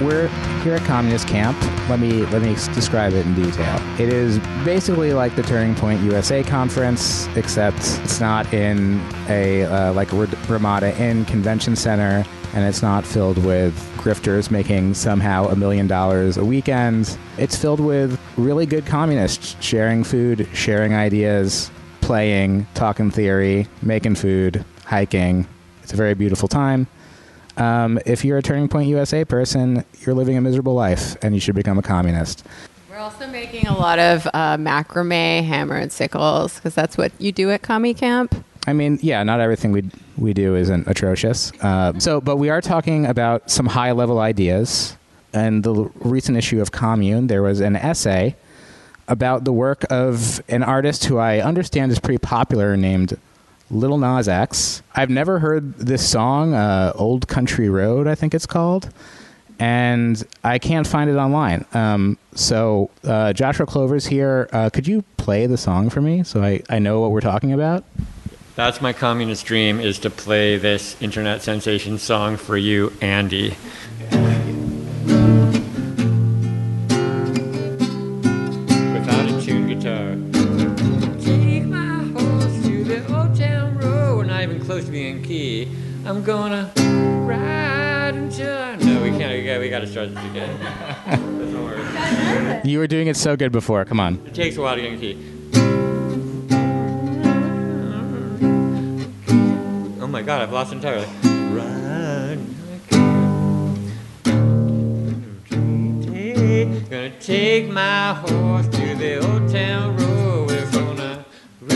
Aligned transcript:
We're 0.00 0.28
here 0.62 0.76
at 0.76 0.82
Communist 0.84 1.28
Camp. 1.28 1.60
Let 1.90 2.00
me 2.00 2.24
let 2.26 2.40
me 2.40 2.54
describe 2.54 3.12
it 3.12 3.26
in 3.26 3.34
detail. 3.34 3.78
It 4.00 4.10
is 4.10 4.38
basically 4.64 5.12
like 5.12 5.36
the 5.36 5.42
Turning 5.42 5.74
Point 5.74 6.00
USA 6.00 6.42
conference, 6.42 7.26
except 7.36 7.76
it's 8.02 8.18
not 8.18 8.50
in 8.54 8.98
a 9.28 9.64
uh, 9.64 9.92
like 9.92 10.10
Ramada 10.48 10.98
Inn 10.98 11.26
convention 11.26 11.76
center, 11.76 12.24
and 12.54 12.64
it's 12.64 12.80
not 12.80 13.04
filled 13.04 13.44
with 13.44 13.74
grifters 13.98 14.50
making 14.50 14.94
somehow 14.94 15.48
a 15.48 15.54
million 15.54 15.86
dollars 15.86 16.38
a 16.38 16.44
weekend. 16.46 17.18
It's 17.36 17.56
filled 17.56 17.80
with 17.80 18.18
really 18.38 18.64
good 18.64 18.86
communists 18.86 19.54
sharing 19.62 20.02
food, 20.02 20.48
sharing 20.54 20.94
ideas, 20.94 21.70
playing, 22.00 22.66
talking 22.72 23.10
theory, 23.10 23.68
making 23.82 24.14
food, 24.14 24.64
hiking. 24.86 25.46
It's 25.82 25.92
a 25.92 25.96
very 25.96 26.14
beautiful 26.14 26.48
time. 26.48 26.86
Um, 27.60 28.00
if 28.06 28.24
you're 28.24 28.38
a 28.38 28.42
Turning 28.42 28.68
Point 28.68 28.88
USA 28.88 29.24
person, 29.24 29.84
you're 30.00 30.14
living 30.14 30.36
a 30.38 30.40
miserable 30.40 30.74
life 30.74 31.16
and 31.22 31.34
you 31.34 31.40
should 31.40 31.54
become 31.54 31.78
a 31.78 31.82
communist. 31.82 32.44
We're 32.88 32.96
also 32.96 33.26
making 33.26 33.66
a 33.66 33.76
lot 33.76 33.98
of 33.98 34.26
uh, 34.32 34.56
macrame 34.56 35.44
hammer 35.44 35.76
and 35.76 35.92
sickles 35.92 36.54
because 36.56 36.74
that's 36.74 36.96
what 36.96 37.12
you 37.18 37.32
do 37.32 37.50
at 37.50 37.60
Commie 37.60 37.92
Camp. 37.94 38.34
I 38.66 38.72
mean, 38.72 38.98
yeah, 39.02 39.22
not 39.22 39.40
everything 39.40 39.72
we 39.72 39.84
we 40.16 40.32
do 40.32 40.54
isn't 40.56 40.86
atrocious. 40.86 41.52
Uh, 41.60 41.98
so, 41.98 42.20
but 42.20 42.36
we 42.36 42.48
are 42.48 42.60
talking 42.60 43.06
about 43.06 43.50
some 43.50 43.66
high 43.66 43.92
level 43.92 44.18
ideas. 44.18 44.96
And 45.32 45.62
the 45.62 45.90
recent 46.00 46.36
issue 46.36 46.60
of 46.60 46.72
Commune, 46.72 47.28
there 47.28 47.42
was 47.42 47.60
an 47.60 47.76
essay 47.76 48.36
about 49.06 49.44
the 49.44 49.52
work 49.52 49.84
of 49.90 50.42
an 50.48 50.62
artist 50.62 51.04
who 51.04 51.18
I 51.18 51.40
understand 51.40 51.92
is 51.92 51.98
pretty 51.98 52.18
popular 52.18 52.76
named 52.76 53.18
Lil 53.70 53.98
Nas 53.98 54.28
X. 54.28 54.82
I've 54.94 55.10
never 55.10 55.38
heard 55.38 55.74
this 55.76 56.08
song, 56.08 56.54
uh, 56.54 56.92
Old 56.94 57.28
Country 57.28 57.68
Road, 57.68 58.06
I 58.06 58.14
think 58.14 58.34
it's 58.34 58.46
called, 58.46 58.92
and 59.58 60.22
I 60.42 60.58
can't 60.58 60.86
find 60.86 61.08
it 61.08 61.16
online. 61.16 61.64
Um, 61.72 62.18
so, 62.34 62.90
uh, 63.04 63.32
Joshua 63.32 63.66
Clover's 63.66 64.06
here. 64.06 64.48
Uh, 64.52 64.70
could 64.70 64.86
you 64.88 65.02
play 65.16 65.46
the 65.46 65.56
song 65.56 65.90
for 65.90 66.00
me 66.00 66.22
so 66.24 66.42
I, 66.42 66.62
I 66.68 66.78
know 66.78 67.00
what 67.00 67.10
we're 67.10 67.20
talking 67.20 67.52
about? 67.52 67.84
That's 68.56 68.80
my 68.80 68.92
communist 68.92 69.46
dream 69.46 69.80
is 69.80 69.98
to 70.00 70.10
play 70.10 70.58
this 70.58 71.00
internet 71.00 71.40
sensation 71.40 71.98
song 71.98 72.36
for 72.36 72.56
you, 72.56 72.92
Andy. 73.00 73.56
I'm 84.70 86.22
gonna 86.22 86.72
ride 87.26 88.14
until 88.14 88.56
I. 88.56 88.76
No, 88.76 89.02
we 89.02 89.10
can't. 89.10 89.32
We 89.32 89.44
got, 89.44 89.60
we 89.60 89.68
got 89.68 89.80
to 89.80 89.86
start 89.86 90.14
this 90.14 90.24
again. 90.26 90.56
You 92.64 92.78
were 92.78 92.86
doing 92.86 93.08
it 93.08 93.16
so 93.16 93.36
good 93.36 93.50
before. 93.50 93.84
Come 93.84 93.98
on. 93.98 94.24
It 94.26 94.34
takes 94.34 94.56
a 94.56 94.60
while 94.62 94.76
to 94.76 94.82
get 94.82 94.92
in 94.92 95.00
key. 95.00 95.18
Oh 100.00 100.06
my 100.06 100.22
god, 100.22 100.42
I've 100.42 100.52
lost 100.52 100.72
entirely. 100.72 101.08
Gonna 106.88 107.10
take 107.20 107.68
my 107.68 108.14
horse 108.14 108.68
to 108.68 108.94
the 108.96 109.18
old 109.18 109.50
town 109.50 109.96
road. 109.96 110.50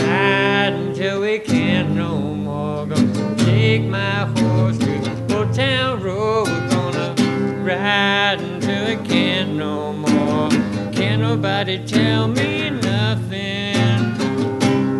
Ride 0.05 0.73
until 0.73 1.21
we 1.21 1.39
can't 1.39 1.91
no 1.91 2.19
more. 2.19 2.85
Gonna 2.85 3.35
take 3.37 3.83
my 3.83 4.25
horse 4.37 4.77
to 4.77 5.35
old 5.35 5.53
town 5.53 6.01
road. 6.01 6.47
We're 6.47 6.69
gonna 6.69 7.15
ride 7.63 8.39
until 8.39 8.85
we 8.87 9.07
can't 9.07 9.55
no 9.55 9.93
more. 9.93 10.49
Can't 10.91 11.21
nobody 11.21 11.83
tell 11.85 12.27
me 12.27 12.69
nothing. 12.69 13.73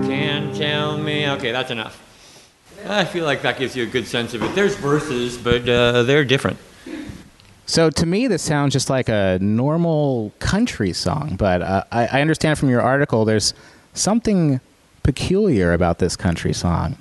Can't 0.08 0.56
tell 0.56 0.98
me. 0.98 1.30
Okay, 1.30 1.52
that's 1.52 1.72
enough. 1.72 2.02
I 2.88 3.06
feel 3.06 3.26
like 3.26 3.42
that 3.42 3.58
gives 3.58 3.76
you 3.76 3.84
a 3.84 3.88
good 3.88 4.08
sense 4.08 4.34
of 4.34 4.44
it. 4.44 4.54
There's 4.54 4.76
verses, 4.76 5.38
but 5.38 5.68
uh, 5.68 6.04
they're 6.04 6.24
different. 6.26 6.58
So 7.68 7.90
to 7.90 8.06
me, 8.06 8.28
this 8.28 8.44
sounds 8.44 8.74
just 8.74 8.92
like 8.92 9.10
a 9.10 9.40
normal 9.42 10.32
country 10.40 10.94
song, 10.94 11.36
but 11.36 11.64
uh, 11.64 11.84
I, 11.92 12.06
I 12.06 12.22
understand 12.22 12.60
from 12.60 12.70
your 12.70 12.82
article 12.82 13.26
there's 13.26 13.56
something 13.94 14.60
peculiar 15.06 15.72
about 15.72 16.00
this 16.00 16.16
country 16.16 16.52
song. 16.52 16.98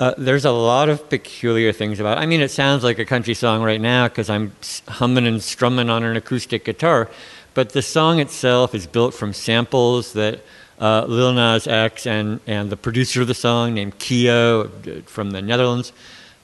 Uh, 0.00 0.12
there's 0.18 0.44
a 0.44 0.50
lot 0.50 0.88
of 0.88 1.08
peculiar 1.08 1.72
things 1.72 2.00
about 2.00 2.18
it. 2.18 2.20
I 2.20 2.26
mean, 2.26 2.40
it 2.40 2.50
sounds 2.50 2.82
like 2.82 2.98
a 2.98 3.04
country 3.04 3.32
song 3.32 3.62
right 3.62 3.80
now 3.80 4.08
because 4.08 4.28
I'm 4.28 4.52
humming 4.88 5.26
and 5.26 5.40
strumming 5.42 5.88
on 5.88 6.02
an 6.02 6.16
acoustic 6.16 6.64
guitar, 6.64 7.08
but 7.54 7.70
the 7.70 7.80
song 7.80 8.18
itself 8.18 8.74
is 8.74 8.86
built 8.86 9.14
from 9.14 9.32
samples 9.32 10.12
that 10.14 10.40
uh, 10.80 11.06
Lil 11.06 11.32
Nas 11.32 11.66
X 11.68 12.06
and, 12.06 12.40
and 12.46 12.70
the 12.70 12.76
producer 12.76 13.22
of 13.22 13.28
the 13.28 13.34
song, 13.34 13.72
named 13.72 13.98
Kio 13.98 14.64
uh, 14.64 14.68
from 15.06 15.30
the 15.30 15.40
Netherlands, 15.40 15.92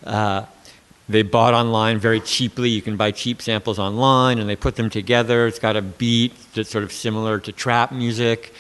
uh, 0.05 0.47
they 1.09 1.23
bought 1.23 1.53
online 1.53 1.99
very 1.99 2.21
cheaply. 2.21 2.71
You 2.71 2.81
can 2.81 2.97
buy 2.97 3.11
cheap 3.11 3.43
samples 3.43 3.79
online, 3.79 4.39
and 4.39 4.49
they 4.49 4.57
put 4.57 4.77
them 4.77 4.89
together. 4.89 5.49
It's 5.49 5.59
got 5.59 5.77
a 5.77 5.83
beat 5.83 6.33
that's 6.55 6.71
sort 6.71 6.85
of 6.85 6.93
similar 6.93 7.41
to 7.41 7.53
trap 7.53 7.93
music. 7.93 8.55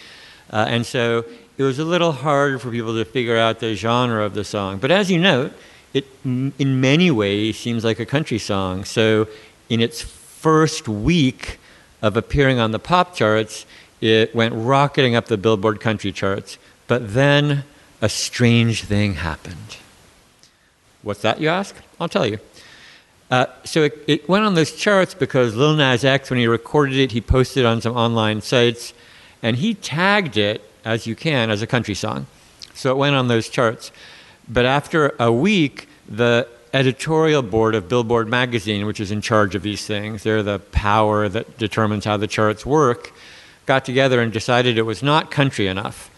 Uh, 0.51 0.67
and 0.69 0.85
so 0.85 1.25
it 1.59 1.63
was 1.63 1.79
a 1.79 1.85
little 1.85 2.13
hard 2.13 2.61
for 2.61 2.71
people 2.71 2.95
to 2.95 3.05
figure 3.05 3.37
out 3.37 3.61
the 3.61 3.75
genre 3.75 4.25
of 4.25 4.35
the 4.35 4.45
song. 4.45 4.79
But 4.79 4.91
as 4.91 5.11
you 5.11 5.19
note, 5.19 5.53
it 5.93 6.07
in 6.25 6.81
many 6.81 7.11
ways 7.11 7.59
seems 7.59 7.85
like 7.85 8.01
a 8.01 8.07
country 8.07 8.39
song. 8.39 8.85
So 8.85 9.29
in 9.69 9.81
its 9.81 10.01
first 10.01 10.89
week 10.89 11.59
of 12.01 12.17
appearing 12.17 12.59
on 12.59 12.71
the 12.71 12.79
pop 12.79 13.15
charts, 13.15 13.67
it 14.01 14.35
went 14.35 14.55
rocketing 14.57 15.15
up 15.15 15.27
the 15.27 15.37
Billboard 15.37 15.81
country 15.81 16.11
charts. 16.11 16.59
But 16.89 17.15
then 17.15 17.65
a 18.01 18.09
strange 18.09 18.85
thing 18.85 19.15
happened. 19.15 19.77
What's 21.03 21.23
that, 21.23 21.41
you 21.41 21.49
ask? 21.49 21.77
I'll 22.01 22.09
tell 22.09 22.27
you. 22.27 22.39
Uh, 23.31 23.47
so 23.65 23.85
it, 23.85 24.05
it, 24.07 24.29
went 24.29 24.45
on 24.45 24.55
those 24.55 24.73
charts 24.73 25.15
because 25.15 25.55
Lil 25.55 25.75
Nas 25.75 26.05
X, 26.05 26.29
when 26.29 26.39
he 26.39 26.47
recorded 26.47 26.97
it, 26.99 27.13
he 27.13 27.21
posted 27.21 27.65
it 27.65 27.67
on 27.67 27.81
some 27.81 27.97
online 27.97 28.41
sites, 28.41 28.93
and 29.43 29.57
he 29.57 29.75
tagged 29.75 30.37
it 30.37 30.63
as 30.85 31.07
you 31.07 31.15
can 31.15 31.51
as 31.51 31.63
a 31.63 31.67
country 31.67 31.95
song. 31.95 32.27
So 32.75 32.91
it 32.91 32.97
went 32.97 33.17
on 33.17 33.29
those 33.29 33.49
charts. 33.49 33.93
But 34.49 34.65
after 34.65 35.15
a 35.19 35.31
week, 35.31 35.89
the 36.09 36.49
editorial 36.75 37.43
board 37.43 37.75
of 37.75 37.89
Billboard 37.89 38.29
magazine, 38.29 38.87
which 38.87 39.01
is 39.01 39.11
in 39.11 39.21
charge 39.21 39.55
of 39.55 39.63
these 39.63 39.87
things, 39.87 40.23
they're 40.23 40.43
the 40.43 40.59
power 40.59 41.29
that 41.29 41.59
determines 41.59 42.05
how 42.05 42.17
the 42.17 42.27
charts 42.27 42.65
work, 42.65 43.13
got 43.67 43.85
together 43.85 44.21
and 44.21 44.33
decided 44.33 44.79
it 44.79 44.83
was 44.83 45.03
not 45.03 45.31
country 45.31 45.67
enough. 45.67 46.11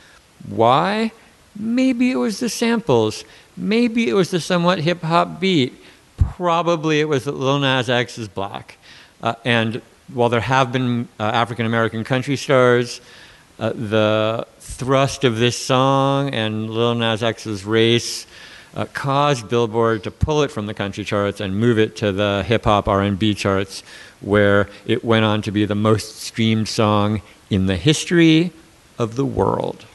Why? 0.49 1.13
Maybe 1.57 2.11
it 2.11 2.17
was 2.17 2.41
the 2.41 2.49
samples. 2.49 3.25
Maybe 3.57 4.09
it 4.09 4.15
was 4.15 4.31
the 4.31 4.41
somewhat 4.41 4.81
hip 4.81 5.03
hop 5.03 5.41
beat. 5.41 5.75
Probably 6.17 7.01
it 7.01 7.09
was 7.09 7.25
that 7.25 7.33
Lil 7.33 7.59
Nas 7.59 7.91
X 7.91 8.19
is 8.19 8.29
black. 8.29 8.79
Uh, 9.23 9.35
and 9.45 9.83
while 10.13 10.29
there 10.29 10.41
have 10.41 10.73
been 10.73 11.09
uh, 11.19 11.25
African 11.25 11.67
American 11.67 12.05
country 12.05 12.37
stars, 12.37 13.01
uh, 13.59 13.73
the 13.75 14.47
thrust 14.75 15.23
of 15.23 15.39
this 15.39 15.57
song 15.57 16.31
and 16.35 16.69
Lil 16.69 16.97
Nas 16.97 17.23
X's 17.23 17.65
race 17.65 18.27
uh, 18.75 18.87
caused 18.93 19.49
Billboard 19.49 20.03
to 20.03 20.11
pull 20.11 20.43
it 20.43 20.51
from 20.51 20.67
the 20.67 20.75
country 20.75 21.05
charts 21.05 21.41
and 21.41 21.57
move 21.57 21.79
it 21.79 21.95
to 21.97 22.11
the 22.11 22.45
hip 22.47 22.65
hop 22.65 22.89
R&B 22.89 23.35
charts, 23.35 23.85
where 24.21 24.69
it 24.85 25.05
went 25.05 25.25
on 25.25 25.43
to 25.43 25.53
be 25.53 25.65
the 25.65 25.77
most 25.77 26.17
streamed 26.17 26.69
song 26.69 27.23
in 27.51 27.67
the 27.67 27.77
history 27.77 28.51
of 28.99 29.15
the 29.15 29.25
world. 29.25 29.87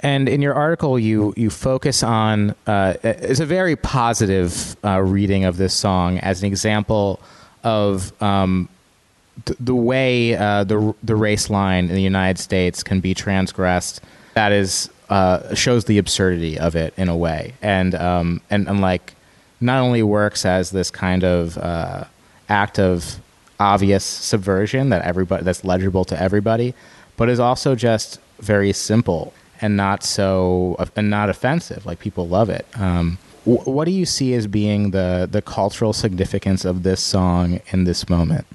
And 0.00 0.28
in 0.28 0.42
your 0.42 0.52
article, 0.52 0.98
you 0.98 1.32
you 1.36 1.48
focus 1.48 2.02
on 2.02 2.54
uh, 2.66 2.94
it's 3.02 3.40
a 3.40 3.46
very 3.46 3.74
positive 3.74 4.76
uh, 4.84 5.00
reading 5.00 5.46
of 5.46 5.56
this 5.56 5.72
song 5.72 6.18
as 6.18 6.42
an 6.42 6.46
example 6.46 7.20
of 7.64 8.12
um, 8.22 8.68
th- 9.44 9.58
the 9.60 9.74
way 9.74 10.34
uh, 10.34 10.64
the 10.64 10.94
the 11.02 11.16
race 11.16 11.50
line 11.50 11.88
in 11.88 11.94
the 11.94 12.02
United 12.02 12.40
States 12.40 12.82
can 12.82 13.00
be 13.00 13.14
transgressed. 13.14 14.00
That 14.34 14.52
is 14.52 14.90
uh, 15.08 15.54
shows 15.54 15.84
the 15.84 15.98
absurdity 15.98 16.58
of 16.58 16.74
it 16.76 16.94
in 16.96 17.08
a 17.08 17.16
way, 17.16 17.54
and 17.62 17.94
um, 17.94 18.40
and, 18.50 18.68
and 18.68 18.80
like 18.80 19.14
not 19.60 19.80
only 19.82 20.02
works 20.02 20.44
as 20.44 20.70
this 20.70 20.90
kind 20.90 21.24
of 21.24 21.56
uh, 21.58 22.04
act 22.48 22.78
of 22.78 23.16
obvious 23.58 24.04
subversion 24.04 24.90
that 24.90 25.02
everybody 25.02 25.42
that's 25.42 25.64
legible 25.64 26.04
to 26.04 26.20
everybody, 26.20 26.74
but 27.16 27.28
is 27.28 27.40
also 27.40 27.74
just 27.74 28.20
very 28.40 28.72
simple 28.72 29.32
and 29.60 29.76
not 29.76 30.02
so 30.02 30.76
and 30.96 31.10
not 31.10 31.30
offensive. 31.30 31.86
Like 31.86 31.98
people 31.98 32.28
love 32.28 32.50
it. 32.50 32.66
Um, 32.76 33.18
wh- 33.44 33.66
what 33.66 33.84
do 33.86 33.90
you 33.90 34.06
see 34.06 34.34
as 34.34 34.46
being 34.46 34.90
the 34.90 35.28
the 35.30 35.42
cultural 35.42 35.92
significance 35.92 36.64
of 36.64 36.82
this 36.82 37.00
song 37.00 37.60
in 37.68 37.84
this 37.84 38.08
moment? 38.08 38.46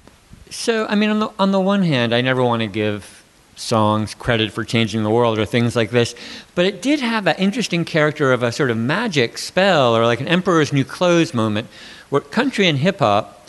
So, 0.52 0.86
I 0.86 0.96
mean, 0.96 1.08
on 1.08 1.18
the 1.18 1.30
on 1.38 1.50
the 1.50 1.60
one 1.60 1.82
hand, 1.82 2.14
I 2.14 2.20
never 2.20 2.42
want 2.42 2.60
to 2.60 2.66
give 2.66 3.24
songs 3.56 4.14
credit 4.14 4.52
for 4.52 4.64
changing 4.64 5.02
the 5.02 5.08
world 5.08 5.38
or 5.38 5.46
things 5.46 5.74
like 5.74 5.90
this, 5.90 6.14
but 6.54 6.66
it 6.66 6.82
did 6.82 7.00
have 7.00 7.24
that 7.24 7.40
interesting 7.40 7.86
character 7.86 8.32
of 8.32 8.42
a 8.42 8.52
sort 8.52 8.70
of 8.70 8.76
magic 8.76 9.38
spell 9.38 9.96
or 9.96 10.04
like 10.04 10.20
an 10.20 10.28
emperor's 10.28 10.72
new 10.72 10.84
clothes 10.84 11.32
moment, 11.32 11.68
where 12.10 12.20
country 12.20 12.66
and 12.66 12.78
hip 12.78 12.98
hop 12.98 13.48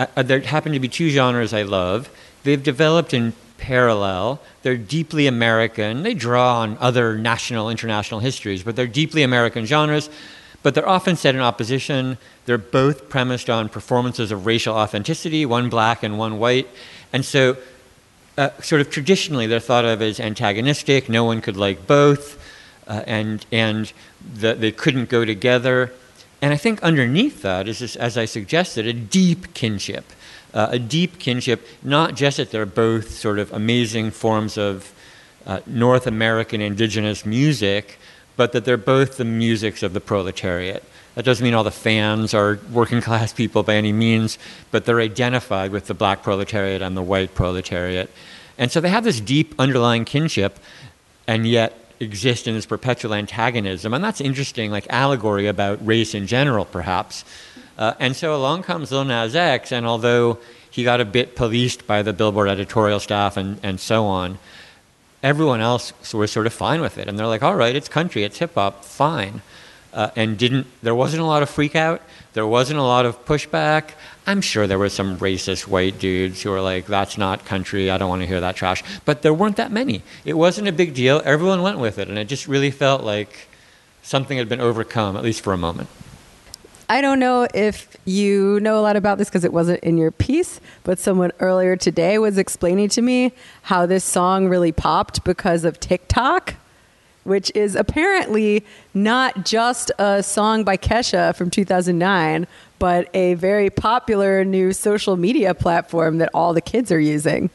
uh, 0.00 0.06
uh, 0.16 0.22
there 0.22 0.40
happen 0.40 0.72
to 0.72 0.80
be 0.80 0.88
two 0.88 1.10
genres 1.10 1.54
I 1.54 1.62
love. 1.62 2.10
They've 2.42 2.62
developed 2.62 3.14
in 3.14 3.34
parallel. 3.58 4.40
They're 4.62 4.76
deeply 4.76 5.28
American. 5.28 6.02
They 6.02 6.14
draw 6.14 6.58
on 6.58 6.76
other 6.80 7.16
national, 7.16 7.70
international 7.70 8.18
histories, 8.18 8.64
but 8.64 8.74
they're 8.74 8.88
deeply 8.88 9.22
American 9.22 9.64
genres. 9.64 10.10
But 10.62 10.74
they're 10.74 10.88
often 10.88 11.16
set 11.16 11.34
in 11.34 11.40
opposition. 11.40 12.18
They're 12.46 12.58
both 12.58 13.08
premised 13.08 13.50
on 13.50 13.68
performances 13.68 14.30
of 14.30 14.46
racial 14.46 14.74
authenticity, 14.74 15.44
one 15.44 15.68
black 15.68 16.02
and 16.02 16.18
one 16.18 16.38
white. 16.38 16.68
And 17.12 17.24
so, 17.24 17.56
uh, 18.38 18.50
sort 18.60 18.80
of 18.80 18.90
traditionally, 18.90 19.46
they're 19.46 19.60
thought 19.60 19.84
of 19.84 20.00
as 20.00 20.20
antagonistic. 20.20 21.08
No 21.08 21.24
one 21.24 21.40
could 21.40 21.56
like 21.56 21.86
both, 21.86 22.38
uh, 22.86 23.02
and 23.06 23.44
and 23.52 23.92
the, 24.34 24.54
they 24.54 24.72
couldn't 24.72 25.08
go 25.08 25.24
together. 25.24 25.92
And 26.40 26.52
I 26.52 26.56
think 26.56 26.82
underneath 26.82 27.42
that 27.42 27.68
is, 27.68 27.78
this, 27.78 27.94
as 27.94 28.18
I 28.18 28.24
suggested, 28.24 28.86
a 28.86 28.92
deep 28.92 29.54
kinship, 29.54 30.04
uh, 30.54 30.68
a 30.70 30.78
deep 30.78 31.18
kinship, 31.18 31.66
not 31.82 32.14
just 32.14 32.38
that 32.38 32.50
they're 32.50 32.66
both 32.66 33.10
sort 33.12 33.38
of 33.38 33.52
amazing 33.52 34.10
forms 34.10 34.58
of 34.58 34.92
uh, 35.46 35.60
North 35.66 36.06
American 36.06 36.60
indigenous 36.60 37.24
music, 37.24 37.98
but 38.36 38.52
that 38.52 38.64
they're 38.64 38.76
both 38.76 39.16
the 39.16 39.24
musics 39.24 39.82
of 39.82 39.92
the 39.92 40.00
proletariat. 40.00 40.82
That 41.14 41.24
doesn't 41.24 41.44
mean 41.44 41.54
all 41.54 41.64
the 41.64 41.70
fans 41.70 42.32
are 42.32 42.58
working 42.72 43.02
class 43.02 43.32
people 43.32 43.62
by 43.62 43.74
any 43.74 43.92
means, 43.92 44.38
but 44.70 44.84
they're 44.84 45.00
identified 45.00 45.70
with 45.70 45.86
the 45.86 45.94
black 45.94 46.22
proletariat 46.22 46.80
and 46.80 46.96
the 46.96 47.02
white 47.02 47.34
proletariat. 47.34 48.10
And 48.56 48.70
so 48.70 48.80
they 48.80 48.88
have 48.88 49.04
this 49.04 49.20
deep 49.20 49.54
underlying 49.58 50.04
kinship, 50.04 50.58
and 51.26 51.46
yet 51.46 51.78
exist 52.00 52.48
in 52.48 52.54
this 52.54 52.66
perpetual 52.66 53.14
antagonism. 53.14 53.94
And 53.94 54.02
that's 54.02 54.20
interesting, 54.20 54.70
like 54.70 54.86
allegory 54.90 55.46
about 55.46 55.84
race 55.86 56.14
in 56.14 56.26
general, 56.26 56.64
perhaps. 56.64 57.24
Uh, 57.78 57.94
and 57.98 58.16
so 58.16 58.34
along 58.34 58.64
comes 58.64 58.90
Lil 58.90 59.04
Nas 59.04 59.36
X, 59.36 59.72
and 59.72 59.86
although 59.86 60.38
he 60.70 60.84
got 60.84 61.00
a 61.00 61.04
bit 61.04 61.36
policed 61.36 61.86
by 61.86 62.02
the 62.02 62.12
Billboard 62.12 62.48
editorial 62.48 63.00
staff 63.00 63.36
and, 63.36 63.60
and 63.62 63.78
so 63.78 64.06
on, 64.06 64.38
everyone 65.22 65.60
else 65.60 65.92
was 66.12 66.32
sort 66.32 66.46
of 66.46 66.52
fine 66.52 66.80
with 66.80 66.98
it. 66.98 67.08
And 67.08 67.18
they're 67.18 67.26
like, 67.26 67.42
all 67.42 67.54
right, 67.54 67.74
it's 67.74 67.88
country, 67.88 68.24
it's 68.24 68.38
hip 68.38 68.54
hop, 68.54 68.84
fine. 68.84 69.42
Uh, 69.92 70.10
and 70.16 70.38
didn't, 70.38 70.66
there 70.82 70.94
wasn't 70.94 71.22
a 71.22 71.26
lot 71.26 71.42
of 71.42 71.50
freak 71.50 71.76
out, 71.76 72.00
there 72.32 72.46
wasn't 72.46 72.78
a 72.78 72.82
lot 72.82 73.04
of 73.04 73.22
pushback. 73.26 73.90
I'm 74.26 74.40
sure 74.40 74.66
there 74.66 74.78
were 74.78 74.88
some 74.88 75.18
racist 75.18 75.66
white 75.66 75.98
dudes 75.98 76.42
who 76.42 76.50
were 76.50 76.62
like, 76.62 76.86
that's 76.86 77.18
not 77.18 77.44
country, 77.44 77.90
I 77.90 77.98
don't 77.98 78.08
want 78.08 78.22
to 78.22 78.26
hear 78.26 78.40
that 78.40 78.56
trash. 78.56 78.82
But 79.04 79.20
there 79.20 79.34
weren't 79.34 79.56
that 79.56 79.70
many. 79.70 80.02
It 80.24 80.34
wasn't 80.34 80.68
a 80.68 80.72
big 80.72 80.94
deal. 80.94 81.20
Everyone 81.26 81.60
went 81.60 81.78
with 81.78 81.98
it, 81.98 82.08
and 82.08 82.16
it 82.16 82.24
just 82.24 82.48
really 82.48 82.70
felt 82.70 83.02
like 83.02 83.48
something 84.02 84.38
had 84.38 84.48
been 84.48 84.60
overcome, 84.60 85.16
at 85.16 85.22
least 85.22 85.42
for 85.42 85.52
a 85.52 85.58
moment. 85.58 85.90
I 86.92 87.00
don't 87.00 87.18
know 87.18 87.48
if 87.54 87.96
you 88.04 88.60
know 88.60 88.78
a 88.78 88.82
lot 88.82 88.96
about 88.96 89.16
this 89.16 89.30
because 89.30 89.46
it 89.46 89.52
wasn't 89.54 89.82
in 89.82 89.96
your 89.96 90.10
piece, 90.10 90.60
but 90.84 90.98
someone 90.98 91.32
earlier 91.40 91.74
today 91.74 92.18
was 92.18 92.36
explaining 92.36 92.90
to 92.90 93.00
me 93.00 93.32
how 93.62 93.86
this 93.86 94.04
song 94.04 94.46
really 94.46 94.72
popped 94.72 95.24
because 95.24 95.64
of 95.64 95.80
TikTok 95.80 96.56
which 97.24 97.50
is 97.54 97.76
apparently 97.76 98.62
not 98.92 99.46
just 99.46 99.90
a 99.98 100.22
song 100.22 100.64
by 100.64 100.76
Kesha 100.76 101.34
from 101.34 101.50
2009, 101.50 102.48
but 102.78 103.08
a 103.14 103.34
very 103.34 103.70
popular 103.70 104.44
new 104.44 104.72
social 104.74 105.16
media 105.16 105.54
platform 105.54 106.18
that 106.18 106.28
all 106.34 106.52
the 106.52 106.60
kids 106.60 106.92
are 106.92 107.00
using. 107.00 107.48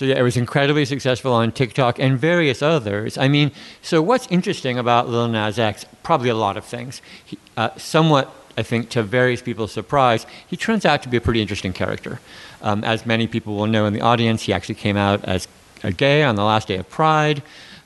So 0.00 0.06
yeah, 0.06 0.18
it 0.18 0.22
was 0.22 0.38
incredibly 0.38 0.86
successful 0.86 1.34
on 1.34 1.52
TikTok 1.52 1.98
and 1.98 2.18
various 2.18 2.62
others. 2.62 3.18
I 3.18 3.28
mean, 3.28 3.52
so 3.82 4.00
what's 4.00 4.26
interesting 4.28 4.78
about 4.78 5.10
Lil 5.10 5.28
Nas 5.28 5.58
X? 5.58 5.84
Probably 6.02 6.30
a 6.30 6.34
lot 6.34 6.56
of 6.56 6.64
things. 6.64 7.02
He, 7.22 7.36
uh, 7.58 7.76
somewhat, 7.76 8.32
I 8.56 8.62
think, 8.62 8.88
to 8.92 9.02
various 9.02 9.42
people's 9.42 9.72
surprise, 9.72 10.24
he 10.46 10.56
turns 10.56 10.86
out 10.86 11.02
to 11.02 11.10
be 11.10 11.18
a 11.18 11.20
pretty 11.20 11.42
interesting 11.42 11.74
character. 11.74 12.18
Um, 12.62 12.82
as 12.82 13.04
many 13.04 13.26
people 13.26 13.56
will 13.56 13.66
know 13.66 13.84
in 13.84 13.92
the 13.92 14.00
audience, 14.00 14.44
he 14.44 14.54
actually 14.54 14.76
came 14.76 14.96
out 14.96 15.22
as 15.26 15.46
a 15.84 15.92
gay 15.92 16.22
on 16.22 16.34
the 16.34 16.44
last 16.44 16.68
day 16.68 16.76
of 16.76 16.88
Pride. 16.88 17.42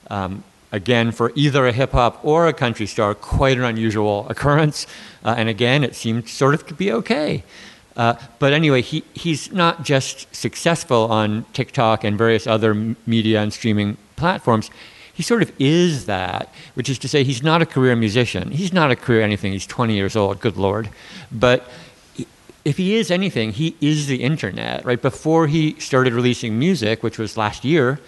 Um, 0.09 0.45
again, 0.71 1.11
for 1.11 1.33
either 1.35 1.67
a 1.67 1.73
hip 1.73 1.91
hop 1.91 2.25
or 2.25 2.47
a 2.47 2.53
country 2.53 2.87
star, 2.87 3.17
quite 3.17 3.59
an 3.59 3.65
unusual 3.65 4.29
occurrence. 4.29 4.87
Uh, 5.25 5.35
and 5.37 5.49
again, 5.49 5.83
it 5.83 5.97
seemed 5.97 6.29
sort 6.29 6.55
of 6.55 6.65
to 6.69 6.75
be 6.75 6.93
okay. 6.93 7.43
Uh, 7.97 8.15
but 8.39 8.53
anyway, 8.53 8.83
he, 8.83 9.05
he's 9.15 9.53
not 9.53 9.85
just 9.85 10.35
successful 10.35 11.11
on 11.11 11.45
TikTok 11.53 12.05
and 12.05 12.19
various 12.19 12.47
other 12.47 12.75
media 13.07 13.41
and 13.41 13.53
streaming 13.53 13.97
platforms. 14.17 14.71
He 15.13 15.23
sort 15.23 15.43
of 15.43 15.53
is 15.61 16.07
that, 16.07 16.53
which 16.75 16.89
is 16.89 16.99
to 17.01 17.09
say, 17.09 17.23
he's 17.23 17.43
not 17.43 17.63
a 17.63 17.67
career 17.67 17.95
musician. 17.95 18.51
He's 18.51 18.73
not 18.73 18.91
a 18.91 18.97
career 18.97 19.23
anything. 19.23 19.53
He's 19.53 19.67
20 19.67 19.95
years 19.95 20.17
old, 20.17 20.41
good 20.41 20.57
Lord. 20.57 20.91
But 21.31 21.69
if 22.65 22.79
he 22.79 22.97
is 22.97 23.11
anything, 23.11 23.53
he 23.53 23.77
is 23.81 24.07
the 24.07 24.23
internet, 24.23 24.85
right? 24.85 25.01
Before 25.01 25.47
he 25.47 25.79
started 25.79 26.15
releasing 26.15 26.59
music, 26.59 27.03
which 27.03 27.19
was 27.19 27.37
last 27.37 27.65
year, 27.65 28.01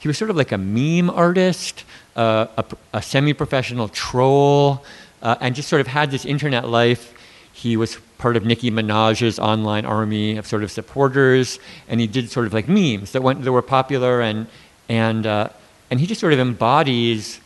he 0.00 0.08
was 0.08 0.16
sort 0.18 0.30
of 0.30 0.36
like 0.36 0.50
a 0.50 0.58
meme 0.58 1.10
artist, 1.10 1.84
uh, 2.16 2.46
a, 2.56 2.64
a 2.94 3.02
semi 3.02 3.34
professional 3.34 3.88
troll, 3.88 4.84
uh, 5.22 5.36
and 5.40 5.54
just 5.54 5.68
sort 5.68 5.80
of 5.80 5.86
had 5.86 6.10
this 6.10 6.24
internet 6.24 6.66
life. 6.66 7.14
He 7.60 7.76
was 7.76 7.98
part 8.16 8.36
of 8.36 8.44
Nicki 8.46 8.70
Minaj's 8.70 9.38
online 9.38 9.84
army 9.84 10.38
of 10.38 10.46
sort 10.46 10.62
of 10.62 10.70
supporters, 10.70 11.58
and 11.88 12.00
he 12.00 12.06
did 12.06 12.30
sort 12.30 12.46
of 12.46 12.54
like 12.54 12.68
memes 12.68 13.12
that 13.12 13.22
went 13.22 13.42
that 13.44 13.52
were 13.52 13.60
popular, 13.60 14.22
and 14.22 14.46
and 14.88 15.26
uh, 15.26 15.50
and 15.90 16.00
he 16.00 16.06
just 16.06 16.22
sort 16.22 16.32
of 16.32 16.38
embodies 16.38 17.38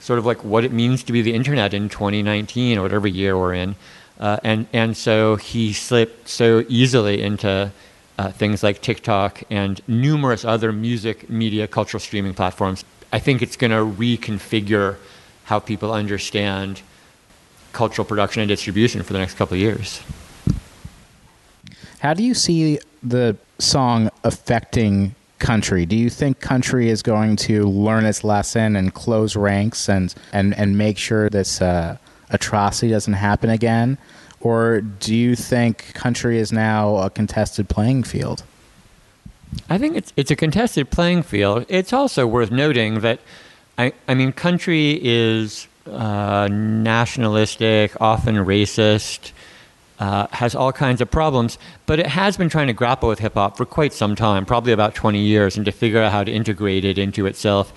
sort 0.00 0.18
of 0.18 0.26
like 0.26 0.42
what 0.42 0.64
it 0.64 0.72
means 0.72 1.04
to 1.04 1.12
be 1.12 1.22
the 1.22 1.34
internet 1.34 1.72
in 1.72 1.88
2019 1.88 2.78
or 2.78 2.82
whatever 2.82 3.06
year 3.06 3.38
we're 3.38 3.54
in, 3.54 3.76
uh, 4.18 4.38
and 4.42 4.66
and 4.72 4.96
so 4.96 5.36
he 5.36 5.72
slipped 5.72 6.28
so 6.28 6.64
easily 6.68 7.22
into 7.22 7.70
uh, 8.18 8.32
things 8.32 8.64
like 8.64 8.82
TikTok 8.82 9.44
and 9.50 9.80
numerous 9.86 10.44
other 10.44 10.72
music, 10.72 11.30
media, 11.30 11.68
cultural 11.68 12.00
streaming 12.00 12.34
platforms. 12.34 12.84
I 13.12 13.20
think 13.20 13.40
it's 13.40 13.56
going 13.56 13.70
to 13.70 13.84
reconfigure 13.84 14.96
how 15.44 15.60
people 15.60 15.92
understand 15.92 16.82
cultural 17.72 18.04
production 18.04 18.42
and 18.42 18.48
distribution 18.48 19.02
for 19.02 19.12
the 19.12 19.18
next 19.18 19.34
couple 19.34 19.54
of 19.54 19.60
years. 19.60 20.00
How 22.00 22.14
do 22.14 22.22
you 22.22 22.34
see 22.34 22.78
the 23.02 23.36
song 23.58 24.10
affecting 24.24 25.14
country? 25.38 25.86
Do 25.86 25.96
you 25.96 26.08
think 26.08 26.40
country 26.40 26.88
is 26.88 27.02
going 27.02 27.36
to 27.36 27.64
learn 27.64 28.04
its 28.04 28.24
lesson 28.24 28.76
and 28.76 28.94
close 28.94 29.36
ranks 29.36 29.88
and 29.88 30.14
and, 30.32 30.56
and 30.56 30.78
make 30.78 30.98
sure 30.98 31.28
this 31.28 31.60
uh, 31.60 31.96
atrocity 32.30 32.90
doesn't 32.90 33.14
happen 33.14 33.50
again? 33.50 33.98
Or 34.40 34.80
do 34.80 35.14
you 35.14 35.36
think 35.36 35.92
country 35.92 36.38
is 36.38 36.52
now 36.52 36.96
a 36.96 37.10
contested 37.10 37.68
playing 37.68 38.04
field? 38.04 38.44
I 39.68 39.78
think 39.78 39.96
it's 39.96 40.12
it's 40.16 40.30
a 40.30 40.36
contested 40.36 40.90
playing 40.90 41.22
field. 41.24 41.66
It's 41.68 41.92
also 41.92 42.26
worth 42.26 42.50
noting 42.50 43.00
that 43.00 43.20
I, 43.76 43.92
I 44.08 44.14
mean 44.14 44.32
country 44.32 44.98
is 45.02 45.66
uh, 45.86 46.48
nationalistic, 46.50 47.92
often 48.00 48.36
racist, 48.36 49.32
uh, 49.98 50.26
has 50.32 50.54
all 50.54 50.72
kinds 50.72 51.00
of 51.00 51.10
problems, 51.10 51.58
but 51.86 51.98
it 51.98 52.06
has 52.06 52.36
been 52.36 52.48
trying 52.48 52.66
to 52.66 52.72
grapple 52.72 53.08
with 53.08 53.18
hip 53.18 53.34
hop 53.34 53.56
for 53.56 53.66
quite 53.66 53.92
some 53.92 54.16
time, 54.16 54.46
probably 54.46 54.72
about 54.72 54.94
20 54.94 55.18
years, 55.18 55.56
and 55.56 55.66
to 55.66 55.72
figure 55.72 56.00
out 56.00 56.10
how 56.10 56.24
to 56.24 56.32
integrate 56.32 56.84
it 56.84 56.98
into 56.98 57.26
itself, 57.26 57.72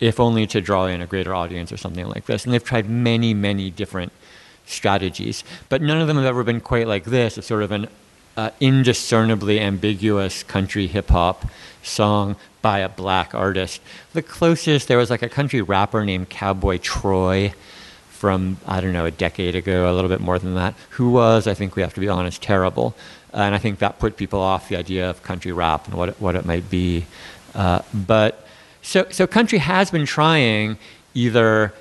if 0.00 0.18
only 0.18 0.46
to 0.46 0.60
draw 0.60 0.86
in 0.86 1.00
a 1.00 1.06
greater 1.06 1.34
audience 1.34 1.70
or 1.70 1.76
something 1.76 2.06
like 2.08 2.26
this. 2.26 2.44
And 2.44 2.52
they've 2.52 2.64
tried 2.64 2.88
many, 2.88 3.32
many 3.32 3.70
different 3.70 4.12
strategies. 4.66 5.44
But 5.68 5.82
none 5.82 6.00
of 6.00 6.08
them 6.08 6.16
have 6.16 6.26
ever 6.26 6.42
been 6.42 6.60
quite 6.60 6.88
like 6.88 7.04
this. 7.04 7.38
It's 7.38 7.46
sort 7.46 7.62
of 7.62 7.70
an 7.70 7.86
uh, 8.36 8.50
indiscernibly 8.60 9.60
ambiguous 9.60 10.42
country 10.42 10.86
hip 10.86 11.08
hop 11.08 11.44
song 11.82 12.36
by 12.62 12.78
a 12.78 12.88
black 12.88 13.34
artist. 13.34 13.80
The 14.12 14.22
closest, 14.22 14.88
there 14.88 14.98
was 14.98 15.10
like 15.10 15.22
a 15.22 15.28
country 15.28 15.60
rapper 15.60 16.04
named 16.04 16.28
Cowboy 16.30 16.78
Troy 16.78 17.52
from, 18.08 18.58
I 18.66 18.80
don't 18.80 18.92
know, 18.92 19.04
a 19.04 19.10
decade 19.10 19.56
ago, 19.56 19.90
a 19.90 19.94
little 19.94 20.08
bit 20.08 20.20
more 20.20 20.38
than 20.38 20.54
that, 20.54 20.74
who 20.90 21.10
was, 21.10 21.48
I 21.48 21.54
think 21.54 21.74
we 21.74 21.82
have 21.82 21.92
to 21.94 22.00
be 22.00 22.08
honest, 22.08 22.40
terrible. 22.40 22.94
And 23.32 23.54
I 23.54 23.58
think 23.58 23.80
that 23.80 23.98
put 23.98 24.16
people 24.16 24.40
off 24.40 24.68
the 24.68 24.76
idea 24.76 25.10
of 25.10 25.22
country 25.22 25.50
rap 25.50 25.86
and 25.86 25.94
what 25.94 26.10
it, 26.10 26.20
what 26.20 26.36
it 26.36 26.44
might 26.44 26.70
be. 26.70 27.06
Uh, 27.54 27.82
but 27.92 28.46
so, 28.80 29.06
so 29.10 29.26
country 29.26 29.58
has 29.58 29.90
been 29.90 30.06
trying 30.06 30.78
either 31.14 31.74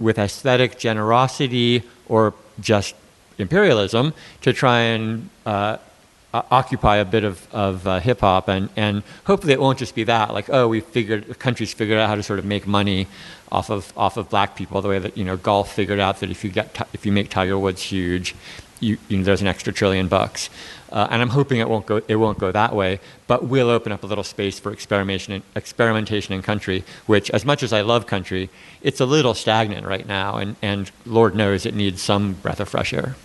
with 0.00 0.18
aesthetic 0.18 0.78
generosity 0.78 1.84
or 2.08 2.34
just 2.60 2.94
imperialism 3.38 4.14
to 4.42 4.52
try 4.52 4.80
and 4.80 5.28
uh, 5.46 5.78
occupy 6.50 6.96
a 6.96 7.04
bit 7.04 7.24
of, 7.24 7.46
of 7.54 7.86
uh, 7.86 8.00
hip 8.00 8.20
hop, 8.20 8.48
and, 8.48 8.68
and 8.76 9.02
hopefully 9.24 9.52
it 9.52 9.60
won't 9.60 9.78
just 9.78 9.94
be 9.94 10.04
that. 10.04 10.32
Like, 10.32 10.50
oh, 10.50 10.68
we 10.68 10.80
figured 10.80 11.26
the 11.26 11.34
country's 11.34 11.72
figured 11.72 11.98
out 11.98 12.08
how 12.08 12.16
to 12.16 12.22
sort 12.22 12.38
of 12.38 12.44
make 12.44 12.66
money 12.66 13.06
off 13.52 13.70
of 13.70 13.92
off 13.96 14.16
of 14.16 14.28
black 14.30 14.56
people, 14.56 14.80
the 14.80 14.88
way 14.88 14.98
that 14.98 15.16
you 15.16 15.24
know 15.24 15.36
golf 15.36 15.72
figured 15.72 16.00
out 16.00 16.20
that 16.20 16.30
if 16.30 16.42
you 16.44 16.50
get 16.50 16.88
if 16.92 17.06
you 17.06 17.12
make 17.12 17.30
Tiger 17.30 17.58
Woods 17.58 17.82
huge, 17.82 18.34
you, 18.80 18.98
you 19.08 19.18
know, 19.18 19.24
there's 19.24 19.40
an 19.40 19.46
extra 19.46 19.72
trillion 19.72 20.08
bucks. 20.08 20.50
Uh, 20.94 21.08
and 21.10 21.20
I'm 21.20 21.30
hoping 21.30 21.58
it 21.58 21.68
won't 21.68 21.86
go 21.86 22.00
it 22.06 22.14
won't 22.14 22.38
go 22.38 22.52
that 22.52 22.72
way, 22.72 23.00
but 23.26 23.42
we'll 23.48 23.68
open 23.68 23.90
up 23.90 24.04
a 24.04 24.06
little 24.06 24.22
space 24.22 24.60
for 24.60 24.72
experimentation 24.72 25.42
experimentation 25.56 26.34
in 26.34 26.40
country. 26.40 26.84
Which, 27.06 27.30
as 27.30 27.44
much 27.44 27.64
as 27.64 27.72
I 27.72 27.80
love 27.80 28.06
country, 28.06 28.48
it's 28.80 29.00
a 29.00 29.04
little 29.04 29.34
stagnant 29.34 29.84
right 29.88 30.06
now, 30.06 30.36
and 30.36 30.54
and 30.62 30.92
Lord 31.04 31.34
knows 31.34 31.66
it 31.66 31.74
needs 31.74 32.00
some 32.00 32.34
breath 32.34 32.60
of 32.60 32.68
fresh 32.68 32.92
air. 32.92 33.16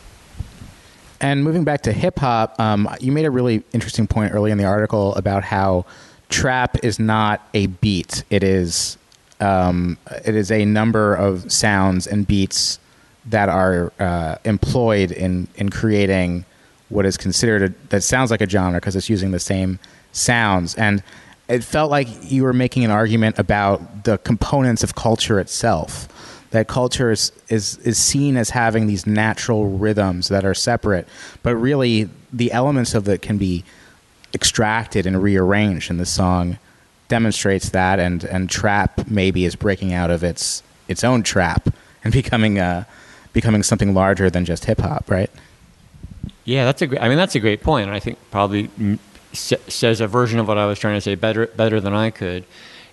And 1.21 1.43
moving 1.43 1.63
back 1.63 1.83
to 1.83 1.93
hip 1.93 2.17
hop, 2.17 2.59
um, 2.59 2.89
you 2.99 3.11
made 3.11 3.25
a 3.25 3.31
really 3.31 3.61
interesting 3.71 4.07
point 4.07 4.33
early 4.33 4.49
in 4.49 4.57
the 4.57 4.65
article 4.65 5.13
about 5.13 5.43
how 5.43 5.85
trap 6.29 6.75
is 6.83 6.97
not 6.97 7.47
a 7.53 7.67
beat; 7.67 8.23
it 8.31 8.43
is 8.43 8.97
um, 9.39 9.99
it 10.25 10.33
is 10.33 10.51
a 10.51 10.65
number 10.65 11.13
of 11.13 11.51
sounds 11.51 12.07
and 12.07 12.25
beats 12.25 12.79
that 13.27 13.47
are 13.47 13.93
uh, 13.99 14.37
employed 14.43 15.11
in 15.11 15.47
in 15.53 15.69
creating 15.69 16.45
what 16.89 17.05
is 17.05 17.17
considered 17.17 17.61
a, 17.61 17.87
that 17.89 18.01
sounds 18.01 18.31
like 18.31 18.41
a 18.41 18.49
genre 18.49 18.79
because 18.79 18.95
it's 18.95 19.09
using 19.09 19.31
the 19.31 19.39
same 19.39 19.79
sounds 20.11 20.75
and 20.75 21.03
it 21.47 21.63
felt 21.63 21.89
like 21.89 22.07
you 22.23 22.43
were 22.43 22.53
making 22.53 22.85
an 22.85 22.91
argument 22.91 23.39
about 23.39 24.03
the 24.03 24.17
components 24.19 24.83
of 24.83 24.95
culture 24.95 25.39
itself 25.39 26.07
that 26.51 26.67
culture 26.67 27.11
is, 27.11 27.31
is, 27.49 27.77
is 27.79 27.97
seen 27.99 28.35
as 28.35 28.49
having 28.49 28.87
these 28.87 29.05
natural 29.05 29.69
rhythms 29.69 30.29
that 30.29 30.45
are 30.45 30.53
separate 30.53 31.07
but 31.43 31.55
really 31.55 32.09
the 32.33 32.51
elements 32.51 32.93
of 32.95 33.07
it 33.07 33.21
can 33.21 33.37
be 33.37 33.63
extracted 34.33 35.05
and 35.05 35.21
rearranged 35.21 35.89
and 35.89 35.99
the 35.99 36.05
song 36.05 36.57
demonstrates 37.07 37.69
that 37.69 37.99
and, 37.99 38.23
and 38.23 38.49
trap 38.49 39.07
maybe 39.07 39.45
is 39.45 39.55
breaking 39.55 39.93
out 39.93 40.09
of 40.09 40.23
its 40.23 40.63
its 40.87 41.03
own 41.03 41.23
trap 41.23 41.69
and 42.03 42.13
becoming 42.21 42.57
a 42.57 42.87
becoming 43.33 43.63
something 43.63 43.93
larger 43.93 44.29
than 44.29 44.45
just 44.45 44.65
hip 44.65 44.79
hop, 44.79 45.09
right? 45.09 45.29
Yeah, 46.49 46.65
that's 46.65 46.81
a 46.81 46.87
great. 46.87 46.99
I 46.99 47.09
mean, 47.09 47.17
that's 47.17 47.35
a 47.35 47.39
great 47.39 47.61
point, 47.61 47.87
and 47.87 47.95
I 47.95 47.99
think 47.99 48.17
probably 48.31 48.69
says 49.33 50.01
a 50.01 50.07
version 50.07 50.39
of 50.39 50.47
what 50.47 50.57
I 50.57 50.65
was 50.65 50.79
trying 50.79 50.95
to 50.95 51.01
say 51.01 51.13
better 51.13 51.45
better 51.45 51.79
than 51.79 51.93
I 51.93 52.09
could. 52.09 52.43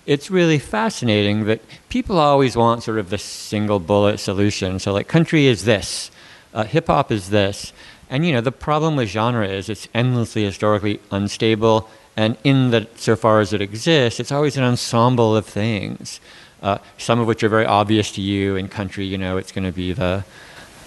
It's 0.05 0.29
really 0.29 0.59
fascinating 0.59 1.45
that 1.45 1.61
people 1.89 2.19
always 2.19 2.55
want 2.55 2.83
sort 2.83 2.99
of 2.99 3.09
the 3.09 3.17
single 3.17 3.79
bullet 3.79 4.19
solution. 4.19 4.77
So, 4.77 4.93
like, 4.93 5.07
country 5.07 5.47
is 5.47 5.65
this, 5.65 6.11
uh, 6.53 6.65
hip 6.65 6.85
hop 6.85 7.11
is 7.11 7.31
this, 7.31 7.73
and 8.11 8.23
you 8.27 8.31
know, 8.31 8.41
the 8.41 8.51
problem 8.51 8.95
with 8.95 9.09
genre 9.09 9.47
is 9.47 9.69
it's 9.69 9.87
endlessly 9.91 10.43
historically 10.43 10.99
unstable, 11.09 11.89
and 12.15 12.37
in 12.43 12.69
that, 12.69 12.99
so 12.99 13.15
far 13.15 13.39
as 13.39 13.53
it 13.53 13.61
exists, 13.61 14.19
it's 14.19 14.31
always 14.31 14.55
an 14.55 14.63
ensemble 14.65 15.35
of 15.35 15.47
things 15.47 16.19
uh, 16.61 16.77
some 16.97 17.19
of 17.19 17.27
which 17.27 17.43
are 17.43 17.49
very 17.49 17.65
obvious 17.65 18.11
to 18.13 18.21
you. 18.21 18.55
In 18.55 18.67
country, 18.67 19.05
you 19.05 19.17
know, 19.17 19.37
it's 19.37 19.51
going 19.51 19.65
to 19.65 19.71
be 19.71 19.93
the, 19.93 20.23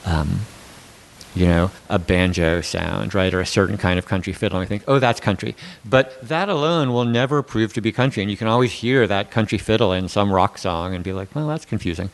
um, 0.04 0.40
you 1.34 1.46
know, 1.46 1.70
a 1.88 1.99
banjo 1.99 2.60
sound, 2.60 3.14
right, 3.14 3.32
or 3.32 3.40
a 3.40 3.46
certain 3.46 3.78
kind 3.78 3.99
of 3.99 4.06
country 4.06 4.32
fiddle. 4.32 4.58
And 4.58 4.68
we 4.68 4.68
think, 4.68 4.82
oh, 4.88 4.99
that's 4.99 5.20
country. 5.20 5.54
But 5.84 6.20
that 6.26 6.49
alone 6.49 6.92
will 6.92 7.04
never 7.04 7.42
prove 7.42 7.72
to 7.75 7.80
be 7.80 7.92
country. 7.92 8.22
And 8.22 8.30
you 8.30 8.37
can 8.37 8.49
always 8.49 8.72
hear 8.72 9.06
that 9.06 9.30
country 9.30 9.58
fiddle 9.58 9.92
in 9.92 10.08
some 10.08 10.32
rock 10.32 10.58
song 10.58 10.94
and 10.94 11.04
be 11.04 11.12
like, 11.12 11.34
well, 11.34 11.46
that's 11.46 11.64
confusing. 11.64 12.10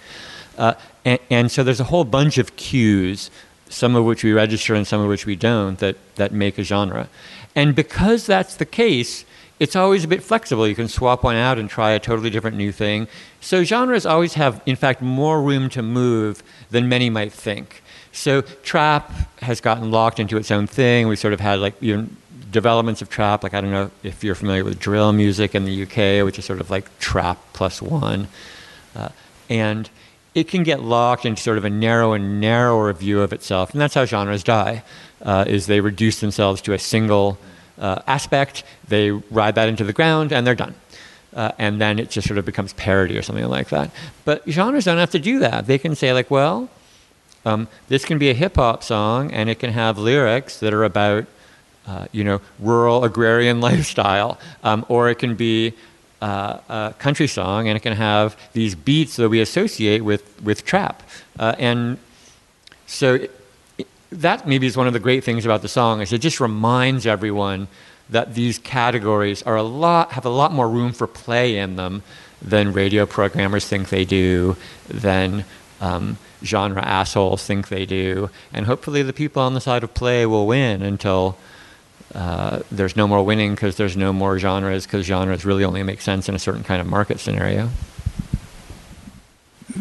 Uh, 0.59 0.75
and, 1.05 1.19
and 1.31 1.51
so 1.51 1.63
there's 1.63 1.81
a 1.81 1.85
whole 1.85 2.05
bunch 2.05 2.39
of 2.39 2.57
cues, 2.57 3.31
some 3.69 3.97
of 3.97 4.05
which 4.05 4.23
we 4.23 4.33
register 4.33 4.75
and 4.75 4.87
some 4.87 5.01
of 5.01 5.09
which 5.09 5.25
we 5.25 5.37
don't, 5.37 5.79
that, 5.79 5.97
that 6.17 6.33
make 6.33 6.59
a 6.59 6.63
genre. 6.63 7.09
And 7.55 7.75
because 7.75 8.27
that's 8.27 8.57
the 8.57 8.67
case, 8.67 9.25
it's 9.59 9.75
always 9.75 10.05
a 10.05 10.09
bit 10.09 10.23
flexible. 10.23 10.69
You 10.69 10.75
can 10.75 10.89
swap 10.89 11.25
one 11.25 11.37
out 11.37 11.59
and 11.59 11.71
try 11.71 11.93
a 11.93 11.99
totally 11.99 12.29
different 12.29 12.59
new 12.59 12.73
thing. 12.73 13.09
So 13.41 13.65
genres 13.65 14.05
always 14.05 14.35
have, 14.35 14.61
in 14.67 14.77
fact, 14.77 15.01
more 15.01 15.41
room 15.41 15.71
to 15.71 15.83
move 15.83 16.43
than 16.71 16.89
many 16.89 17.09
might 17.09 17.33
think. 17.33 17.83
So 18.17 18.41
trap 18.41 19.13
has 19.41 19.61
gotten 19.61 19.91
locked 19.91 20.19
into 20.19 20.39
its 20.39 20.51
own 20.51 20.67
thing. 20.67 21.07
We 21.07 21.17
sort 21.17 21.35
of 21.35 21.41
had 21.41 21.61
like 21.61 21.75
you 21.83 21.97
know, 21.97 22.09
developments 22.51 23.03
of 23.03 23.11
trap. 23.11 23.43
Like 23.43 23.53
I 23.53 23.61
don't 23.61 23.71
know 23.71 23.91
if 24.03 24.25
you're 24.25 24.35
familiar 24.35 24.65
with 24.65 24.79
drill 24.79 25.13
music 25.13 25.55
in 25.55 25.67
the 25.67 25.83
UK, 25.83 26.25
which 26.25 26.39
is 26.39 26.47
sort 26.47 26.61
of 26.61 26.71
like 26.71 26.99
trap 26.99 27.39
plus 27.53 27.83
one, 27.83 28.29
uh, 28.97 29.11
and 29.51 29.91
it 30.35 30.49
can 30.49 30.63
get 30.63 30.83
locked 30.83 31.27
into 31.27 31.43
sort 31.43 31.59
of 31.59 31.67
a 31.67 31.71
narrow 31.71 32.15
and 32.15 32.41
narrower 32.41 32.91
view 32.95 33.21
of 33.21 33.35
itself, 33.35 33.73
and 33.73 33.81
that's 33.81 33.95
how 33.95 34.07
genres 34.07 34.43
die. 34.43 34.83
Uh, 35.23 35.45
is 35.47 35.67
they 35.67 35.81
reduce 35.81 36.21
themselves 36.21 36.63
to 36.63 36.73
a 36.73 36.79
single 36.79 37.39
uh, 37.79 38.01
aspect, 38.07 38.65
they 38.89 39.11
ride 39.11 39.55
that 39.55 39.69
into 39.69 39.85
the 39.85 39.93
ground, 39.93 40.33
and 40.33 40.47
they're 40.47 40.55
done. 40.55 40.75
Uh, 41.35 41.53
and 41.59 41.81
then 41.81 41.99
it 41.99 42.09
just 42.09 42.27
sort 42.27 42.39
of 42.39 42.47
becomes 42.47 42.73
parody 42.75 43.19
or 43.19 43.23
something 43.23 43.47
like 43.47 43.69
that. 43.69 43.91
But 44.25 44.43
genres 44.49 44.87
don't 44.87 44.97
have 44.97 45.11
to 45.11 45.19
do 45.19 45.39
that. 45.41 45.67
They 45.67 45.77
can 45.79 45.95
say, 45.95 46.15
like, 46.15 46.31
well, 46.31 46.71
um, 47.47 47.69
this 47.89 48.05
can 48.05 48.19
be 48.19 48.29
a 48.29 48.35
hip 48.35 48.57
hop 48.57 48.83
song, 48.83 49.33
and 49.33 49.49
it 49.49 49.59
can 49.59 49.73
have 49.73 49.99
lyrics 49.99 50.59
that 50.61 50.75
are 50.75 50.85
about, 50.85 51.27
uh, 51.87 52.07
you 52.13 52.25
know, 52.25 52.41
rural 52.59 53.05
agrarian 53.05 53.61
lifestyle, 53.69 54.39
um, 54.63 54.85
or 54.89 55.09
it 55.09 55.19
can 55.19 55.35
be 55.35 55.73
uh, 56.21 56.59
a 56.69 56.95
country 56.99 57.29
song, 57.29 57.69
and 57.69 57.77
it 57.77 57.81
can 57.81 57.97
have 57.97 58.37
these 58.53 58.75
beats 58.75 59.17
that 59.17 59.29
we 59.29 59.41
associate 59.41 60.03
with 60.03 60.43
with 60.43 60.65
trap. 60.65 61.03
Uh, 61.39 61.55
and 61.59 61.99
so 62.87 63.19
that 64.11 64.47
maybe 64.47 64.67
is 64.67 64.77
one 64.77 64.87
of 64.87 64.93
the 64.93 65.01
great 65.01 65.25
things 65.25 65.45
about 65.45 65.63
the 65.63 65.69
song 65.69 66.01
is 66.01 66.13
it 66.13 66.19
just 66.19 66.39
reminds 66.39 67.07
everyone 67.07 67.67
that 68.09 68.35
these 68.35 68.57
categories 68.57 69.43
are 69.43 69.57
a 69.57 69.65
lot 69.65 70.13
have 70.13 70.25
a 70.25 70.31
lot 70.31 70.53
more 70.53 70.69
room 70.69 70.93
for 70.93 71.09
play 71.09 71.59
in 71.59 71.75
them 71.75 72.03
than 72.43 72.73
radio 72.73 73.07
programmers 73.07 73.67
think 73.67 73.89
they 73.89 74.05
do, 74.05 74.57
than 74.89 75.45
um, 75.81 76.17
genre 76.43 76.83
assholes 76.83 77.45
think 77.45 77.69
they 77.69 77.87
do, 77.87 78.31
and 78.53 78.67
hopefully 78.67 79.03
the 79.03 79.13
people 79.13 79.43
on 79.43 79.55
the 79.55 79.61
side 79.61 79.83
of 79.85 79.95
play 79.95 80.27
will 80.27 80.47
win 80.47 80.83
until. 80.83 81.37
Uh, 82.15 82.63
there's 82.71 82.97
no 82.97 83.07
more 83.07 83.23
winning 83.23 83.55
because 83.55 83.77
there's 83.77 83.97
no 83.97 84.11
more 84.11 84.39
genres 84.39 84.87
because 84.87 85.05
genres 85.05 85.45
really 85.45 85.65
only 85.65 85.83
make 85.83 86.01
sense 86.01 86.29
in 86.29 86.35
a 86.35 86.39
certain 86.39 86.63
kind 86.63 86.81
of 86.81 86.87
market 86.87 87.19
scenario. 87.19 87.69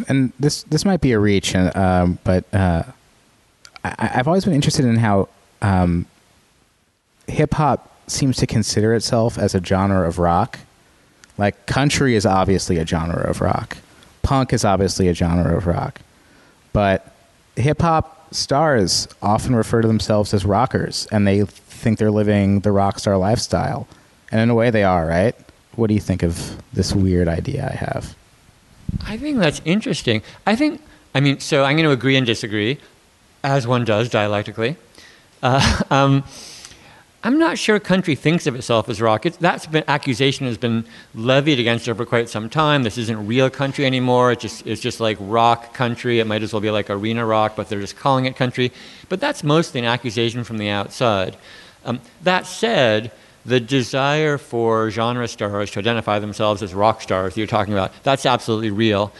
And 0.09 0.33
this 0.39 0.63
this 0.63 0.83
might 0.83 0.99
be 0.99 1.11
a 1.13 1.19
reach, 1.19 1.55
uh, 1.55 1.71
um, 1.75 2.19
but 2.23 2.43
uh, 2.53 2.83
I, 3.83 4.07
have 4.07 4.27
always 4.27 4.43
been 4.43 4.53
interested 4.53 4.85
in 4.85 4.97
how 4.97 5.29
um, 5.61 6.07
hip 7.27 7.53
hop 7.53 7.91
seems 8.07 8.37
to 8.37 8.47
consider 8.47 8.93
itself 8.93 9.37
as 9.37 9.55
a 9.55 9.63
genre 9.63 10.07
of 10.07 10.19
rock. 10.19 10.59
Like 11.37 11.65
country 11.65 12.15
is 12.15 12.25
obviously 12.25 12.77
a 12.77 12.85
genre 12.85 13.29
of 13.29 13.41
rock, 13.41 13.77
punk 14.23 14.53
is 14.53 14.63
obviously 14.63 15.07
a 15.07 15.13
genre 15.13 15.55
of 15.55 15.67
rock, 15.67 15.99
but 16.75 17.09
hip 17.55 17.81
hop 17.81 18.33
stars 18.33 19.07
often 19.21 19.55
refer 19.55 19.81
to 19.81 19.87
themselves 19.87 20.33
as 20.33 20.43
rockers, 20.43 21.07
and 21.09 21.25
they 21.25 21.45
think 21.45 21.97
they're 21.97 22.11
living 22.11 22.59
the 22.59 22.71
rock 22.73 22.99
star 22.99 23.15
lifestyle, 23.15 23.87
and 24.29 24.41
in 24.41 24.49
a 24.49 24.55
way 24.55 24.71
they 24.71 24.83
are, 24.83 25.07
right? 25.07 25.33
What 25.77 25.87
do 25.87 25.93
you 25.93 26.01
think 26.01 26.21
of 26.21 26.61
this 26.73 26.93
weird 26.93 27.29
idea 27.29 27.69
I 27.71 27.75
have? 27.77 28.13
I 29.07 29.15
think 29.15 29.37
that's 29.37 29.61
interesting. 29.63 30.21
I 30.45 30.57
think, 30.57 30.81
I 31.13 31.21
mean, 31.21 31.39
so 31.39 31.63
I'm 31.63 31.77
going 31.77 31.85
to 31.85 31.91
agree 31.91 32.17
and 32.17 32.27
disagree 32.27 32.77
as 33.41 33.65
one 33.65 33.85
does 33.85 34.09
dialectically. 34.09 34.75
Uh, 35.41 35.81
um, 35.89 36.25
I'm 37.25 37.39
not 37.39 37.57
sure 37.57 37.79
country 37.79 38.13
thinks 38.13 38.45
of 38.45 38.53
itself 38.53 38.87
as 38.87 39.01
rock. 39.01 39.25
It's, 39.25 39.37
that 39.37 39.67
accusation 39.87 40.45
has 40.45 40.59
been 40.59 40.85
levied 41.15 41.59
against 41.59 41.87
it 41.87 41.95
for 41.95 42.05
quite 42.05 42.29
some 42.29 42.51
time. 42.51 42.83
This 42.83 42.99
isn't 42.99 43.25
real 43.25 43.49
country 43.49 43.83
anymore. 43.83 44.31
It's 44.33 44.43
just, 44.43 44.67
it's 44.67 44.79
just 44.79 44.99
like 44.99 45.17
rock 45.19 45.73
country. 45.73 46.19
It 46.19 46.27
might 46.27 46.43
as 46.43 46.53
well 46.53 46.61
be 46.61 46.69
like 46.69 46.91
arena 46.91 47.25
rock, 47.25 47.55
but 47.55 47.67
they're 47.67 47.81
just 47.81 47.97
calling 47.97 48.25
it 48.25 48.35
country. 48.35 48.71
But 49.09 49.19
that's 49.19 49.43
mostly 49.43 49.79
an 49.79 49.87
accusation 49.87 50.43
from 50.43 50.59
the 50.59 50.69
outside. 50.69 51.35
Um, 51.83 51.99
that 52.21 52.45
said, 52.45 53.11
the 53.43 53.59
desire 53.59 54.37
for 54.37 54.91
genre 54.91 55.27
stars 55.27 55.71
to 55.71 55.79
identify 55.79 56.19
themselves 56.19 56.61
as 56.61 56.75
rock 56.75 57.01
stars 57.01 57.33
that 57.33 57.39
you're 57.39 57.47
talking 57.47 57.73
about, 57.73 57.91
that's 58.03 58.27
absolutely 58.27 58.69
real. 58.69 59.11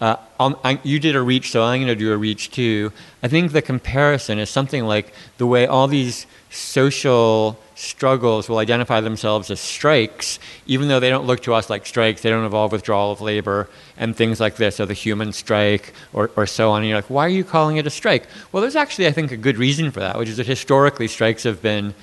Uh, 0.00 0.16
I, 0.40 0.80
you 0.82 0.98
did 0.98 1.14
a 1.14 1.22
reach, 1.22 1.50
so 1.50 1.62
I'm 1.62 1.78
going 1.78 1.88
to 1.88 1.96
do 1.96 2.12
a 2.12 2.16
reach 2.16 2.50
too. 2.50 2.92
I 3.22 3.28
think 3.28 3.52
the 3.52 3.62
comparison 3.62 4.38
is 4.38 4.50
something 4.50 4.84
like 4.84 5.12
the 5.38 5.46
way 5.46 5.66
all 5.66 5.86
these 5.88 6.26
social 6.50 7.58
struggles 7.74 8.48
will 8.48 8.58
identify 8.58 9.00
themselves 9.00 9.50
as 9.50 9.60
strikes, 9.60 10.38
even 10.66 10.88
though 10.88 10.98
they 10.98 11.10
don't 11.10 11.26
look 11.26 11.40
to 11.42 11.54
us 11.54 11.70
like 11.70 11.86
strikes, 11.86 12.22
they 12.22 12.30
don't 12.30 12.44
involve 12.44 12.72
withdrawal 12.72 13.12
of 13.12 13.20
labor 13.20 13.68
and 13.96 14.16
things 14.16 14.40
like 14.40 14.56
this, 14.56 14.80
or 14.80 14.86
the 14.86 14.94
human 14.94 15.32
strike, 15.32 15.92
or, 16.12 16.30
or 16.36 16.46
so 16.46 16.70
on. 16.70 16.82
And 16.82 16.88
you're 16.88 16.98
like, 16.98 17.10
why 17.10 17.26
are 17.26 17.28
you 17.30 17.44
calling 17.44 17.76
it 17.76 17.86
a 17.86 17.90
strike? 17.90 18.26
Well, 18.50 18.60
there's 18.60 18.76
actually, 18.76 19.06
I 19.06 19.12
think, 19.12 19.30
a 19.30 19.36
good 19.36 19.58
reason 19.58 19.90
for 19.90 20.00
that, 20.00 20.18
which 20.18 20.28
is 20.28 20.38
that 20.38 20.46
historically 20.46 21.06
strikes 21.08 21.44
have 21.44 21.62
been 21.62 21.94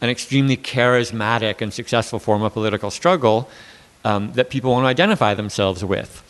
an 0.00 0.08
extremely 0.08 0.56
charismatic 0.56 1.60
and 1.60 1.72
successful 1.72 2.18
form 2.18 2.42
of 2.42 2.52
political 2.52 2.90
struggle 2.90 3.48
um, 4.04 4.32
that 4.32 4.50
people 4.50 4.72
want 4.72 4.84
to 4.84 4.88
identify 4.88 5.34
themselves 5.34 5.84
with. 5.84 6.24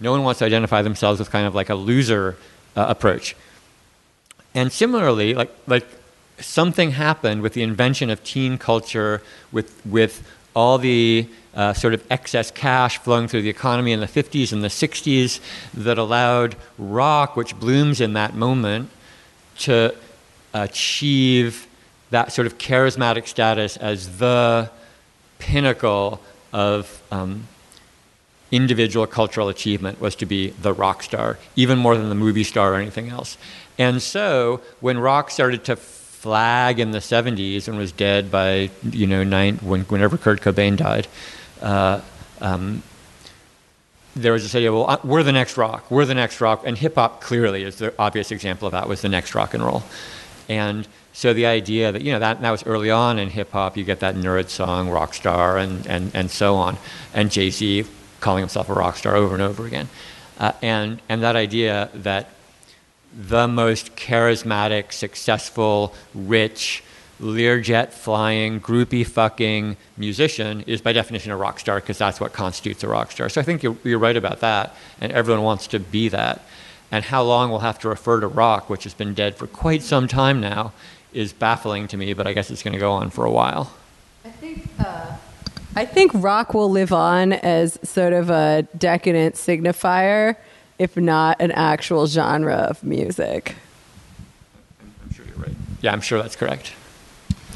No 0.00 0.12
one 0.12 0.22
wants 0.22 0.38
to 0.38 0.44
identify 0.44 0.82
themselves 0.82 1.18
with 1.18 1.30
kind 1.30 1.46
of 1.46 1.54
like 1.54 1.68
a 1.68 1.74
loser 1.74 2.36
uh, 2.76 2.86
approach. 2.88 3.34
And 4.54 4.72
similarly, 4.72 5.34
like, 5.34 5.52
like 5.66 5.86
something 6.40 6.92
happened 6.92 7.42
with 7.42 7.54
the 7.54 7.62
invention 7.62 8.10
of 8.10 8.22
teen 8.24 8.58
culture, 8.58 9.22
with, 9.52 9.84
with 9.84 10.26
all 10.54 10.78
the 10.78 11.28
uh, 11.54 11.72
sort 11.72 11.94
of 11.94 12.04
excess 12.10 12.50
cash 12.50 12.98
flowing 12.98 13.28
through 13.28 13.42
the 13.42 13.48
economy 13.48 13.92
in 13.92 14.00
the 14.00 14.06
50s 14.06 14.52
and 14.52 14.62
the 14.62 14.68
60s 14.68 15.40
that 15.74 15.98
allowed 15.98 16.56
rock, 16.78 17.36
which 17.36 17.58
blooms 17.58 18.00
in 18.00 18.12
that 18.12 18.34
moment, 18.34 18.90
to 19.58 19.94
achieve 20.54 21.66
that 22.10 22.32
sort 22.32 22.46
of 22.46 22.58
charismatic 22.58 23.26
status 23.26 23.76
as 23.76 24.18
the 24.18 24.70
pinnacle 25.38 26.20
of 26.52 27.02
um, 27.10 27.46
individual 28.50 29.06
cultural 29.06 29.48
achievement 29.48 30.00
was 30.00 30.14
to 30.16 30.26
be 30.26 30.50
the 30.50 30.72
rock 30.72 31.02
star, 31.02 31.38
even 31.54 31.78
more 31.78 31.96
than 31.96 32.08
the 32.08 32.14
movie 32.14 32.44
star 32.44 32.74
or 32.74 32.76
anything 32.76 33.10
else. 33.10 33.36
And 33.78 34.00
so 34.00 34.60
when 34.80 34.98
rock 34.98 35.30
started 35.30 35.64
to 35.64 35.76
flag 36.28 36.78
in 36.78 36.90
the 36.90 36.98
70s 36.98 37.68
and 37.68 37.78
was 37.78 37.90
dead 37.90 38.30
by, 38.30 38.68
you 38.82 39.06
know, 39.06 39.24
nine, 39.24 39.56
when, 39.62 39.80
whenever 39.84 40.18
Kurt 40.18 40.42
Cobain 40.42 40.76
died. 40.76 41.08
Uh, 41.62 42.02
um, 42.42 42.82
there 44.14 44.34
was 44.34 44.42
this 44.42 44.54
idea, 44.54 44.70
well, 44.70 44.90
uh, 44.90 44.98
we're 45.04 45.22
the 45.22 45.32
next 45.32 45.56
rock, 45.56 45.90
we're 45.90 46.04
the 46.04 46.14
next 46.14 46.42
rock, 46.42 46.64
and 46.66 46.76
hip 46.76 46.96
hop 46.96 47.22
clearly 47.22 47.62
is 47.62 47.76
the 47.76 47.94
obvious 47.98 48.30
example 48.30 48.66
of 48.66 48.72
that 48.72 48.86
was 48.86 49.00
the 49.00 49.08
next 49.08 49.34
rock 49.34 49.54
and 49.54 49.64
roll. 49.64 49.82
And 50.50 50.86
so 51.14 51.32
the 51.32 51.46
idea 51.46 51.92
that, 51.92 52.02
you 52.02 52.12
know, 52.12 52.18
that, 52.18 52.42
that 52.42 52.50
was 52.50 52.62
early 52.66 52.90
on 52.90 53.18
in 53.18 53.30
hip 53.30 53.50
hop, 53.52 53.78
you 53.78 53.84
get 53.84 54.00
that 54.00 54.14
N.E.R.D. 54.14 54.50
song, 54.50 54.90
rock 54.90 55.14
star, 55.14 55.56
and, 55.56 55.86
and, 55.86 56.14
and 56.14 56.30
so 56.30 56.56
on. 56.56 56.76
And 57.14 57.30
Jay 57.30 57.48
Z 57.48 57.86
calling 58.20 58.42
himself 58.42 58.68
a 58.68 58.74
rock 58.74 58.96
star 58.96 59.16
over 59.16 59.32
and 59.32 59.42
over 59.42 59.64
again. 59.64 59.88
Uh, 60.38 60.52
and, 60.60 61.00
and 61.08 61.22
that 61.22 61.36
idea 61.36 61.88
that 61.94 62.28
the 63.16 63.48
most 63.48 63.96
charismatic, 63.96 64.92
successful, 64.92 65.94
rich, 66.14 66.82
Learjet 67.20 67.90
flying, 67.90 68.60
groupie 68.60 69.04
fucking 69.04 69.76
musician 69.96 70.62
is 70.68 70.80
by 70.80 70.92
definition 70.92 71.32
a 71.32 71.36
rock 71.36 71.58
star 71.58 71.80
because 71.80 71.98
that's 71.98 72.20
what 72.20 72.32
constitutes 72.32 72.84
a 72.84 72.88
rock 72.88 73.10
star. 73.10 73.28
So 73.28 73.40
I 73.40 73.44
think 73.44 73.62
you're, 73.62 73.76
you're, 73.82 73.98
right 73.98 74.16
about 74.16 74.40
that, 74.40 74.76
and 75.00 75.10
everyone 75.10 75.42
wants 75.42 75.66
to 75.68 75.80
be 75.80 76.08
that. 76.10 76.42
And 76.92 77.04
how 77.04 77.22
long 77.24 77.50
we'll 77.50 77.58
have 77.58 77.78
to 77.80 77.88
refer 77.88 78.20
to 78.20 78.28
rock, 78.28 78.70
which 78.70 78.84
has 78.84 78.94
been 78.94 79.14
dead 79.14 79.34
for 79.34 79.48
quite 79.48 79.82
some 79.82 80.06
time 80.06 80.40
now, 80.40 80.72
is 81.12 81.32
baffling 81.32 81.88
to 81.88 81.96
me, 81.96 82.12
but 82.12 82.26
I 82.26 82.32
guess 82.32 82.50
it's 82.50 82.62
going 82.62 82.74
to 82.74 82.78
go 82.78 82.92
on 82.92 83.10
for 83.10 83.24
a 83.24 83.30
while. 83.30 83.74
I 84.24 84.30
think. 84.30 84.68
Uh, 84.78 85.16
I 85.74 85.84
think 85.84 86.12
rock 86.14 86.54
will 86.54 86.70
live 86.70 86.92
on 86.92 87.32
as 87.32 87.78
sort 87.82 88.12
of 88.12 88.30
a 88.30 88.66
decadent 88.76 89.34
signifier 89.34 90.36
if 90.78 90.96
not 90.96 91.40
an 91.40 91.52
actual 91.52 92.06
genre 92.06 92.54
of 92.54 92.82
music. 92.82 93.56
I'm 94.80 95.12
sure 95.12 95.24
you're 95.26 95.36
right. 95.36 95.56
Yeah, 95.80 95.92
I'm 95.92 96.00
sure 96.00 96.20
that's 96.20 96.36
correct. 96.36 96.72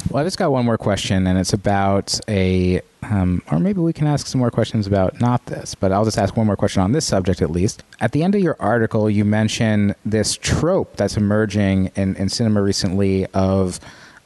Well, 0.09 0.21
I 0.21 0.25
just 0.25 0.37
got 0.37 0.51
one 0.51 0.65
more 0.65 0.77
question, 0.77 1.25
and 1.25 1.39
it's 1.39 1.53
about 1.53 2.19
a, 2.27 2.81
um, 3.03 3.41
or 3.49 3.59
maybe 3.59 3.79
we 3.79 3.93
can 3.93 4.05
ask 4.05 4.27
some 4.27 4.39
more 4.39 4.51
questions 4.51 4.85
about 4.85 5.19
not 5.21 5.45
this, 5.45 5.75
but 5.75 5.91
I'll 5.91 6.05
just 6.05 6.17
ask 6.17 6.35
one 6.35 6.45
more 6.45 6.57
question 6.57 6.81
on 6.81 6.91
this 6.91 7.05
subject 7.05 7.41
at 7.41 7.49
least. 7.49 7.83
At 8.01 8.11
the 8.11 8.21
end 8.21 8.35
of 8.35 8.41
your 8.41 8.57
article, 8.59 9.09
you 9.09 9.23
mention 9.23 9.95
this 10.05 10.35
trope 10.35 10.97
that's 10.97 11.15
emerging 11.15 11.91
in, 11.95 12.15
in 12.17 12.29
cinema 12.29 12.61
recently 12.61 13.25
of 13.27 13.79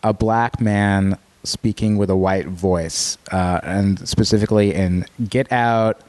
a 0.03 0.13
black 0.13 0.59
man 0.59 1.17
speaking 1.43 1.97
with 1.97 2.09
a 2.09 2.15
white 2.15 2.47
voice, 2.47 3.17
uh, 3.31 3.61
and 3.63 4.07
specifically 4.07 4.73
in 4.73 5.05
Get 5.29 5.49
Out, 5.51 6.01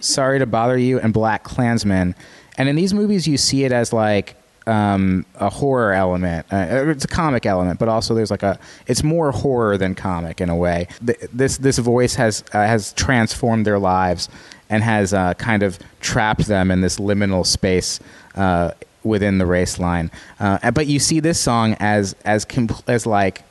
Sorry 0.00 0.38
to 0.38 0.46
Bother 0.46 0.78
You, 0.78 1.00
and 1.00 1.12
Black 1.12 1.44
Klansman. 1.44 2.14
And 2.58 2.68
in 2.68 2.76
these 2.76 2.94
movies, 2.94 3.26
you 3.28 3.36
see 3.36 3.64
it 3.64 3.72
as 3.72 3.92
like 3.92 4.36
um, 4.66 5.24
a 5.36 5.48
horror 5.48 5.92
element. 5.92 6.46
Uh, 6.52 6.86
it's 6.88 7.04
a 7.04 7.08
comic 7.08 7.46
element, 7.46 7.78
but 7.78 7.88
also 7.88 8.14
there's 8.14 8.30
like 8.30 8.42
a. 8.42 8.58
It's 8.86 9.02
more 9.02 9.30
horror 9.30 9.78
than 9.78 9.94
comic 9.94 10.40
in 10.40 10.48
a 10.48 10.56
way. 10.56 10.88
This 11.00 11.58
this 11.58 11.78
voice 11.78 12.14
has 12.14 12.42
uh, 12.52 12.66
has 12.66 12.92
transformed 12.94 13.66
their 13.66 13.78
lives 13.78 14.28
and 14.68 14.82
has 14.82 15.14
uh, 15.14 15.34
kind 15.34 15.62
of 15.62 15.78
trapped 16.00 16.46
them 16.46 16.70
in 16.70 16.80
this 16.80 16.98
liminal 16.98 17.46
space 17.46 18.00
uh, 18.34 18.72
within 19.04 19.38
the 19.38 19.46
race 19.46 19.78
line. 19.78 20.10
Uh, 20.40 20.70
but 20.72 20.86
you 20.86 20.98
see 20.98 21.20
this 21.20 21.38
song 21.40 21.76
as 21.78 22.16
as 22.24 22.44
compl- 22.44 22.82
as 22.88 23.06
like 23.06 23.44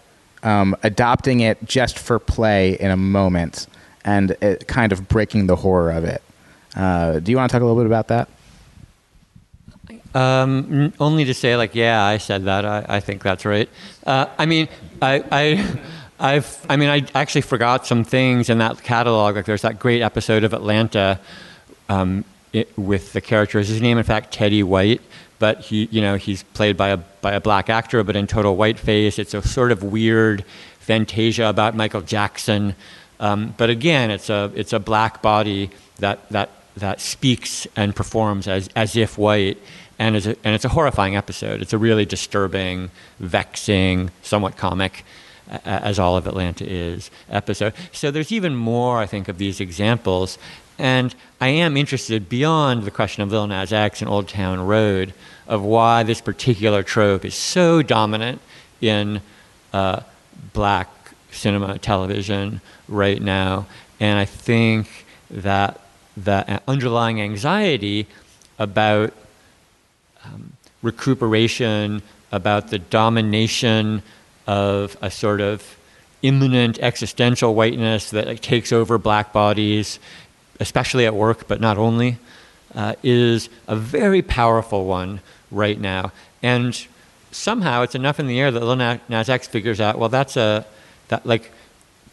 um, 0.43 0.75
adopting 0.83 1.39
it 1.39 1.63
just 1.65 1.97
for 1.97 2.19
play 2.19 2.77
in 2.79 2.91
a 2.91 2.97
moment 2.97 3.67
and 4.03 4.37
kind 4.67 4.91
of 4.91 5.07
breaking 5.07 5.47
the 5.47 5.55
horror 5.55 5.91
of 5.91 6.03
it. 6.03 6.21
Uh, 6.75 7.19
do 7.19 7.31
you 7.31 7.37
want 7.37 7.49
to 7.49 7.53
talk 7.53 7.61
a 7.61 7.65
little 7.65 7.81
bit 7.81 7.87
about 7.87 8.09
that? 8.09 8.29
Um, 10.13 10.93
only 10.99 11.25
to 11.25 11.33
say, 11.33 11.57
like, 11.57 11.75
yeah, 11.75 12.03
I 12.03 12.17
said 12.17 12.45
that. 12.45 12.65
I, 12.65 12.85
I 12.87 12.99
think 12.99 13.21
that's 13.21 13.45
right. 13.45 13.69
Uh, 14.05 14.27
I 14.37 14.45
mean, 14.45 14.69
I, 15.01 15.23
I, 15.31 15.79
I've, 16.19 16.65
I 16.69 16.77
mean, 16.77 16.89
I 16.89 17.05
actually 17.13 17.41
forgot 17.41 17.85
some 17.85 18.03
things 18.03 18.49
in 18.49 18.59
that 18.59 18.81
catalog. 18.81 19.35
Like, 19.35 19.45
there's 19.45 19.63
that 19.63 19.77
great 19.77 20.01
episode 20.01 20.45
of 20.45 20.53
Atlanta 20.53 21.19
um, 21.89 22.23
it, 22.53 22.77
with 22.77 23.11
the 23.11 23.21
character. 23.21 23.59
Is 23.59 23.67
his 23.67 23.81
name, 23.81 23.97
in 23.97 24.05
fact, 24.05 24.33
Teddy 24.33 24.63
White? 24.63 25.01
But 25.37 25.59
he, 25.59 25.89
you 25.91 25.99
know, 25.99 26.15
he's 26.15 26.43
played 26.43 26.77
by 26.77 26.89
a 26.89 26.97
by 26.97 27.33
a 27.33 27.41
black 27.41 27.69
actor, 27.69 28.01
but 28.05 28.15
in 28.15 28.25
total 28.25 28.55
white 28.55 28.79
face. 28.79 29.19
It's 29.19 29.33
a 29.33 29.41
sort 29.41 29.73
of 29.73 29.83
weird 29.83 30.45
fantasia 30.79 31.49
about 31.49 31.75
Michael 31.75 32.01
Jackson. 32.01 32.73
Um, 33.19 33.53
but 33.57 33.69
again, 33.69 34.11
it's 34.11 34.29
a 34.29 34.49
it's 34.55 34.71
a 34.71 34.79
black 34.79 35.21
body 35.21 35.71
that 35.99 36.29
that 36.29 36.51
that 36.77 36.99
speaks 37.01 37.67
and 37.75 37.95
performs 37.95 38.47
as, 38.47 38.69
as 38.75 38.95
if 38.95 39.17
white. 39.17 39.57
And, 39.97 40.15
a, 40.15 40.29
and 40.43 40.53
it's 40.53 40.65
a 40.65 40.69
horrifying 40.69 41.15
episode. 41.15 41.61
It's 41.61 41.73
a 41.73 41.77
really 41.77 42.05
disturbing, 42.05 42.91
vexing, 43.19 44.11
somewhat 44.21 44.57
comic, 44.57 45.05
as 45.63 45.99
all 45.99 46.17
of 46.17 46.27
Atlanta 46.27 46.65
is, 46.67 47.11
episode. 47.29 47.73
So 47.91 48.11
there's 48.11 48.31
even 48.31 48.55
more, 48.55 48.99
I 48.99 49.05
think, 49.05 49.27
of 49.27 49.37
these 49.37 49.59
examples. 49.59 50.37
And 50.77 51.15
I 51.39 51.49
am 51.49 51.77
interested 51.77 52.27
beyond 52.27 52.83
the 52.83 52.91
question 52.91 53.23
of 53.23 53.31
Lil 53.31 53.47
Nas 53.47 53.71
X 53.71 54.01
and 54.01 54.09
Old 54.09 54.27
Town 54.27 54.59
Road 54.59 55.13
of 55.47 55.61
why 55.61 56.03
this 56.03 56.19
particular 56.19 56.83
trope 56.83 57.23
is 57.23 57.35
so 57.35 57.81
dominant 57.81 58.41
in 58.81 59.21
uh, 59.71 60.01
black 60.53 60.89
cinema, 61.31 61.77
television 61.77 62.61
right 62.87 63.21
now. 63.21 63.67
And 63.99 64.19
I 64.19 64.25
think 64.25 65.05
that 65.29 65.79
the 66.17 66.61
underlying 66.67 67.21
anxiety 67.21 68.07
about 68.57 69.13
um, 70.23 70.53
recuperation, 70.81 72.01
about 72.31 72.69
the 72.69 72.79
domination 72.79 74.01
of 74.47 74.97
a 75.01 75.11
sort 75.11 75.41
of 75.41 75.77
imminent 76.21 76.79
existential 76.79 77.53
whiteness 77.53 78.09
that 78.11 78.27
like, 78.27 78.41
takes 78.41 78.71
over 78.71 78.97
black 78.97 79.33
bodies, 79.33 79.99
especially 80.59 81.05
at 81.05 81.13
work, 81.13 81.47
but 81.47 81.59
not 81.59 81.77
only, 81.77 82.17
uh, 82.73 82.93
is 83.03 83.49
a 83.67 83.75
very 83.75 84.21
powerful 84.21 84.85
one 84.85 85.19
right 85.51 85.79
now. 85.79 86.11
And 86.41 86.85
somehow 87.31 87.83
it's 87.83 87.95
enough 87.95 88.19
in 88.19 88.27
the 88.27 88.39
air 88.39 88.51
that 88.51 88.63
Lil 88.63 88.99
Nas 89.09 89.29
X 89.29 89.47
figures 89.47 89.81
out, 89.81 89.99
well, 89.99 90.09
that's 90.09 90.37
a, 90.37 90.65
that 91.09 91.25
like, 91.25 91.51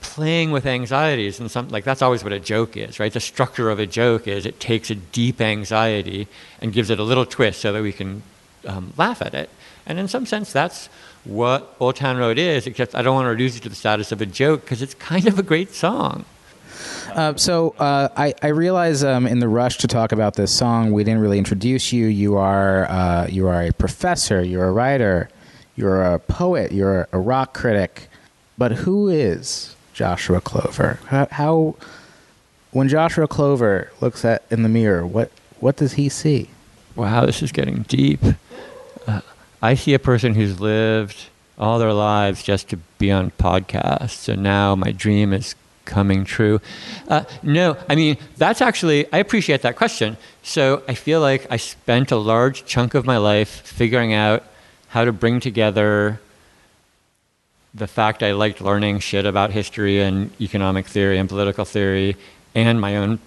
playing 0.03 0.51
with 0.51 0.67
anxieties 0.67 1.41
and 1.41 1.51
something 1.51 1.73
like 1.73 1.85
that's 1.85 2.03
always 2.03 2.23
what 2.23 2.33
a 2.33 2.41
joke 2.41 2.77
is, 2.77 3.01
right? 3.01 3.13
The 3.13 3.21
structure 3.21 3.71
of 3.71 3.79
a 3.79 3.87
joke 3.87 4.29
is 4.29 4.45
it 4.45 4.61
takes 4.61 4.91
a 4.91 4.95
deep 4.95 5.41
anxiety 5.41 6.29
and 6.61 6.73
gives 6.73 6.91
it 6.91 6.99
a 6.99 7.03
little 7.03 7.25
twist 7.25 7.61
so 7.61 7.73
that 7.73 7.83
we 7.83 7.93
can 7.93 8.23
um, 8.67 8.93
laugh 8.97 9.23
at 9.23 9.35
it. 9.35 9.49
And 9.87 9.99
in 9.99 10.09
some 10.09 10.27
sense, 10.27 10.53
that's 10.53 10.89
what 11.25 11.75
Old 11.81 11.97
Town 11.97 12.19
Road 12.19 12.39
is, 12.39 12.67
except 12.67 12.95
I 12.95 13.03
don't 13.03 13.15
want 13.15 13.27
to 13.27 13.31
reduce 13.31 13.57
it 13.57 13.63
to 13.63 13.69
the 13.69 13.75
status 13.75 14.13
of 14.13 14.21
a 14.21 14.27
joke 14.27 14.63
because 14.63 14.83
it's 14.83 14.95
kind 14.95 15.27
of 15.27 15.39
a 15.39 15.43
great 15.43 15.73
song. 15.73 16.25
Uh, 17.15 17.35
so 17.37 17.75
uh, 17.79 18.09
I, 18.17 18.35
I, 18.43 18.49
realize 18.49 19.05
um, 19.05 19.27
in 19.27 19.39
the 19.39 19.49
rush 19.49 19.79
to 19.79 19.87
talk 19.87 20.13
about 20.13 20.35
this 20.35 20.51
song, 20.51 20.93
we 20.93 21.05
didn't 21.05 21.21
really 21.21 21.39
introduce 21.39 21.93
you. 21.93 22.07
You 22.07 22.37
are 22.37 22.87
uh, 22.87 23.27
you 23.29 23.47
are 23.49 23.63
a 23.63 23.73
professor. 23.73 24.43
You're 24.43 24.65
a 24.65 24.73
writer. 24.73 25.29
You're 25.77 26.03
a 26.03 26.19
poet. 26.19 26.73
You're 26.73 27.09
a 27.13 27.19
rock 27.19 27.55
critic. 27.55 28.09
But 28.57 28.73
who 28.73 29.09
is 29.09 29.72
Joshua 29.93 30.41
Clover? 30.41 30.99
How, 31.07 31.29
how, 31.31 31.77
when 32.71 32.89
Joshua 32.89 33.29
Clover 33.29 33.93
looks 34.01 34.25
at 34.25 34.45
in 34.51 34.63
the 34.63 34.69
mirror, 34.69 35.07
what 35.07 35.31
what 35.61 35.77
does 35.77 35.93
he 35.93 36.09
see? 36.09 36.51
Wow, 36.97 37.25
this 37.25 37.41
is 37.41 37.53
getting 37.53 37.83
deep. 37.83 38.21
Uh, 39.07 39.21
I 39.63 39.75
see 39.75 39.95
a 39.95 39.99
person 39.99 40.35
who's 40.35 40.61
lived 40.61 41.27
all 41.57 41.79
their 41.79 41.93
lives 41.93 42.43
just 42.43 42.69
to 42.71 42.77
be 42.99 43.13
on 43.13 43.31
podcasts, 43.33 44.29
and 44.29 44.43
now 44.43 44.75
my 44.75 44.91
dream 44.91 45.33
is 45.33 45.55
coming 45.85 46.25
true. 46.25 46.61
Uh, 47.09 47.25
no, 47.43 47.77
I 47.89 47.95
mean 47.95 48.17
that's 48.37 48.61
actually 48.61 49.11
I 49.13 49.19
appreciate 49.19 49.63
that 49.63 49.77
question. 49.77 50.17
So 50.43 50.83
I 50.89 50.95
feel 50.95 51.21
like 51.21 51.47
I 51.51 51.57
spent 51.57 52.11
a 52.11 52.17
large 52.17 52.65
chunk 52.65 52.95
of 52.95 53.05
my 53.05 53.19
life 53.19 53.49
figuring 53.49 54.13
out 54.13 54.45
how 54.89 55.05
to 55.05 55.13
bring 55.13 55.41
together 55.41 56.21
the 57.75 57.87
fact 57.87 58.23
I 58.23 58.33
liked 58.33 58.61
learning 58.61 58.99
shit 58.99 59.25
about 59.25 59.51
history 59.51 60.01
and 60.01 60.31
economic 60.41 60.87
theory 60.87 61.19
and 61.19 61.29
political 61.29 61.65
theory 61.65 62.17
and 62.55 62.81
my 62.81 62.97
own 62.97 63.19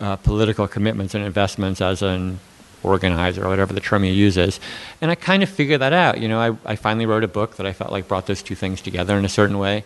uh, 0.00 0.16
political 0.16 0.66
commitments 0.66 1.14
and 1.14 1.24
investments 1.24 1.80
as 1.80 2.02
an 2.02 2.40
organizer 2.82 3.44
or 3.44 3.48
whatever 3.48 3.72
the 3.72 3.80
term 3.80 4.02
he 4.02 4.10
uses. 4.10 4.58
And 5.00 5.10
I 5.10 5.14
kind 5.14 5.42
of 5.42 5.48
figured 5.48 5.80
that 5.80 5.92
out. 5.92 6.20
You 6.20 6.28
know, 6.28 6.40
I, 6.40 6.72
I 6.72 6.76
finally 6.76 7.06
wrote 7.06 7.24
a 7.24 7.28
book 7.28 7.56
that 7.56 7.66
I 7.66 7.72
felt 7.72 7.92
like 7.92 8.08
brought 8.08 8.26
those 8.26 8.42
two 8.42 8.54
things 8.54 8.80
together 8.80 9.18
in 9.18 9.24
a 9.24 9.28
certain 9.28 9.58
way. 9.58 9.84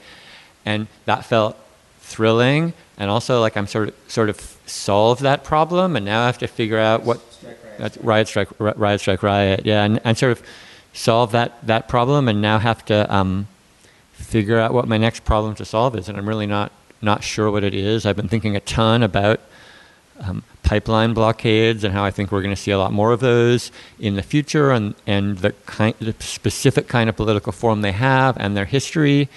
And 0.65 0.87
that 1.07 1.25
felt 1.25 1.57
thrilling 2.01 2.73
and 2.97 3.11
also 3.11 3.41
like 3.41 3.57
I'm 3.57 3.67
sort 3.67 3.89
of 3.89 3.95
sort 4.09 4.31
of 4.31 4.41
solved 4.67 5.23
that 5.23 5.45
problem 5.45 5.95
and 5.95 6.07
now 6.07 6.23
I 6.23 6.27
have 6.27 6.39
to 6.39 6.47
figure 6.47 6.79
out 6.79 7.03
what 7.03 7.21
that's 7.79 7.99
riot 7.99 8.29
strike 8.29 8.49
riot 8.59 9.01
strike 9.01 9.23
riot 9.23 9.67
yeah 9.67 9.85
and, 9.85 10.01
and 10.05 10.17
sort 10.17 10.33
of 10.33 10.43
solve 10.95 11.33
that 11.33 11.65
that 11.67 11.87
problem 11.87 12.27
and 12.27 12.41
now 12.41 12.59
have 12.59 12.83
to 12.87 13.15
um, 13.15 13.47
figure 14.19 14.59
out 14.59 14.75
what 14.75 14.87
my 14.87 14.99
next 14.99 15.25
problem 15.25 15.55
to 15.57 15.65
solve 15.65 15.97
is, 15.97 16.09
and 16.09 16.19
I'm 16.19 16.29
really 16.29 16.47
not 16.47 16.73
not 17.01 17.23
sure 17.23 17.51
what 17.51 17.65
it 17.65 17.75
is. 17.75 18.05
I've 18.05 18.17
been 18.17 18.29
thinking 18.29 18.57
a 18.57 18.61
ton 18.61 19.03
about 19.03 19.41
um, 20.21 20.43
pipeline 20.63 21.15
blockades 21.15 21.85
and 21.85 21.95
how 21.95 22.05
I 22.05 22.11
think 22.11 22.33
we're 22.33 22.43
going 22.43 22.55
to 22.55 22.61
see 22.61 22.73
a 22.73 22.79
lot 22.79 22.93
more 22.93 23.13
of 23.13 23.21
those 23.21 23.71
in 23.99 24.17
the 24.17 24.23
future 24.23 24.73
and, 24.73 24.95
and 25.07 25.39
the, 25.39 25.53
kind, 25.65 25.95
the 26.01 26.15
specific 26.19 26.89
kind 26.89 27.09
of 27.09 27.17
political 27.17 27.53
form 27.53 27.83
they 27.83 27.93
have 27.93 28.37
and 28.37 28.57
their 28.57 28.65
history 28.65 29.29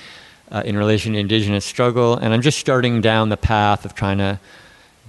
uh, 0.52 0.64
in 0.66 0.76
relation 0.76 1.14
to 1.14 1.20
indigenous 1.20 1.66
struggle. 1.66 2.18
And 2.18 2.34
I'm 2.34 2.42
just 2.42 2.58
starting 2.58 3.00
down 3.00 3.30
the 3.30 3.38
path 3.38 3.86
of 3.86 3.94
trying 3.94 4.18
to 4.18 4.40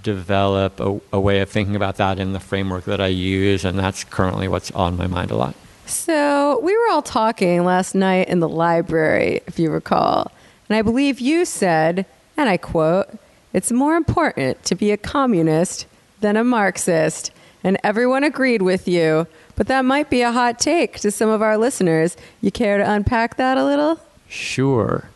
develop 0.03 0.79
a, 0.79 1.01
a 1.11 1.19
way 1.19 1.39
of 1.41 1.49
thinking 1.49 1.75
about 1.75 1.97
that 1.97 2.19
in 2.19 2.33
the 2.33 2.39
framework 2.39 2.85
that 2.85 3.01
I 3.01 3.07
use. 3.07 3.65
And 3.65 3.77
that's 3.79 4.03
currently 4.03 4.47
what's 4.47 4.71
on 4.71 4.95
my 4.95 5.07
mind 5.07 5.31
a 5.31 5.35
lot. 5.35 5.55
So 5.85 6.59
we 6.61 6.75
were 6.75 6.89
all 6.91 7.01
talking 7.01 7.65
last 7.65 7.93
night 7.93 8.29
in 8.29 8.39
the 8.39 8.49
library, 8.49 9.41
if 9.47 9.59
you 9.59 9.69
recall. 9.69 10.31
And 10.69 10.77
I 10.77 10.81
believe 10.81 11.19
you 11.19 11.45
said, 11.45 12.05
and 12.37 12.49
I 12.49 12.57
quote, 12.57 13.09
it's 13.51 13.71
more 13.71 13.95
important 13.95 14.63
to 14.65 14.75
be 14.75 14.91
a 14.91 14.97
communist 14.97 15.85
than 16.21 16.37
a 16.37 16.43
Marxist. 16.43 17.31
And 17.63 17.77
everyone 17.83 18.23
agreed 18.23 18.61
with 18.61 18.87
you. 18.87 19.27
But 19.55 19.67
that 19.67 19.85
might 19.85 20.09
be 20.09 20.21
a 20.21 20.31
hot 20.31 20.59
take 20.59 20.99
to 21.01 21.11
some 21.11 21.29
of 21.29 21.41
our 21.41 21.57
listeners. 21.57 22.17
You 22.41 22.51
care 22.51 22.77
to 22.77 22.91
unpack 22.91 23.37
that 23.37 23.57
a 23.57 23.63
little? 23.63 23.99
Sure. 24.27 25.09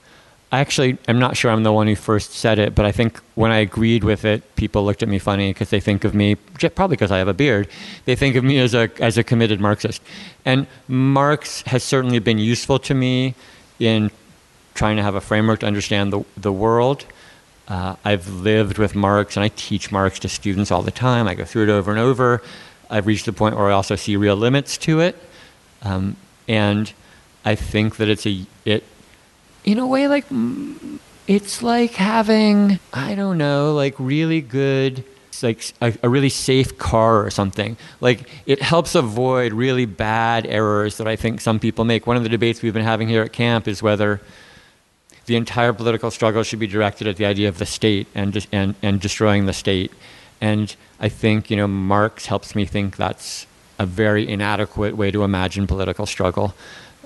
I 0.49 0.59
actually 0.59 0.97
am 1.09 1.19
not 1.19 1.35
sure 1.35 1.51
I'm 1.51 1.63
the 1.63 1.73
one 1.73 1.87
who 1.87 1.95
first 1.95 2.31
said 2.31 2.57
it, 2.57 2.73
but 2.73 2.85
I 2.85 2.93
think 2.93 3.19
when 3.35 3.51
I 3.51 3.57
agreed 3.57 4.05
with 4.05 4.23
it, 4.23 4.55
people 4.55 4.85
looked 4.85 5.03
at 5.03 5.09
me 5.09 5.19
funny 5.19 5.51
because 5.51 5.71
they 5.71 5.81
think 5.81 6.05
of 6.05 6.15
me, 6.15 6.35
probably 6.35 6.95
because 6.95 7.11
I 7.11 7.17
have 7.17 7.27
a 7.27 7.33
beard, 7.33 7.67
they 8.05 8.15
think 8.15 8.37
of 8.37 8.45
me 8.45 8.57
as 8.59 8.73
a, 8.73 8.89
as 9.01 9.17
a 9.17 9.23
committed 9.23 9.59
Marxist. 9.59 10.01
And 10.45 10.65
Marx 10.87 11.63
has 11.63 11.83
certainly 11.83 12.19
been 12.19 12.37
useful 12.37 12.79
to 12.79 12.93
me 12.93 13.35
in 13.77 14.09
trying 14.73 14.95
to 14.95 15.03
have 15.03 15.15
a 15.15 15.21
framework 15.21 15.59
to 15.61 15.65
understand 15.65 16.13
the, 16.13 16.23
the 16.37 16.53
world. 16.53 17.05
Uh, 17.67 17.97
I've 18.05 18.29
lived 18.29 18.77
with 18.77 18.95
Marx 18.95 19.35
and 19.35 19.43
I 19.43 19.49
teach 19.49 19.91
Marx 19.91 20.17
to 20.19 20.29
students 20.29 20.71
all 20.71 20.81
the 20.81 20.91
time. 20.91 21.27
I 21.27 21.35
go 21.35 21.43
through 21.43 21.63
it 21.63 21.69
over 21.69 21.91
and 21.91 21.99
over. 21.99 22.41
I've 22.89 23.05
reached 23.05 23.25
the 23.25 23.33
point 23.33 23.57
where 23.57 23.67
I 23.67 23.73
also 23.73 23.97
see 23.97 24.15
real 24.15 24.37
limits 24.37 24.77
to 24.77 25.01
it. 25.01 25.17
Um, 25.81 26.15
and 26.47 26.93
I 27.43 27.55
think 27.55 27.97
that 27.97 28.07
it's 28.07 28.25
a, 28.25 28.45
it, 28.63 28.85
in 29.67 29.79
a 29.79 29.85
way, 29.85 30.07
like 30.07 30.25
it's 31.27 31.61
like 31.61 31.91
having 31.95 32.79
I 32.93 33.15
don't 33.15 33.37
know, 33.37 33.73
like 33.73 33.95
really 33.99 34.41
good 34.41 35.03
like 35.43 35.71
a, 35.81 35.93
a, 36.01 36.09
really 36.09 36.29
safe 36.29 36.79
car 36.79 37.23
or 37.23 37.29
something. 37.29 37.77
Like 38.01 38.27
it 38.47 38.59
helps 38.59 38.95
avoid 38.95 39.53
really 39.53 39.85
bad 39.85 40.47
errors 40.47 40.97
that 40.97 41.07
I 41.07 41.15
think 41.15 41.41
some 41.41 41.59
people 41.59 41.85
make. 41.85 42.07
One 42.07 42.17
of 42.17 42.23
the 42.23 42.29
debates 42.29 42.63
we've 42.63 42.73
been 42.73 42.83
having 42.83 43.07
here 43.07 43.21
at 43.21 43.33
camp 43.33 43.67
is 43.67 43.83
whether 43.83 44.19
the 45.27 45.35
entire 45.35 45.73
political 45.73 46.09
struggle 46.09 46.41
should 46.41 46.57
be 46.57 46.65
directed 46.65 47.05
at 47.05 47.17
the 47.17 47.25
idea 47.25 47.49
of 47.49 47.59
the 47.59 47.65
state 47.65 48.07
and 48.15 48.47
and 48.53 48.73
and 48.81 49.01
destroying 49.01 49.47
the 49.47 49.53
state. 49.53 49.91
And 50.39 50.73
I 50.99 51.09
think 51.09 51.51
you 51.51 51.57
know 51.57 51.67
Marx 51.67 52.25
helps 52.25 52.55
me 52.55 52.65
think 52.65 52.95
that's 52.95 53.45
a 53.77 53.85
very 53.85 54.27
inadequate 54.27 54.95
way 54.95 55.11
to 55.11 55.23
imagine 55.23 55.67
political 55.67 56.05
struggle, 56.05 56.55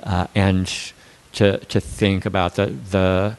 uh, 0.04 0.28
and 0.36 0.72
to, 1.34 1.58
to 1.58 1.80
think 1.80 2.26
about 2.26 2.56
the, 2.56 2.68
the 2.68 3.38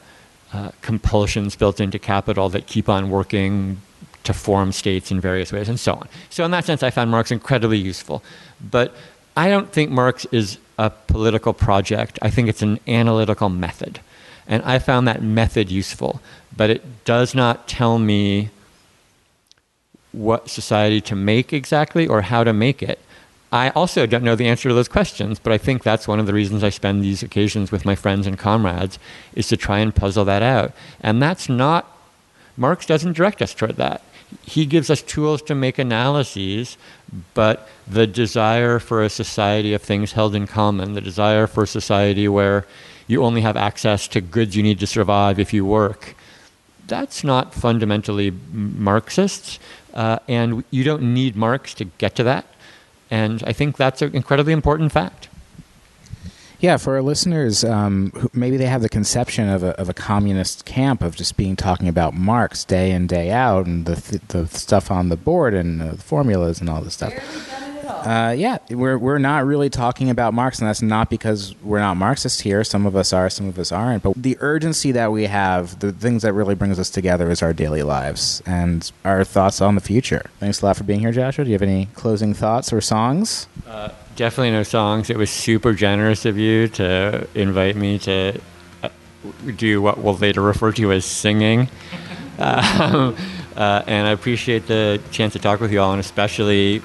uh, 0.52 0.70
compulsions 0.82 1.56
built 1.56 1.80
into 1.80 1.98
capital 1.98 2.48
that 2.50 2.66
keep 2.66 2.88
on 2.88 3.10
working 3.10 3.80
to 4.24 4.32
form 4.32 4.72
states 4.72 5.10
in 5.10 5.20
various 5.20 5.52
ways 5.52 5.68
and 5.68 5.80
so 5.80 5.94
on. 5.94 6.08
So, 6.30 6.44
in 6.44 6.50
that 6.52 6.64
sense, 6.64 6.82
I 6.82 6.90
found 6.90 7.10
Marx 7.10 7.30
incredibly 7.30 7.78
useful. 7.78 8.22
But 8.60 8.94
I 9.36 9.48
don't 9.48 9.72
think 9.72 9.90
Marx 9.90 10.26
is 10.30 10.58
a 10.78 10.90
political 10.90 11.52
project, 11.52 12.18
I 12.22 12.30
think 12.30 12.48
it's 12.48 12.62
an 12.62 12.80
analytical 12.86 13.48
method. 13.48 14.00
And 14.46 14.62
I 14.64 14.78
found 14.78 15.06
that 15.06 15.22
method 15.22 15.70
useful, 15.70 16.20
but 16.56 16.70
it 16.70 17.04
does 17.04 17.34
not 17.34 17.68
tell 17.68 17.98
me 17.98 18.50
what 20.10 20.50
society 20.50 21.00
to 21.00 21.14
make 21.14 21.52
exactly 21.52 22.06
or 22.06 22.22
how 22.22 22.44
to 22.44 22.52
make 22.52 22.82
it. 22.82 22.98
I 23.52 23.68
also 23.70 24.06
don't 24.06 24.24
know 24.24 24.34
the 24.34 24.48
answer 24.48 24.70
to 24.70 24.74
those 24.74 24.88
questions, 24.88 25.38
but 25.38 25.52
I 25.52 25.58
think 25.58 25.82
that's 25.82 26.08
one 26.08 26.18
of 26.18 26.26
the 26.26 26.32
reasons 26.32 26.64
I 26.64 26.70
spend 26.70 27.02
these 27.02 27.22
occasions 27.22 27.70
with 27.70 27.84
my 27.84 27.94
friends 27.94 28.26
and 28.26 28.38
comrades 28.38 28.98
is 29.34 29.46
to 29.48 29.58
try 29.58 29.80
and 29.80 29.94
puzzle 29.94 30.24
that 30.24 30.42
out. 30.42 30.72
And 31.02 31.22
that's 31.22 31.50
not, 31.50 31.94
Marx 32.56 32.86
doesn't 32.86 33.12
direct 33.12 33.42
us 33.42 33.52
toward 33.52 33.76
that. 33.76 34.00
He 34.42 34.64
gives 34.64 34.88
us 34.88 35.02
tools 35.02 35.42
to 35.42 35.54
make 35.54 35.78
analyses, 35.78 36.78
but 37.34 37.68
the 37.86 38.06
desire 38.06 38.78
for 38.78 39.02
a 39.02 39.10
society 39.10 39.74
of 39.74 39.82
things 39.82 40.12
held 40.12 40.34
in 40.34 40.46
common, 40.46 40.94
the 40.94 41.02
desire 41.02 41.46
for 41.46 41.64
a 41.64 41.66
society 41.66 42.28
where 42.28 42.66
you 43.06 43.22
only 43.22 43.42
have 43.42 43.58
access 43.58 44.08
to 44.08 44.22
goods 44.22 44.56
you 44.56 44.62
need 44.62 44.78
to 44.78 44.86
survive 44.86 45.38
if 45.38 45.52
you 45.52 45.66
work, 45.66 46.14
that's 46.86 47.22
not 47.22 47.52
fundamentally 47.52 48.32
Marxist. 48.50 49.58
Uh, 49.92 50.18
and 50.26 50.64
you 50.70 50.84
don't 50.84 51.02
need 51.02 51.36
Marx 51.36 51.74
to 51.74 51.84
get 51.84 52.14
to 52.16 52.24
that. 52.24 52.46
And 53.12 53.44
I 53.46 53.52
think 53.52 53.76
that's 53.76 54.00
an 54.00 54.16
incredibly 54.16 54.54
important 54.54 54.90
fact. 54.90 55.28
Yeah, 56.60 56.78
for 56.78 56.94
our 56.94 57.02
listeners, 57.02 57.62
um, 57.62 58.30
maybe 58.32 58.56
they 58.56 58.64
have 58.64 58.80
the 58.80 58.88
conception 58.88 59.50
of 59.50 59.62
a, 59.62 59.78
of 59.78 59.90
a 59.90 59.92
communist 59.92 60.64
camp 60.64 61.02
of 61.02 61.14
just 61.14 61.36
being 61.36 61.54
talking 61.54 61.88
about 61.88 62.14
Marx 62.14 62.64
day 62.64 62.90
in 62.90 63.06
day 63.06 63.30
out 63.30 63.66
and 63.66 63.84
the 63.84 63.96
th- 63.96 64.22
the 64.28 64.46
stuff 64.46 64.90
on 64.90 65.10
the 65.10 65.16
board 65.16 65.52
and 65.52 65.82
uh, 65.82 65.90
the 65.90 65.98
formulas 65.98 66.58
and 66.58 66.70
all 66.70 66.80
this 66.80 66.94
stuff. 66.94 67.12
Uh, 67.92 68.34
yeah, 68.36 68.58
we're 68.70 68.98
we're 68.98 69.18
not 69.18 69.44
really 69.44 69.70
talking 69.70 70.10
about 70.10 70.34
Marx, 70.34 70.58
and 70.58 70.68
that's 70.68 70.82
not 70.82 71.08
because 71.10 71.54
we're 71.62 71.78
not 71.78 71.96
Marxists 71.96 72.40
here. 72.40 72.64
Some 72.64 72.86
of 72.86 72.96
us 72.96 73.12
are, 73.12 73.30
some 73.30 73.48
of 73.48 73.58
us 73.58 73.70
aren't. 73.72 74.02
But 74.02 74.14
the 74.16 74.36
urgency 74.40 74.92
that 74.92 75.12
we 75.12 75.24
have, 75.24 75.78
the 75.80 75.92
things 75.92 76.22
that 76.22 76.32
really 76.32 76.54
brings 76.54 76.78
us 76.78 76.90
together, 76.90 77.30
is 77.30 77.42
our 77.42 77.52
daily 77.52 77.82
lives 77.82 78.42
and 78.46 78.90
our 79.04 79.24
thoughts 79.24 79.60
on 79.60 79.74
the 79.74 79.80
future. 79.80 80.24
Thanks 80.40 80.62
a 80.62 80.66
lot 80.66 80.76
for 80.76 80.84
being 80.84 81.00
here, 81.00 81.12
Joshua. 81.12 81.44
Do 81.44 81.50
you 81.50 81.54
have 81.54 81.62
any 81.62 81.86
closing 81.94 82.34
thoughts 82.34 82.72
or 82.72 82.80
songs? 82.80 83.46
Uh, 83.66 83.90
definitely 84.16 84.50
no 84.50 84.62
songs. 84.62 85.10
It 85.10 85.16
was 85.16 85.30
super 85.30 85.72
generous 85.72 86.24
of 86.24 86.36
you 86.38 86.68
to 86.68 87.26
invite 87.34 87.76
me 87.76 87.98
to 88.00 88.40
uh, 88.82 88.88
do 89.56 89.80
what 89.80 89.98
we'll 89.98 90.16
later 90.16 90.42
refer 90.42 90.72
to 90.72 90.92
as 90.92 91.04
singing. 91.04 91.68
Um, 92.38 93.14
uh, 93.56 93.82
and 93.86 94.08
I 94.08 94.10
appreciate 94.10 94.66
the 94.66 95.00
chance 95.10 95.34
to 95.34 95.38
talk 95.38 95.60
with 95.60 95.70
you 95.70 95.80
all, 95.80 95.92
and 95.92 96.00
especially 96.00 96.82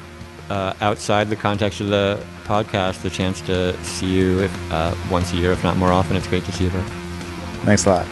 uh, 0.49 0.73
outside 0.81 1.29
the 1.29 1.36
context 1.36 1.81
of 1.81 1.89
the 1.89 2.23
podcast, 2.45 3.01
the 3.01 3.10
chance 3.10 3.41
to 3.41 3.81
see 3.83 4.07
you 4.07 4.39
if, 4.41 4.71
uh, 4.71 4.95
once 5.12 5.33
a 5.33 5.36
year, 5.36 5.51
if 5.51 5.63
not 5.63 5.77
more 5.77 5.91
often. 5.91 6.15
It's 6.15 6.27
great 6.27 6.45
to 6.45 6.51
see 6.51 6.65
you. 6.65 6.69
Bro. 6.69 6.81
Thanks 7.63 7.86
a 7.86 7.89
lot. 7.89 8.07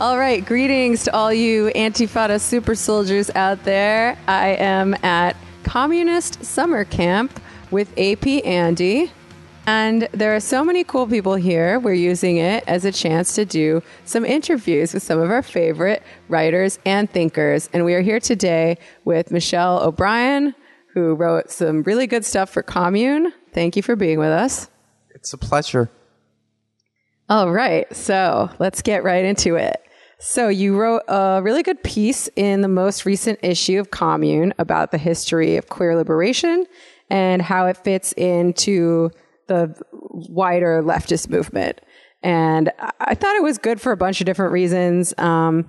All 0.00 0.18
right, 0.18 0.42
greetings 0.42 1.04
to 1.04 1.14
all 1.14 1.30
you 1.30 1.66
Antifada 1.74 2.40
super 2.40 2.74
soldiers 2.74 3.30
out 3.34 3.64
there. 3.64 4.16
I 4.26 4.50
am 4.54 4.94
at 5.04 5.36
Communist 5.62 6.42
Summer 6.42 6.86
Camp 6.86 7.38
with 7.70 7.92
AP 7.98 8.26
Andy. 8.46 9.12
And 9.72 10.08
there 10.10 10.34
are 10.34 10.40
so 10.40 10.64
many 10.64 10.82
cool 10.82 11.06
people 11.06 11.36
here. 11.36 11.78
We're 11.78 11.94
using 11.94 12.38
it 12.38 12.64
as 12.66 12.84
a 12.84 12.90
chance 12.90 13.36
to 13.36 13.44
do 13.44 13.84
some 14.04 14.24
interviews 14.24 14.92
with 14.92 15.04
some 15.04 15.20
of 15.20 15.30
our 15.30 15.42
favorite 15.42 16.02
writers 16.28 16.80
and 16.84 17.08
thinkers. 17.08 17.70
And 17.72 17.84
we 17.84 17.94
are 17.94 18.00
here 18.00 18.18
today 18.18 18.78
with 19.04 19.30
Michelle 19.30 19.80
O'Brien, 19.80 20.56
who 20.92 21.14
wrote 21.14 21.52
some 21.52 21.84
really 21.84 22.08
good 22.08 22.24
stuff 22.24 22.50
for 22.50 22.64
Commune. 22.64 23.32
Thank 23.52 23.76
you 23.76 23.82
for 23.84 23.94
being 23.94 24.18
with 24.18 24.30
us. 24.30 24.68
It's 25.10 25.32
a 25.32 25.38
pleasure. 25.38 25.88
All 27.28 27.52
right, 27.52 27.86
so 27.94 28.50
let's 28.58 28.82
get 28.82 29.04
right 29.04 29.24
into 29.24 29.54
it. 29.54 29.80
So, 30.18 30.48
you 30.48 30.76
wrote 30.76 31.02
a 31.06 31.40
really 31.44 31.62
good 31.62 31.82
piece 31.84 32.28
in 32.34 32.60
the 32.62 32.68
most 32.68 33.06
recent 33.06 33.38
issue 33.40 33.78
of 33.78 33.92
Commune 33.92 34.52
about 34.58 34.90
the 34.90 34.98
history 34.98 35.56
of 35.56 35.68
queer 35.68 35.94
liberation 35.94 36.66
and 37.08 37.40
how 37.40 37.66
it 37.66 37.76
fits 37.76 38.12
into 38.14 39.12
the 39.50 39.74
wider 39.90 40.80
leftist 40.82 41.28
movement. 41.28 41.80
And 42.22 42.70
I 43.00 43.14
thought 43.14 43.34
it 43.34 43.42
was 43.42 43.58
good 43.58 43.80
for 43.80 43.90
a 43.90 43.96
bunch 43.96 44.20
of 44.20 44.26
different 44.26 44.52
reasons. 44.52 45.12
Um, 45.18 45.68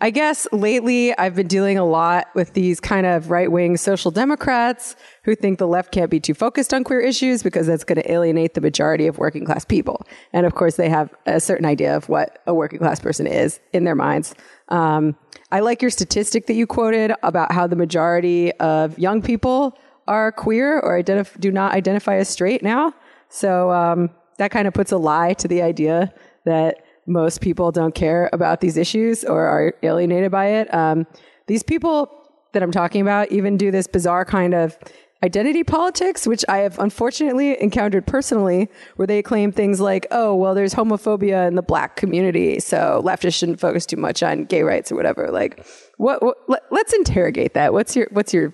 I 0.00 0.10
guess 0.10 0.48
lately 0.50 1.16
I've 1.16 1.36
been 1.36 1.46
dealing 1.46 1.78
a 1.78 1.84
lot 1.84 2.26
with 2.34 2.52
these 2.54 2.80
kind 2.80 3.06
of 3.06 3.30
right 3.30 3.50
wing 3.50 3.76
social 3.76 4.10
democrats 4.10 4.96
who 5.22 5.36
think 5.36 5.58
the 5.58 5.68
left 5.68 5.92
can't 5.92 6.10
be 6.10 6.18
too 6.18 6.34
focused 6.34 6.74
on 6.74 6.82
queer 6.82 7.00
issues 7.00 7.42
because 7.44 7.68
that's 7.68 7.84
going 7.84 8.02
to 8.02 8.10
alienate 8.10 8.54
the 8.54 8.60
majority 8.60 9.06
of 9.06 9.18
working 9.18 9.44
class 9.44 9.64
people. 9.64 10.04
And 10.32 10.46
of 10.46 10.54
course, 10.56 10.76
they 10.76 10.88
have 10.88 11.14
a 11.26 11.38
certain 11.38 11.64
idea 11.64 11.96
of 11.96 12.08
what 12.08 12.42
a 12.46 12.52
working 12.52 12.80
class 12.80 12.98
person 12.98 13.26
is 13.28 13.60
in 13.72 13.84
their 13.84 13.94
minds. 13.94 14.34
Um, 14.68 15.16
I 15.52 15.60
like 15.60 15.80
your 15.80 15.92
statistic 15.92 16.48
that 16.48 16.54
you 16.54 16.66
quoted 16.66 17.12
about 17.22 17.52
how 17.52 17.68
the 17.68 17.76
majority 17.76 18.52
of 18.54 18.98
young 18.98 19.22
people 19.22 19.78
are 20.08 20.32
queer 20.32 20.80
or 20.80 21.00
identif- 21.00 21.38
do 21.40 21.50
not 21.50 21.72
identify 21.72 22.16
as 22.16 22.28
straight 22.28 22.62
now. 22.62 22.92
So 23.34 23.72
um, 23.72 24.10
that 24.38 24.52
kind 24.52 24.68
of 24.68 24.74
puts 24.74 24.92
a 24.92 24.96
lie 24.96 25.34
to 25.34 25.48
the 25.48 25.60
idea 25.60 26.14
that 26.44 26.84
most 27.06 27.40
people 27.40 27.72
don't 27.72 27.94
care 27.94 28.30
about 28.32 28.60
these 28.60 28.76
issues 28.76 29.24
or 29.24 29.44
are 29.44 29.74
alienated 29.82 30.30
by 30.30 30.46
it. 30.46 30.72
Um, 30.72 31.04
these 31.48 31.64
people 31.64 32.08
that 32.52 32.62
I'm 32.62 32.70
talking 32.70 33.02
about 33.02 33.32
even 33.32 33.56
do 33.56 33.72
this 33.72 33.88
bizarre 33.88 34.24
kind 34.24 34.54
of 34.54 34.78
identity 35.24 35.64
politics, 35.64 36.28
which 36.28 36.44
I 36.48 36.58
have 36.58 36.78
unfortunately 36.78 37.60
encountered 37.60 38.06
personally, 38.06 38.70
where 38.94 39.06
they 39.06 39.20
claim 39.20 39.50
things 39.50 39.80
like, 39.80 40.06
oh, 40.12 40.36
well, 40.36 40.54
there's 40.54 40.72
homophobia 40.72 41.48
in 41.48 41.56
the 41.56 41.62
black 41.62 41.96
community, 41.96 42.60
so 42.60 43.02
leftists 43.04 43.34
shouldn't 43.34 43.58
focus 43.58 43.84
too 43.84 43.96
much 43.96 44.22
on 44.22 44.44
gay 44.44 44.62
rights 44.62 44.92
or 44.92 44.94
whatever. 44.94 45.30
Like, 45.32 45.66
what, 45.96 46.22
what 46.22 46.36
let, 46.46 46.62
let's 46.70 46.92
interrogate 46.92 47.54
that. 47.54 47.72
What's 47.72 47.96
your, 47.96 48.06
what's 48.12 48.32
your 48.32 48.52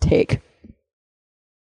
take? 0.00 0.40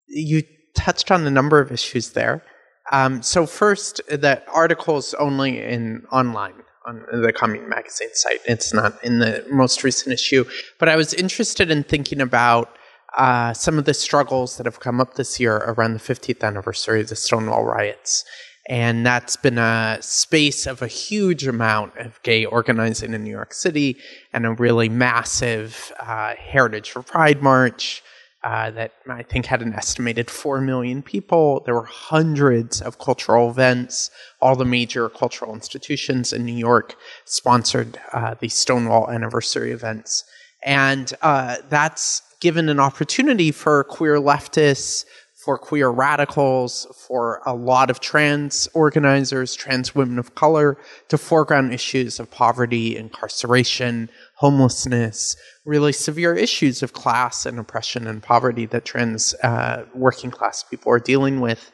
You 0.07 0.41
touched 0.73 1.12
on 1.12 1.25
a 1.25 1.32
number 1.32 1.60
of 1.60 1.71
issues 1.71 2.12
there. 2.12 2.43
Um, 2.91 3.21
so 3.21 3.45
first, 3.45 4.01
the 4.08 4.41
article 4.51 4.97
is 4.97 5.13
only 5.15 5.62
in 5.62 6.05
online 6.12 6.53
on 6.86 7.05
the 7.12 7.32
Commune 7.32 7.69
Magazine 7.69 8.10
site. 8.13 8.39
It's 8.45 8.73
not 8.73 9.03
in 9.03 9.19
the 9.19 9.45
most 9.51 9.84
recent 9.84 10.13
issue. 10.13 10.45
But 10.79 10.89
I 10.89 10.95
was 10.95 11.13
interested 11.13 11.69
in 11.69 11.84
thinking 11.84 12.21
about 12.21 12.75
uh, 13.15 13.53
some 13.53 13.77
of 13.77 13.86
the 13.86 13.93
struggles 13.93 14.58
that 14.58 14.65
have 14.65 14.79
come 14.79 15.01
up 15.01 15.15
this 15.15 15.39
year 15.39 15.58
around 15.58 15.93
the 15.93 15.99
50th 15.99 16.43
anniversary 16.43 17.01
of 17.01 17.10
the 17.10 17.15
Stonewall 17.15 17.63
riots. 17.63 18.23
And 18.67 19.03
that's 19.03 19.36
been 19.36 19.58
a 19.58 19.97
space 19.99 20.67
of 20.67 20.82
a 20.82 20.88
huge 20.88 21.47
amount 21.47 21.97
of 21.97 22.21
gay 22.21 22.45
organizing 22.45 23.13
in 23.13 23.23
New 23.23 23.32
York 23.32 23.53
City 23.53 23.97
and 24.32 24.45
a 24.45 24.51
really 24.51 24.89
massive 24.89 25.91
uh, 25.99 26.36
Heritage 26.36 26.91
for 26.91 27.01
Pride 27.01 27.41
march 27.41 28.03
uh, 28.43 28.71
that 28.71 28.93
I 29.10 29.23
think 29.23 29.45
had 29.45 29.62
an 29.62 29.73
estimated 29.73 30.30
4 30.30 30.62
million 30.62 31.02
people. 31.02 31.62
There 31.65 31.75
were 31.75 31.84
hundreds 31.84 32.82
of 32.82 32.97
cultural 32.97 33.49
events. 33.49 34.12
All 34.41 34.56
the 34.56 34.65
major 34.65 35.10
cultural 35.10 35.54
institutions 35.54 36.32
in 36.32 36.45
New 36.45 36.56
York 36.56 36.95
sponsored 37.25 37.99
uh, 38.13 38.36
the 38.39 38.49
Stonewall 38.49 39.10
anniversary 39.10 39.71
events. 39.71 40.23
And 40.63 41.13
uh, 41.21 41.58
that's 41.69 42.21
given 42.39 42.69
an 42.69 42.80
opportunity 42.80 43.52
for 43.52 43.84
queer 43.84 44.17
leftists, 44.17 45.06
for 45.36 45.58
queer 45.58 45.89
radicals, 45.89 46.86
for 47.08 47.41
a 47.45 47.54
lot 47.54 47.89
of 47.89 47.99
trans 47.99 48.67
organizers, 48.73 49.56
trans 49.56 49.95
women 49.95 50.19
of 50.19 50.36
color, 50.36 50.78
to 51.08 51.17
foreground 51.17 51.73
issues 51.73 52.19
of 52.19 52.30
poverty, 52.30 52.97
incarceration, 52.97 54.10
homelessness, 54.39 55.36
really 55.65 55.93
severe 55.93 56.34
issues 56.34 56.82
of 56.82 56.93
class 56.93 57.45
and 57.45 57.60
oppression 57.60 58.08
and 58.08 58.23
poverty 58.23 58.65
that 58.65 58.86
trans 58.86 59.34
uh, 59.43 59.86
working 59.93 60.32
class 60.32 60.63
people 60.63 60.91
are 60.91 60.99
dealing 60.99 61.39
with. 61.39 61.71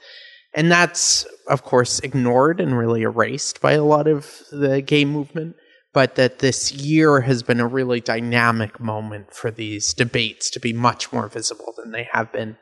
And 0.54 0.72
that's, 0.72 1.26
of 1.48 1.64
course, 1.64 2.00
ignored 2.00 2.60
and 2.60 2.78
really 2.78 3.02
erased 3.02 3.62
by 3.62 3.74
a 3.74 3.84
lot 3.84 4.08
of 4.08 4.42
the 4.52 4.82
gay 4.82 5.06
movement 5.06 5.56
but 5.96 6.16
that 6.16 6.40
this 6.40 6.74
year 6.74 7.22
has 7.22 7.42
been 7.42 7.62
a 7.62 7.66
really 7.66 8.02
dynamic 8.02 8.82
moment 8.82 9.34
for 9.34 9.50
these 9.50 9.94
debates 9.94 10.50
to 10.50 10.60
be 10.60 10.74
much 10.74 11.14
more 11.14 11.30
visible 11.30 11.74
than 11.78 11.92
they 11.92 12.06
have 12.12 12.30
been. 12.34 12.58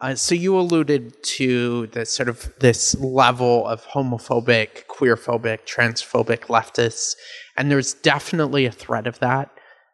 Uh, 0.00 0.14
so 0.14 0.34
you 0.34 0.56
alluded 0.56 1.20
to 1.24 1.88
the 1.88 2.06
sort 2.06 2.28
of 2.28 2.52
this 2.60 2.94
level 3.00 3.66
of 3.66 3.84
homophobic, 3.86 4.86
queerphobic, 4.86 5.66
transphobic 5.66 6.46
leftists, 6.46 7.16
and 7.56 7.70
there's 7.70 7.94
definitely 7.94 8.64
a 8.64 8.70
threat 8.70 9.08
of 9.08 9.18
that. 9.18 9.50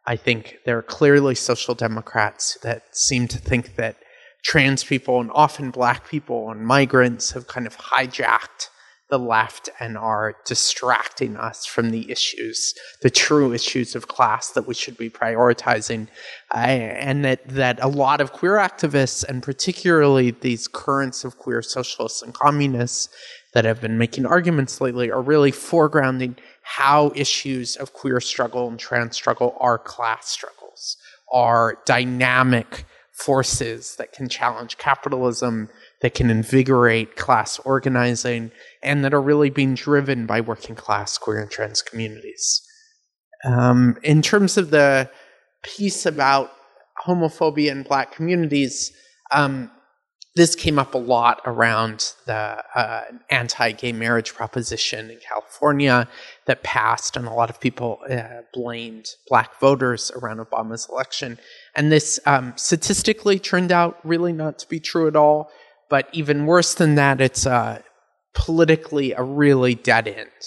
I 0.07 0.17
think 0.17 0.59
there 0.67 0.77
are 0.77 0.83
clearly 0.83 1.35
social 1.35 1.75
democrats 1.75 2.59
that 2.62 2.95
seem 2.95 3.29
to 3.29 3.38
think 3.38 3.77
that 3.77 3.97
trans 4.45 4.85
people 4.85 5.21
and 5.23 5.31
often 5.33 5.71
black 5.71 6.07
people 6.07 6.51
and 6.51 6.67
migrants 6.67 7.31
have 7.31 7.47
kind 7.47 7.67
of 7.67 7.75
hijacked 7.79 8.69
the 9.14 9.18
left 9.18 9.70
and 9.79 9.96
are 9.96 10.35
distracting 10.44 11.37
us 11.37 11.64
from 11.64 11.90
the 11.90 12.11
issues, 12.11 12.74
the 13.00 13.09
true 13.09 13.53
issues 13.53 13.94
of 13.94 14.09
class 14.09 14.50
that 14.50 14.66
we 14.66 14.74
should 14.74 14.96
be 14.96 15.09
prioritizing. 15.09 16.09
Uh, 16.53 16.57
and 16.57 17.24
that, 17.24 17.46
that 17.46 17.79
a 17.81 17.87
lot 17.87 18.20
of 18.20 18.33
queer 18.33 18.55
activists, 18.55 19.22
and 19.22 19.40
particularly 19.40 20.33
these 20.33 20.66
currents 20.66 21.22
of 21.22 21.38
queer 21.38 21.62
socialists 21.62 22.22
and 22.22 22.35
communists 22.35 23.09
that 23.53 23.64
have 23.64 23.81
been 23.81 23.98
making 23.98 24.27
arguments 24.27 24.81
lately, 24.81 25.12
are 25.12 25.22
really 25.22 25.53
foregrounding 25.53 26.37
how 26.62 27.12
issues 27.14 27.77
of 27.77 27.92
queer 27.92 28.20
struggle 28.20 28.66
and 28.66 28.81
trans 28.81 29.14
struggle 29.14 29.57
are 29.61 29.79
class 29.79 30.27
struggles, 30.29 30.96
are 31.33 31.79
dynamic 31.87 32.85
forces 33.12 33.94
that 33.94 34.12
can 34.12 34.29
challenge 34.29 34.77
capitalism, 34.77 35.68
that 36.05 36.12
can 36.12 36.29
invigorate 36.29 37.17
class 37.17 37.59
organizing, 37.61 38.53
and 38.83 39.03
that 39.03 39.14
are 39.14 39.23
really 39.23 39.49
being 39.49 39.75
driven 39.75 40.27
by 40.27 40.38
working 40.38 40.75
class 40.75 41.17
queer 41.17 41.40
and 41.40 41.51
trans 41.51 41.81
communities. 41.81 42.61
Um, 43.43 43.97
in 44.03 44.21
terms 44.21 44.59
of 44.59 44.69
the 44.69 45.11
piece 45.62 46.05
about 46.05 46.53
homophobia 47.07 47.71
in 47.71 47.85
black 47.85 48.12
communities, 48.12 48.93
um, 49.31 49.71
this 50.37 50.55
came 50.55 50.79
up 50.79 50.93
a 50.93 50.99
lot 50.99 51.40
around 51.47 52.12
the 52.27 52.62
uh, 52.75 53.05
anti-gay 53.31 53.93
marriage 53.93 54.35
proposition 54.35 55.09
in 55.11 55.19
California 55.27 56.07
that 56.45 56.62
passed, 56.62 57.17
and 57.17 57.27
a 57.27 57.33
lot 57.33 57.49
of 57.49 57.59
people 57.61 58.01
uh, 58.11 58.43
blamed 58.53 59.07
black 59.27 59.59
voters 59.59 60.11
around 60.17 60.37
Obama's 60.37 60.87
election. 60.90 61.38
And 61.75 61.90
this 61.90 62.21
um, 62.27 62.53
statistically 62.57 63.38
turned 63.38 63.73
out 63.73 64.05
really 64.05 64.35
not 64.35 64.59
to 64.59 64.69
be 64.69 64.81
true 64.81 65.09
at 65.09 65.17
all. 65.17 65.51
But 65.94 66.09
even 66.11 66.46
worse 66.46 66.74
than 66.74 66.96
that, 66.96 67.20
it's 67.20 67.46
uh, 67.46 67.80
politically 68.33 69.12
a 69.12 69.22
really 69.22 69.76
dead 69.76 70.09
end. 70.09 70.42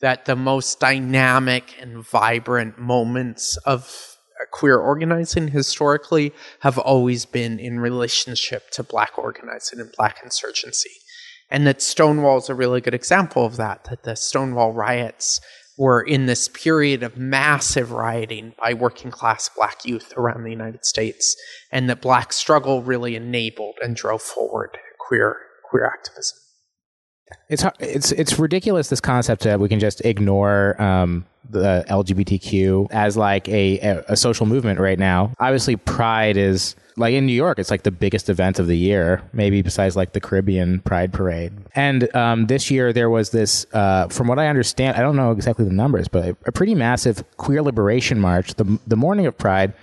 That 0.00 0.24
the 0.24 0.34
most 0.34 0.80
dynamic 0.80 1.74
and 1.78 2.02
vibrant 2.02 2.78
moments 2.78 3.58
of 3.66 4.16
queer 4.52 4.78
organizing 4.78 5.48
historically 5.48 6.32
have 6.60 6.78
always 6.78 7.26
been 7.26 7.58
in 7.58 7.78
relationship 7.78 8.70
to 8.70 8.82
black 8.82 9.18
organizing 9.18 9.80
and 9.80 9.92
black 9.98 10.20
insurgency. 10.24 10.92
And 11.50 11.66
that 11.66 11.82
Stonewall 11.82 12.38
is 12.38 12.48
a 12.48 12.54
really 12.54 12.80
good 12.80 12.94
example 12.94 13.44
of 13.44 13.56
that, 13.58 13.84
that 13.90 14.04
the 14.04 14.16
Stonewall 14.16 14.72
riots 14.72 15.42
were 15.76 16.00
in 16.00 16.24
this 16.24 16.48
period 16.48 17.02
of 17.02 17.18
massive 17.18 17.92
rioting 17.92 18.54
by 18.58 18.72
working 18.72 19.10
class 19.10 19.50
black 19.54 19.84
youth 19.84 20.14
around 20.16 20.44
the 20.44 20.50
United 20.50 20.86
States, 20.86 21.36
and 21.70 21.90
that 21.90 22.00
black 22.00 22.32
struggle 22.32 22.82
really 22.82 23.14
enabled 23.14 23.74
and 23.82 23.94
drove 23.94 24.22
forward 24.22 24.78
queer 25.06 25.36
queer 25.68 25.86
activism. 25.86 26.38
It's 27.48 27.64
it's 27.80 28.12
it's 28.12 28.38
ridiculous 28.38 28.88
this 28.88 29.00
concept 29.00 29.42
that 29.42 29.58
we 29.58 29.68
can 29.68 29.80
just 29.80 30.04
ignore 30.04 30.80
um, 30.80 31.26
the 31.50 31.84
LGBTQ 31.88 32.88
as 32.92 33.16
like 33.16 33.48
a, 33.48 33.78
a, 33.80 34.04
a 34.10 34.16
social 34.16 34.46
movement 34.46 34.78
right 34.78 34.98
now. 34.98 35.32
Obviously, 35.40 35.76
Pride 35.76 36.36
is 36.36 36.76
like 36.96 37.14
in 37.14 37.26
New 37.26 37.32
York, 37.32 37.58
it's 37.58 37.70
like 37.70 37.82
the 37.82 37.90
biggest 37.90 38.30
event 38.30 38.58
of 38.58 38.68
the 38.68 38.76
year, 38.76 39.22
maybe 39.32 39.60
besides 39.60 39.96
like 39.96 40.12
the 40.12 40.20
Caribbean 40.20 40.80
Pride 40.80 41.12
Parade. 41.12 41.52
And 41.74 42.14
um, 42.16 42.46
this 42.46 42.70
year 42.70 42.92
there 42.92 43.10
was 43.10 43.30
this, 43.30 43.66
uh, 43.74 44.08
from 44.08 44.28
what 44.28 44.38
I 44.38 44.46
understand, 44.46 44.96
I 44.96 45.00
don't 45.00 45.16
know 45.16 45.30
exactly 45.30 45.64
the 45.64 45.74
numbers, 45.74 46.08
but 46.08 46.24
a, 46.24 46.36
a 46.46 46.52
pretty 46.52 46.74
massive 46.74 47.22
queer 47.36 47.62
liberation 47.62 48.20
march 48.20 48.54
the 48.54 48.78
the 48.86 48.96
morning 48.96 49.26
of 49.26 49.36
Pride 49.36 49.74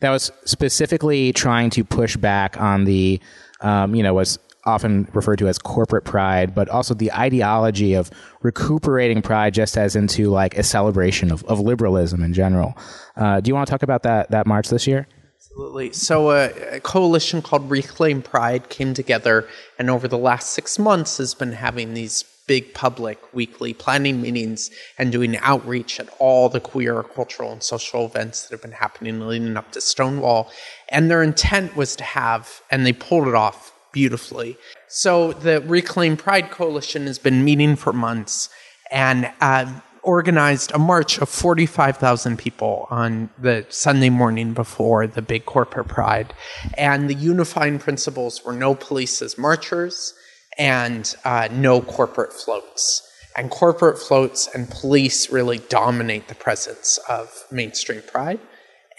that 0.00 0.10
was 0.10 0.30
specifically 0.44 1.32
trying 1.32 1.70
to 1.70 1.84
push 1.84 2.16
back 2.16 2.60
on 2.60 2.84
the, 2.84 3.20
um, 3.60 3.94
you 3.94 4.02
know, 4.02 4.14
was 4.14 4.38
often 4.66 5.08
referred 5.12 5.36
to 5.36 5.48
as 5.48 5.58
corporate 5.58 6.04
pride, 6.04 6.54
but 6.54 6.68
also 6.68 6.94
the 6.94 7.12
ideology 7.12 7.94
of 7.94 8.10
recuperating 8.42 9.22
pride 9.22 9.54
just 9.54 9.76
as 9.76 9.96
into 9.96 10.30
like 10.30 10.56
a 10.56 10.62
celebration 10.62 11.30
of, 11.30 11.44
of 11.44 11.60
liberalism 11.60 12.22
in 12.22 12.32
general. 12.32 12.76
Uh, 13.16 13.40
do 13.40 13.48
you 13.48 13.54
want 13.54 13.66
to 13.66 13.70
talk 13.70 13.82
about 13.82 14.02
that 14.02 14.30
that 14.30 14.46
march 14.46 14.68
this 14.68 14.86
year? 14.86 15.06
Absolutely. 15.36 15.92
So 15.92 16.28
uh, 16.30 16.52
a 16.72 16.80
coalition 16.80 17.42
called 17.42 17.70
Reclaim 17.70 18.22
Pride 18.22 18.70
came 18.70 18.94
together, 18.94 19.46
and 19.78 19.90
over 19.90 20.08
the 20.08 20.18
last 20.18 20.50
six 20.50 20.78
months 20.78 21.18
has 21.18 21.34
been 21.34 21.52
having 21.52 21.94
these 21.94 22.24
big 22.46 22.74
public 22.74 23.18
weekly 23.32 23.72
planning 23.72 24.20
meetings 24.20 24.70
and 24.98 25.10
doing 25.12 25.36
outreach 25.38 25.98
at 25.98 26.08
all 26.18 26.48
the 26.48 26.60
queer 26.60 27.02
cultural 27.02 27.52
and 27.52 27.62
social 27.62 28.04
events 28.04 28.42
that 28.42 28.52
have 28.52 28.62
been 28.62 28.72
happening 28.72 29.20
leading 29.20 29.56
up 29.56 29.72
to 29.72 29.80
Stonewall. 29.80 30.50
And 30.88 31.10
their 31.10 31.22
intent 31.22 31.76
was 31.76 31.96
to 31.96 32.04
have, 32.04 32.60
and 32.70 32.84
they 32.84 32.92
pulled 32.92 33.28
it 33.28 33.34
off 33.34 33.73
beautifully. 33.94 34.58
So 34.88 35.32
the 35.32 35.62
Reclaim 35.62 36.18
Pride 36.18 36.50
Coalition 36.50 37.06
has 37.06 37.18
been 37.18 37.44
meeting 37.44 37.76
for 37.76 37.92
months 37.94 38.50
and 38.90 39.32
uh, 39.40 39.80
organized 40.02 40.72
a 40.72 40.78
march 40.78 41.18
of 41.18 41.28
45,000 41.28 42.36
people 42.36 42.86
on 42.90 43.30
the 43.38 43.64
Sunday 43.70 44.10
morning 44.10 44.52
before 44.52 45.06
the 45.06 45.22
big 45.22 45.46
corporate 45.46 45.88
pride. 45.88 46.34
And 46.76 47.08
the 47.08 47.14
unifying 47.14 47.78
principles 47.78 48.44
were 48.44 48.52
no 48.52 48.74
police 48.74 49.22
as 49.22 49.38
marchers 49.38 50.12
and 50.58 51.14
uh, 51.24 51.48
no 51.50 51.80
corporate 51.80 52.32
floats. 52.32 53.08
And 53.36 53.50
corporate 53.50 53.98
floats 53.98 54.48
and 54.54 54.68
police 54.68 55.30
really 55.30 55.58
dominate 55.58 56.28
the 56.28 56.34
presence 56.34 56.98
of 57.08 57.44
mainstream 57.50 58.02
pride. 58.02 58.40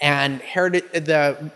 And 0.00 0.40
the 0.40 1.50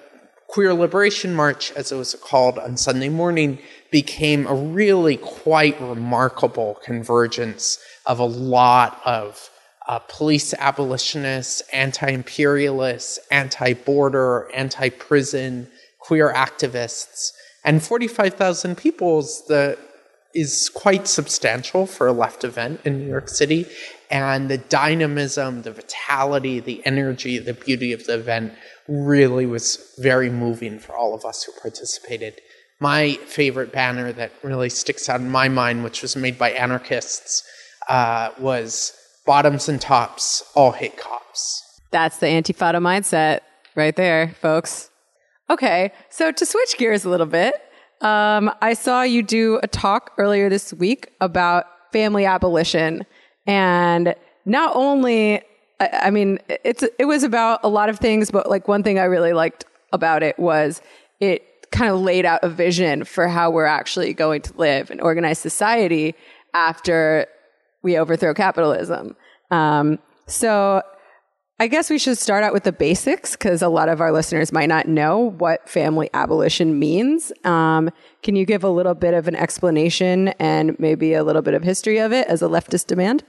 Queer 0.51 0.75
Liberation 0.75 1.35
March, 1.35 1.71
as 1.73 1.93
it 1.93 1.97
was 1.97 2.17
called 2.17 2.59
on 2.59 2.77
Sunday 2.77 3.09
morning, 3.09 3.59
became 3.93 4.47
a 4.49 4.55
really 4.55 5.17
quite 5.17 5.81
remarkable 5.81 6.79
convergence 6.85 7.79
of 8.05 8.19
a 8.19 8.25
lot 8.25 9.01
of 9.05 9.49
uh, 9.87 10.01
police 10.09 10.53
abolitionists, 10.55 11.61
anti 11.73 12.09
imperialists, 12.09 13.21
anti 13.31 13.75
border, 13.75 14.51
anti 14.53 14.89
prison, 14.89 15.69
queer 16.01 16.33
activists 16.33 17.33
And 17.65 17.83
45,000 17.83 18.77
people 18.77 19.21
is, 19.21 19.43
is 20.35 20.69
quite 20.71 21.07
substantial 21.07 21.87
for 21.87 22.09
a 22.09 22.13
left 22.13 22.43
event 22.43 22.81
in 22.85 22.99
New 22.99 23.07
York 23.07 23.29
City. 23.29 23.67
And 24.11 24.49
the 24.49 24.59
dynamism, 24.59 25.63
the 25.63 25.71
vitality, 25.71 26.59
the 26.59 26.85
energy, 26.85 27.39
the 27.39 27.55
beauty 27.55 27.93
of 27.93 28.07
the 28.07 28.15
event 28.15 28.55
really 28.91 29.47
was 29.47 29.95
very 29.99 30.29
moving 30.29 30.79
for 30.79 30.97
all 30.97 31.15
of 31.15 31.25
us 31.25 31.45
who 31.45 31.53
participated. 31.63 32.41
My 32.81 33.15
favorite 33.27 33.73
banner 33.73 34.13
that 34.13 34.33
really 34.43 34.69
sticks 34.69 35.09
out 35.09 35.21
in 35.21 35.31
my 35.31 35.49
mind, 35.49 35.85
which 35.85 36.03
was 36.03 36.17
made 36.17 36.39
by 36.39 36.51
anarchists, 36.51 37.45
uh, 37.89 38.31
was 38.39 38.93
bottoms 39.27 39.69
and 39.69 39.81
tops 39.81 40.43
all 40.55 40.73
hate 40.73 40.97
cops. 40.97 41.63
That's 41.93 42.19
the 42.19 42.27
antifada 42.27 42.77
mindset 42.77 43.41
right 43.77 43.95
there, 43.95 44.35
folks. 44.41 44.91
Okay, 45.49 45.93
so 46.09 46.33
to 46.33 46.47
switch 46.47 46.77
gears 46.79 47.05
a 47.05 47.11
little 47.11 47.27
bit, 47.27 47.55
um, 48.01 48.51
I 48.63 48.75
saw 48.75 49.03
you 49.03 49.23
do 49.23 49.61
a 49.63 49.69
talk 49.69 50.13
earlier 50.17 50.49
this 50.49 50.73
week 50.73 51.13
about 51.21 51.67
family 51.93 52.25
abolition, 52.25 53.05
and 53.47 54.15
not 54.47 54.75
only, 54.75 55.43
I, 55.81 56.01
I 56.05 56.11
mean, 56.11 56.39
it's 56.49 56.85
it 56.99 57.07
was 57.07 57.25
about 57.25 57.61
a 57.65 57.69
lot 57.69 57.89
of 57.89 57.99
things, 57.99 58.31
but 58.31 58.49
like 58.49 58.69
one 58.69 58.83
thing 58.83 58.99
I 58.99 59.05
really 59.05 59.33
liked 59.33 59.65
about 59.93 60.23
it 60.23 60.39
was 60.39 60.81
it 61.19 61.43
kind 61.73 61.91
of 61.91 62.01
laid 62.01 62.27
out 62.27 62.41
a 62.43 62.49
vision 62.49 63.05
for 63.05 63.29
how 63.29 63.51
we're 63.51 63.65
actually 63.65 64.13
going 64.13 64.43
to 64.43 64.57
live 64.57 64.91
and 64.91 65.01
organize 65.01 65.39
society 65.39 66.15
after 66.55 67.27
we 67.83 67.97
overthrow 67.97 68.35
capitalism. 68.35 69.17
Um, 69.51 69.99
so 70.27 70.83
I 71.59 71.67
guess 71.67 71.91
we 71.91 71.99
should 71.99 72.19
start 72.19 72.43
out 72.43 72.53
with 72.53 72.65
the 72.65 72.73
basics 72.73 73.33
because 73.33 73.63
a 73.63 73.69
lot 73.69 73.89
of 73.89 74.01
our 74.01 74.13
listeners 74.13 74.51
might 74.53 74.69
not 74.69 74.89
know 74.89 75.31
what 75.33 75.69
family 75.69 76.09
abolition 76.15 76.79
means. 76.79 77.33
Um, 77.45 77.91
can 78.23 78.35
you 78.35 78.47
give 78.47 78.65
a 78.65 78.71
little 78.71 78.95
bit 78.95 79.15
of 79.15 79.29
an 79.29 79.37
explanation 79.37 80.29
and 80.41 80.79
maybe 80.81 81.15
a 81.15 81.23
little 81.23 81.43
bit 81.43 81.55
of 81.55 81.63
history 81.63 81.99
of 81.99 82.13
it 82.13 82.27
as 82.29 82.43
a 82.43 82.47
leftist 82.47 82.87
demand? 82.87 83.25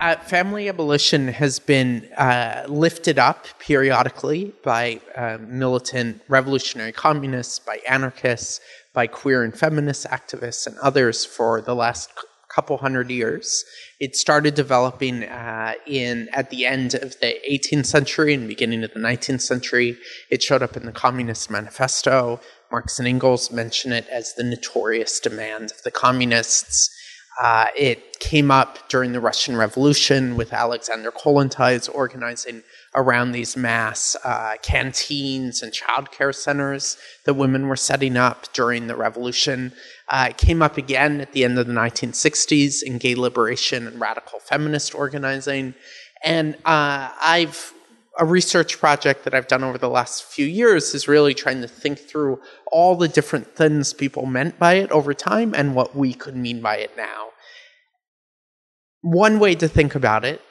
Uh, 0.00 0.16
family 0.16 0.66
abolition 0.66 1.28
has 1.28 1.58
been 1.58 2.08
uh, 2.16 2.64
lifted 2.68 3.18
up 3.18 3.46
periodically 3.58 4.50
by 4.64 4.98
uh, 5.14 5.36
militant 5.46 6.22
revolutionary 6.26 6.90
communists, 6.90 7.58
by 7.58 7.78
anarchists, 7.86 8.60
by 8.94 9.06
queer 9.06 9.44
and 9.44 9.54
feminist 9.54 10.06
activists, 10.06 10.66
and 10.66 10.78
others 10.78 11.26
for 11.26 11.60
the 11.60 11.74
last 11.74 12.10
couple 12.48 12.78
hundred 12.78 13.10
years. 13.10 13.62
It 14.00 14.16
started 14.16 14.54
developing 14.54 15.24
uh, 15.24 15.74
in 15.86 16.30
at 16.32 16.48
the 16.48 16.64
end 16.64 16.94
of 16.94 17.20
the 17.20 17.38
18th 17.48 17.84
century 17.84 18.32
and 18.32 18.48
beginning 18.48 18.82
of 18.82 18.94
the 18.94 19.00
19th 19.00 19.42
century. 19.42 19.98
It 20.30 20.42
showed 20.42 20.62
up 20.62 20.78
in 20.78 20.86
the 20.86 20.92
Communist 20.92 21.50
Manifesto. 21.50 22.40
Marx 22.72 22.98
and 22.98 23.06
Engels 23.06 23.50
mention 23.50 23.92
it 23.92 24.06
as 24.08 24.32
the 24.32 24.44
notorious 24.44 25.20
demand 25.20 25.72
of 25.72 25.82
the 25.82 25.90
communists. 25.90 26.88
Uh, 27.40 27.66
it 27.76 28.18
came 28.18 28.50
up 28.50 28.88
during 28.88 29.12
the 29.12 29.20
Russian 29.20 29.56
Revolution 29.56 30.36
with 30.36 30.52
Alexandra 30.52 31.12
Kollontai's 31.12 31.88
organizing 31.88 32.62
around 32.94 33.32
these 33.32 33.56
mass 33.56 34.16
uh, 34.24 34.56
canteens 34.62 35.62
and 35.62 35.72
childcare 35.72 36.34
centers 36.34 36.96
that 37.24 37.34
women 37.34 37.68
were 37.68 37.76
setting 37.76 38.16
up 38.16 38.52
during 38.52 38.88
the 38.88 38.96
revolution. 38.96 39.72
Uh, 40.08 40.28
it 40.30 40.36
came 40.36 40.60
up 40.60 40.76
again 40.76 41.20
at 41.20 41.32
the 41.32 41.44
end 41.44 41.58
of 41.58 41.66
the 41.66 41.72
1960s 41.72 42.82
in 42.82 42.98
gay 42.98 43.14
liberation 43.14 43.86
and 43.86 44.00
radical 44.00 44.40
feminist 44.40 44.94
organizing. 44.94 45.74
And 46.22 46.56
uh, 46.66 47.10
I've 47.22 47.72
a 48.18 48.24
research 48.24 48.78
project 48.78 49.24
that 49.24 49.34
I've 49.34 49.48
done 49.48 49.64
over 49.64 49.78
the 49.78 49.88
last 49.88 50.24
few 50.24 50.46
years 50.46 50.94
is 50.94 51.08
really 51.08 51.34
trying 51.34 51.60
to 51.62 51.68
think 51.68 51.98
through 51.98 52.40
all 52.70 52.96
the 52.96 53.08
different 53.08 53.54
things 53.56 53.92
people 53.92 54.26
meant 54.26 54.58
by 54.58 54.74
it 54.74 54.90
over 54.90 55.14
time 55.14 55.54
and 55.54 55.74
what 55.74 55.94
we 55.94 56.12
could 56.12 56.36
mean 56.36 56.60
by 56.60 56.76
it 56.76 56.96
now. 56.96 57.28
One 59.02 59.38
way 59.38 59.54
to 59.54 59.68
think 59.68 59.94
about 59.94 60.24
it 60.24 60.42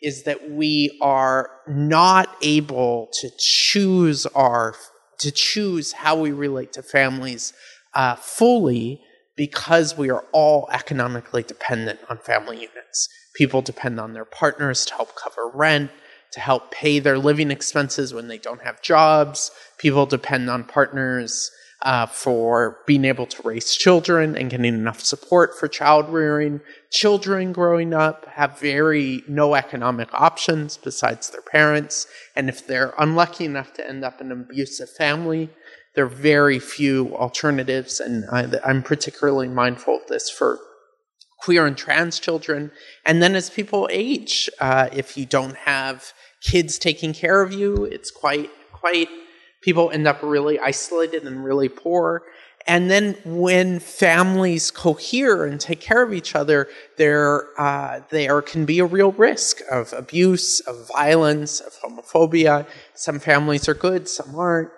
is 0.00 0.22
that 0.22 0.50
we 0.50 0.96
are 1.02 1.50
not 1.66 2.34
able 2.40 3.08
to 3.20 3.30
choose 3.38 4.26
our 4.26 4.74
to 5.18 5.32
choose 5.32 5.92
how 5.92 6.14
we 6.14 6.30
relate 6.30 6.72
to 6.72 6.82
families 6.82 7.52
uh, 7.94 8.14
fully 8.14 9.00
because 9.36 9.96
we 9.98 10.10
are 10.10 10.24
all 10.32 10.68
economically 10.72 11.42
dependent 11.42 11.98
on 12.08 12.18
family 12.18 12.56
units. 12.56 13.08
People 13.34 13.60
depend 13.60 13.98
on 13.98 14.12
their 14.12 14.24
partners 14.24 14.84
to 14.86 14.94
help 14.94 15.16
cover 15.16 15.50
rent, 15.52 15.90
to 16.32 16.40
help 16.40 16.70
pay 16.70 16.98
their 16.98 17.18
living 17.18 17.50
expenses 17.50 18.12
when 18.12 18.28
they 18.28 18.38
don't 18.38 18.62
have 18.62 18.82
jobs. 18.82 19.50
People 19.78 20.06
depend 20.06 20.50
on 20.50 20.64
partners 20.64 21.50
uh, 21.82 22.06
for 22.06 22.78
being 22.86 23.04
able 23.04 23.26
to 23.26 23.42
raise 23.42 23.74
children 23.74 24.36
and 24.36 24.50
getting 24.50 24.66
enough 24.66 25.00
support 25.00 25.56
for 25.56 25.68
child 25.68 26.08
rearing. 26.08 26.60
Children 26.90 27.52
growing 27.52 27.94
up 27.94 28.26
have 28.26 28.58
very 28.58 29.22
no 29.28 29.54
economic 29.54 30.08
options 30.12 30.76
besides 30.76 31.30
their 31.30 31.42
parents. 31.42 32.06
And 32.34 32.48
if 32.48 32.66
they're 32.66 32.94
unlucky 32.98 33.44
enough 33.44 33.72
to 33.74 33.88
end 33.88 34.04
up 34.04 34.20
in 34.20 34.32
an 34.32 34.40
abusive 34.40 34.90
family, 34.90 35.50
there 35.94 36.04
are 36.04 36.08
very 36.08 36.58
few 36.58 37.14
alternatives. 37.16 38.00
And 38.00 38.24
I, 38.30 38.48
I'm 38.64 38.82
particularly 38.82 39.48
mindful 39.48 39.96
of 39.96 40.06
this 40.08 40.28
for 40.28 40.58
queer 41.38 41.66
and 41.66 41.76
trans 41.76 42.18
children. 42.18 42.70
And 43.04 43.22
then 43.22 43.34
as 43.34 43.48
people 43.48 43.88
age, 43.90 44.50
uh, 44.60 44.88
if 44.92 45.16
you 45.16 45.24
don't 45.24 45.56
have 45.56 46.12
kids 46.40 46.78
taking 46.78 47.12
care 47.12 47.42
of 47.42 47.52
you, 47.52 47.84
it's 47.84 48.10
quite, 48.10 48.50
quite 48.72 49.08
people 49.60 49.90
end 49.90 50.06
up 50.06 50.22
really 50.22 50.58
isolated 50.58 51.24
and 51.24 51.44
really 51.44 51.68
poor. 51.68 52.22
And 52.66 52.90
then 52.90 53.16
when 53.24 53.80
families 53.80 54.70
cohere 54.70 55.46
and 55.46 55.58
take 55.58 55.80
care 55.80 56.02
of 56.02 56.12
each 56.12 56.34
other, 56.34 56.68
there, 56.98 57.48
uh, 57.58 58.00
there 58.10 58.42
can 58.42 58.66
be 58.66 58.78
a 58.80 58.84
real 58.84 59.12
risk 59.12 59.62
of 59.70 59.94
abuse, 59.94 60.60
of 60.60 60.86
violence, 60.88 61.60
of 61.60 61.72
homophobia. 61.80 62.66
Some 62.94 63.20
families 63.20 63.68
are 63.68 63.74
good, 63.74 64.06
some 64.06 64.34
aren't. 64.34 64.70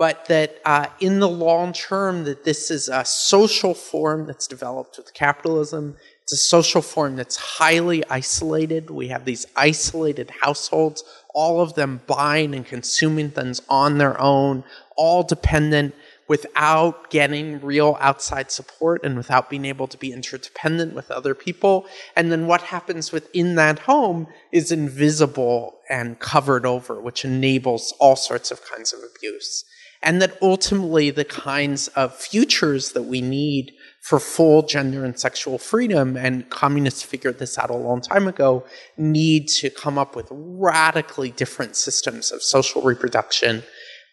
But 0.00 0.24
that 0.26 0.60
uh, 0.64 0.86
in 0.98 1.20
the 1.20 1.28
long 1.28 1.74
term, 1.74 2.24
that 2.24 2.42
this 2.42 2.70
is 2.70 2.88
a 2.88 3.04
social 3.04 3.74
form 3.74 4.26
that's 4.26 4.46
developed 4.46 4.96
with 4.96 5.12
capitalism. 5.12 5.96
It's 6.22 6.32
a 6.32 6.36
social 6.38 6.80
form 6.80 7.16
that's 7.16 7.36
highly 7.36 8.02
isolated. 8.08 8.88
We 8.88 9.08
have 9.08 9.26
these 9.26 9.44
isolated 9.56 10.32
households 10.40 11.04
all 11.34 11.60
of 11.60 11.74
them 11.74 12.00
buying 12.06 12.54
and 12.54 12.66
consuming 12.66 13.30
things 13.30 13.60
on 13.68 13.98
their 13.98 14.20
own, 14.20 14.64
all 14.96 15.22
dependent 15.22 15.94
without 16.28 17.10
getting 17.10 17.60
real 17.60 17.96
outside 18.00 18.52
support 18.52 19.04
and 19.04 19.16
without 19.16 19.50
being 19.50 19.64
able 19.64 19.88
to 19.88 19.98
be 19.98 20.12
interdependent 20.12 20.94
with 20.94 21.10
other 21.10 21.34
people. 21.34 21.86
And 22.16 22.30
then 22.30 22.46
what 22.46 22.62
happens 22.62 23.10
within 23.10 23.56
that 23.56 23.80
home 23.80 24.28
is 24.52 24.70
invisible 24.70 25.80
and 25.88 26.20
covered 26.20 26.64
over, 26.64 27.00
which 27.00 27.24
enables 27.24 27.92
all 27.98 28.14
sorts 28.14 28.50
of 28.50 28.64
kinds 28.64 28.92
of 28.92 29.00
abuse. 29.16 29.64
And 30.02 30.22
that 30.22 30.38
ultimately 30.40 31.10
the 31.10 31.24
kinds 31.24 31.88
of 31.88 32.14
futures 32.14 32.92
that 32.92 33.02
we 33.02 33.20
need 33.20 33.72
for 34.00 34.18
full 34.18 34.62
gender 34.62 35.04
and 35.04 35.18
sexual 35.18 35.58
freedom, 35.58 36.16
and 36.16 36.48
communists 36.48 37.02
figured 37.02 37.38
this 37.38 37.58
out 37.58 37.68
a 37.68 37.76
long 37.76 38.00
time 38.00 38.26
ago, 38.26 38.64
need 38.96 39.46
to 39.48 39.68
come 39.68 39.98
up 39.98 40.16
with 40.16 40.26
radically 40.30 41.30
different 41.30 41.76
systems 41.76 42.32
of 42.32 42.42
social 42.42 42.80
reproduction. 42.80 43.62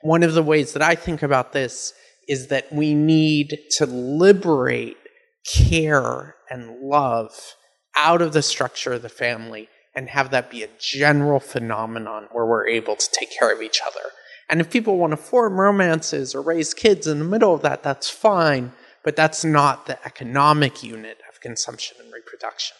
One 0.01 0.23
of 0.23 0.33
the 0.33 0.43
ways 0.43 0.73
that 0.73 0.81
I 0.81 0.95
think 0.95 1.23
about 1.23 1.53
this 1.53 1.93
is 2.27 2.47
that 2.47 2.71
we 2.71 2.93
need 2.93 3.57
to 3.77 3.85
liberate 3.85 4.97
care 5.45 6.35
and 6.49 6.81
love 6.81 7.55
out 7.95 8.21
of 8.21 8.33
the 8.33 8.41
structure 8.41 8.93
of 8.93 9.01
the 9.01 9.09
family 9.09 9.69
and 9.95 10.09
have 10.09 10.29
that 10.31 10.51
be 10.51 10.63
a 10.63 10.69
general 10.79 11.39
phenomenon 11.39 12.27
where 12.31 12.45
we're 12.45 12.67
able 12.67 12.95
to 12.95 13.09
take 13.11 13.29
care 13.39 13.51
of 13.51 13.61
each 13.61 13.79
other. 13.85 14.11
And 14.49 14.61
if 14.61 14.69
people 14.69 14.97
want 14.97 15.11
to 15.11 15.17
form 15.17 15.59
romances 15.59 16.33
or 16.33 16.41
raise 16.41 16.73
kids 16.73 17.07
in 17.07 17.19
the 17.19 17.25
middle 17.25 17.53
of 17.53 17.61
that, 17.61 17.83
that's 17.83 18.09
fine 18.09 18.71
but 19.07 19.15
that's 19.15 19.45
not 19.45 19.85
the 19.85 19.97
economic 20.05 20.83
unit 20.83 21.17
of 21.29 21.39
consumption 21.39 21.95
and 22.03 22.11
reproduction. 22.11 22.75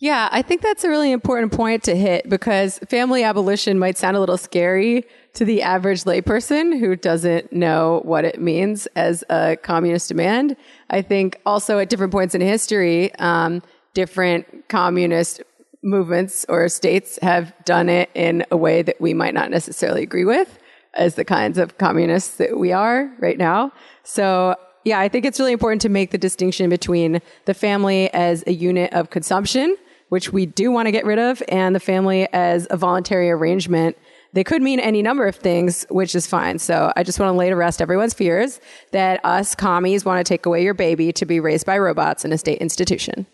Yeah, 0.00 0.28
I 0.32 0.42
think 0.42 0.62
that's 0.62 0.82
a 0.82 0.88
really 0.88 1.12
important 1.12 1.52
point 1.52 1.84
to 1.84 1.94
hit 1.94 2.28
because 2.28 2.80
family 2.88 3.22
abolition 3.22 3.78
might 3.78 3.96
sound 3.96 4.16
a 4.16 4.18
little 4.18 4.36
scary 4.36 5.04
to 5.34 5.44
the 5.44 5.62
average 5.62 6.02
layperson 6.02 6.76
who 6.76 6.96
doesn't 6.96 7.52
know 7.52 8.00
what 8.04 8.24
it 8.24 8.40
means 8.40 8.86
as 8.96 9.22
a 9.30 9.56
communist 9.62 10.08
demand. 10.08 10.56
I 10.90 11.02
think 11.02 11.40
also 11.46 11.78
at 11.78 11.88
different 11.88 12.10
points 12.10 12.34
in 12.34 12.40
history, 12.40 13.14
um, 13.20 13.62
different 13.94 14.68
communist 14.68 15.40
movements 15.82 16.46
or 16.48 16.68
states 16.68 17.18
have 17.22 17.52
done 17.64 17.88
it 17.88 18.10
in 18.14 18.44
a 18.50 18.56
way 18.56 18.82
that 18.82 19.00
we 19.00 19.14
might 19.14 19.34
not 19.34 19.50
necessarily 19.50 20.02
agree 20.02 20.24
with 20.24 20.58
as 20.94 21.14
the 21.14 21.24
kinds 21.24 21.58
of 21.58 21.78
communists 21.78 22.36
that 22.36 22.58
we 22.58 22.72
are 22.72 23.12
right 23.18 23.38
now. 23.38 23.72
So 24.04 24.56
yeah, 24.84 25.00
I 25.00 25.08
think 25.08 25.24
it's 25.24 25.38
really 25.38 25.52
important 25.52 25.82
to 25.82 25.88
make 25.88 26.10
the 26.10 26.18
distinction 26.18 26.68
between 26.68 27.20
the 27.44 27.54
family 27.54 28.12
as 28.12 28.44
a 28.46 28.52
unit 28.52 28.92
of 28.92 29.10
consumption, 29.10 29.76
which 30.08 30.32
we 30.32 30.44
do 30.44 30.70
want 30.70 30.86
to 30.86 30.92
get 30.92 31.04
rid 31.04 31.18
of, 31.18 31.42
and 31.48 31.74
the 31.74 31.80
family 31.80 32.28
as 32.32 32.66
a 32.70 32.76
voluntary 32.76 33.30
arrangement 33.30 33.96
they 34.32 34.44
could 34.44 34.62
mean 34.62 34.80
any 34.80 35.02
number 35.02 35.26
of 35.26 35.36
things, 35.36 35.84
which 35.90 36.14
is 36.14 36.26
fine. 36.26 36.58
So 36.58 36.92
I 36.96 37.02
just 37.02 37.20
want 37.20 37.32
to 37.32 37.36
lay 37.36 37.50
to 37.50 37.56
rest 37.56 37.82
everyone's 37.82 38.14
fears 38.14 38.60
that 38.92 39.20
us 39.24 39.54
commies 39.54 40.04
want 40.04 40.24
to 40.24 40.28
take 40.28 40.46
away 40.46 40.62
your 40.62 40.74
baby 40.74 41.12
to 41.12 41.26
be 41.26 41.38
raised 41.38 41.66
by 41.66 41.78
robots 41.78 42.24
in 42.24 42.32
a 42.32 42.38
state 42.38 42.58
institution. 42.58 43.26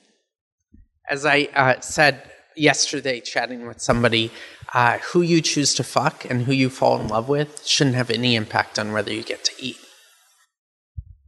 As 1.09 1.25
I 1.25 1.49
uh, 1.55 1.81
said 1.81 2.31
yesterday, 2.59 3.21
chatting 3.21 3.67
with 3.67 3.81
somebody, 3.81 4.31
uh, 4.75 4.99
who 4.99 5.23
you 5.23 5.41
choose 5.41 5.75
to 5.75 5.85
fuck 5.85 6.25
and 6.29 6.43
who 6.43 6.53
you 6.53 6.69
fall 6.69 7.01
in 7.01 7.09
love 7.09 7.29
with 7.29 7.67
shouldn't 7.67 7.97
have 7.97 8.11
any 8.11 8.35
impact 8.35 8.79
on 8.79 8.93
whether 8.93 9.13
you 9.13 9.23
get 9.23 9.45
to 9.45 9.53
eat. 9.59 9.79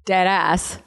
Dead 0.04 0.26
ass. 0.26 0.78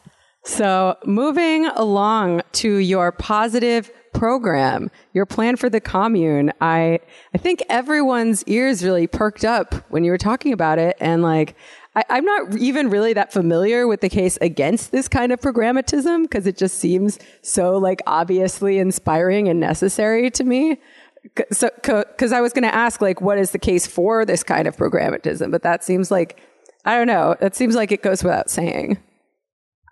So, 0.45 0.97
moving 1.05 1.67
along 1.67 2.41
to 2.53 2.75
your 2.75 3.13
positive 3.13 3.89
program, 4.13 4.91
your 5.13 5.25
plan 5.25 5.55
for 5.55 5.69
the 5.69 5.81
commune. 5.81 6.51
I 6.61 6.99
I 7.33 7.37
think 7.37 7.63
everyone's 7.69 8.43
ears 8.45 8.83
really 8.83 9.07
perked 9.07 9.43
up 9.45 9.73
when 9.89 10.03
you 10.03 10.11
were 10.11 10.17
talking 10.17 10.53
about 10.53 10.79
it, 10.79 10.95
and 10.99 11.21
like 11.21 11.55
I, 11.95 12.03
I'm 12.09 12.25
not 12.25 12.57
even 12.57 12.89
really 12.89 13.13
that 13.13 13.31
familiar 13.31 13.87
with 13.87 14.01
the 14.01 14.09
case 14.09 14.37
against 14.41 14.91
this 14.91 15.07
kind 15.07 15.31
of 15.31 15.39
programmatism 15.39 16.23
because 16.23 16.47
it 16.47 16.57
just 16.57 16.77
seems 16.77 17.19
so 17.41 17.77
like 17.77 18.01
obviously 18.07 18.79
inspiring 18.79 19.47
and 19.47 19.59
necessary 19.59 20.29
to 20.31 20.43
me. 20.43 20.79
So, 21.51 21.69
because 21.81 22.33
I 22.33 22.41
was 22.41 22.51
going 22.51 22.63
to 22.63 22.75
ask 22.75 22.99
like, 22.99 23.21
what 23.21 23.37
is 23.37 23.51
the 23.51 23.59
case 23.59 23.87
for 23.87 24.25
this 24.25 24.43
kind 24.43 24.67
of 24.67 24.75
programmatism? 24.75 25.51
But 25.51 25.63
that 25.63 25.83
seems 25.83 26.11
like 26.11 26.39
I 26.85 26.97
don't 26.97 27.07
know. 27.07 27.35
That 27.39 27.55
seems 27.55 27.75
like 27.75 27.91
it 27.91 28.01
goes 28.01 28.23
without 28.23 28.49
saying. 28.49 28.97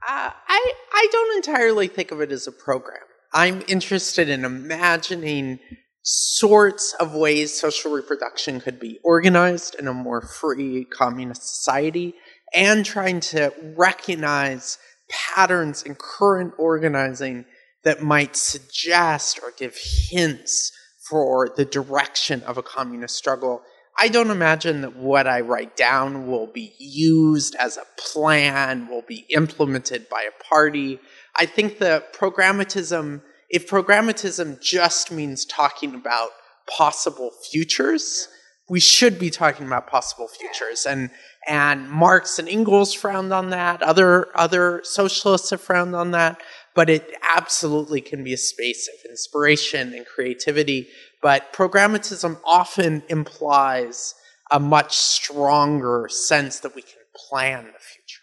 Uh, 0.07 0.31
I 0.47 0.73
I 0.93 1.07
don't 1.11 1.35
entirely 1.37 1.87
think 1.87 2.11
of 2.11 2.21
it 2.21 2.31
as 2.31 2.47
a 2.47 2.51
program. 2.51 3.03
I'm 3.33 3.63
interested 3.67 4.27
in 4.27 4.43
imagining 4.43 5.59
sorts 6.03 6.95
of 6.99 7.13
ways 7.13 7.59
social 7.59 7.91
reproduction 7.91 8.59
could 8.59 8.79
be 8.79 8.99
organized 9.03 9.75
in 9.75 9.87
a 9.87 9.93
more 9.93 10.21
free 10.21 10.85
communist 10.85 11.43
society 11.57 12.15
and 12.53 12.85
trying 12.85 13.19
to 13.19 13.53
recognize 13.77 14.77
patterns 15.09 15.83
in 15.83 15.95
current 15.95 16.53
organizing 16.57 17.45
that 17.83 18.01
might 18.01 18.35
suggest 18.35 19.39
or 19.43 19.51
give 19.57 19.77
hints 20.09 20.71
for 21.09 21.49
the 21.49 21.65
direction 21.65 22.41
of 22.43 22.57
a 22.57 22.63
communist 22.63 23.15
struggle. 23.15 23.61
I 23.97 24.07
don't 24.07 24.31
imagine 24.31 24.81
that 24.81 24.95
what 24.95 25.27
I 25.27 25.41
write 25.41 25.75
down 25.75 26.27
will 26.27 26.47
be 26.47 26.73
used 26.79 27.55
as 27.55 27.77
a 27.77 27.85
plan, 27.97 28.87
will 28.87 29.03
be 29.07 29.25
implemented 29.29 30.07
by 30.09 30.23
a 30.23 30.43
party. 30.43 30.99
I 31.35 31.45
think 31.45 31.79
the 31.79 32.03
programmatism, 32.13 33.21
if 33.51 33.69
programmatism 33.69 34.61
just 34.61 35.11
means 35.11 35.45
talking 35.45 35.93
about 35.93 36.29
possible 36.67 37.31
futures, 37.51 38.27
we 38.69 38.79
should 38.79 39.19
be 39.19 39.29
talking 39.29 39.67
about 39.67 39.87
possible 39.87 40.27
futures. 40.27 40.85
And 40.85 41.11
and 41.47 41.89
Marx 41.89 42.37
and 42.39 42.47
Engels 42.47 42.93
frowned 42.93 43.33
on 43.33 43.49
that. 43.49 43.81
Other 43.83 44.27
other 44.37 44.81
socialists 44.83 45.49
have 45.49 45.61
frowned 45.61 45.95
on 45.95 46.11
that. 46.11 46.41
But 46.73 46.89
it 46.89 47.13
absolutely 47.35 47.99
can 47.99 48.23
be 48.23 48.31
a 48.31 48.37
space 48.37 48.87
of 48.87 49.09
inspiration 49.09 49.93
and 49.93 50.05
creativity. 50.05 50.87
But 51.21 51.51
programmatism 51.51 52.39
often 52.45 53.03
implies 53.09 54.15
a 54.49 54.59
much 54.59 54.95
stronger 54.95 56.07
sense 56.09 56.61
that 56.61 56.73
we 56.73 56.81
can 56.81 56.99
plan 57.29 57.65
the 57.65 57.79
future. 57.79 58.21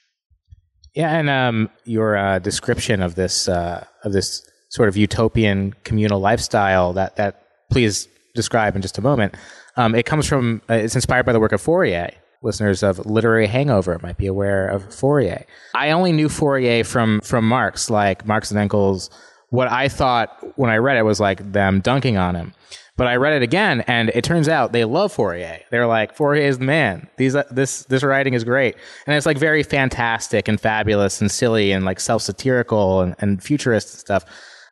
Yeah, 0.95 1.13
and 1.13 1.29
um, 1.29 1.71
your 1.85 2.17
uh, 2.17 2.39
description 2.39 3.03
of 3.03 3.15
this 3.15 3.49
uh, 3.49 3.85
of 4.05 4.13
this 4.13 4.49
sort 4.69 4.89
of 4.89 4.97
utopian 4.97 5.75
communal 5.85 6.21
lifestyle 6.21 6.93
that 6.93 7.17
that 7.17 7.43
please 7.71 8.09
describe 8.35 8.77
in 8.77 8.83
just 8.83 8.99
a 8.99 9.03
moment. 9.03 9.35
Um, 9.77 9.95
it 9.95 10.07
comes 10.07 10.27
from 10.27 10.63
uh, 10.69 10.75
it's 10.75 10.95
inspired 10.95 11.27
by 11.27 11.33
the 11.33 11.41
work 11.41 11.53
of 11.53 11.61
Fourier. 11.61 12.13
Listeners 12.41 12.85
of 12.85 13.05
Literary 13.05 13.49
Hangover 13.49 13.99
might 14.01 14.17
be 14.17 14.27
aware 14.27 14.69
of 14.69 14.95
Fourier. 14.95 15.45
I 15.75 15.91
only 15.91 16.13
knew 16.13 16.29
Fourier 16.29 16.85
from 16.85 17.21
from 17.21 17.49
Marx, 17.49 17.91
like 17.91 18.27
Marx 18.27 18.51
and 18.51 18.61
Engels. 18.61 19.11
What 19.51 19.69
I 19.69 19.89
thought 19.89 20.59
when 20.59 20.71
I 20.71 20.77
read 20.77 20.99
it 20.99 21.03
was 21.03 21.21
like 21.21 21.53
them 21.53 21.81
dunking 21.81 22.17
on 22.17 22.35
him. 22.35 22.53
But 22.99 23.07
I 23.07 23.15
read 23.15 23.35
it 23.35 23.43
again, 23.43 23.83
and 23.87 24.11
it 24.13 24.25
turns 24.25 24.49
out 24.49 24.73
they 24.73 24.85
love 24.85 25.13
Fourier. 25.13 25.61
They're 25.71 25.87
like, 25.87 26.17
Fourier 26.17 26.49
is 26.49 26.59
the 26.59 26.65
man. 26.65 27.07
These, 27.17 27.37
uh, 27.37 27.45
this, 27.49 27.85
this 27.85 28.03
writing 28.03 28.35
is 28.35 28.43
great, 28.43 28.75
and 29.07 29.15
it's 29.15 29.25
like 29.25 29.39
very 29.39 29.63
fantastic 29.63 30.49
and 30.49 30.61
fabulous 30.61 31.21
and 31.21 31.31
silly 31.31 31.71
and 31.71 31.85
like 31.85 32.01
self 32.01 32.23
satirical 32.23 33.01
and, 33.03 33.15
and 33.21 33.41
futurist 33.41 33.95
and 33.95 34.01
stuff. 34.01 34.25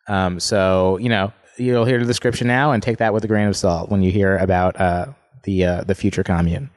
Um, 0.08 0.40
so 0.40 0.98
you 0.98 1.08
know, 1.08 1.32
you'll 1.56 1.84
hear 1.84 1.98
the 1.98 2.06
description 2.06 2.46
now 2.46 2.72
and 2.72 2.82
take 2.82 2.98
that 2.98 3.12
with 3.12 3.24
a 3.24 3.28
grain 3.28 3.48
of 3.48 3.56
salt 3.56 3.90
when 3.90 4.02
you 4.02 4.10
hear 4.10 4.36
about 4.36 4.80
uh, 4.80 5.06
the 5.44 5.64
uh, 5.64 5.84
the 5.84 5.94
future 5.94 6.22
commune. 6.22 6.70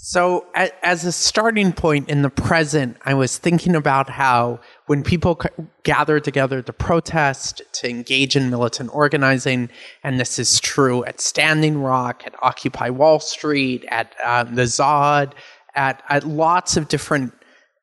So, 0.00 0.46
as 0.54 1.04
a 1.04 1.10
starting 1.10 1.72
point 1.72 2.08
in 2.08 2.22
the 2.22 2.30
present, 2.30 2.96
I 3.04 3.14
was 3.14 3.36
thinking 3.36 3.74
about 3.74 4.08
how 4.08 4.60
when 4.86 5.02
people 5.02 5.40
gather 5.82 6.20
together 6.20 6.62
to 6.62 6.72
protest, 6.72 7.62
to 7.72 7.90
engage 7.90 8.36
in 8.36 8.48
militant 8.48 8.94
organizing, 8.94 9.70
and 10.04 10.20
this 10.20 10.38
is 10.38 10.60
true 10.60 11.04
at 11.04 11.20
Standing 11.20 11.82
Rock, 11.82 12.22
at 12.24 12.34
Occupy 12.42 12.90
Wall 12.90 13.18
Street, 13.18 13.84
at 13.88 14.14
um, 14.24 14.54
the 14.54 14.68
ZAD, 14.68 15.34
at, 15.74 16.00
at 16.08 16.24
lots 16.24 16.76
of 16.76 16.86
different 16.86 17.32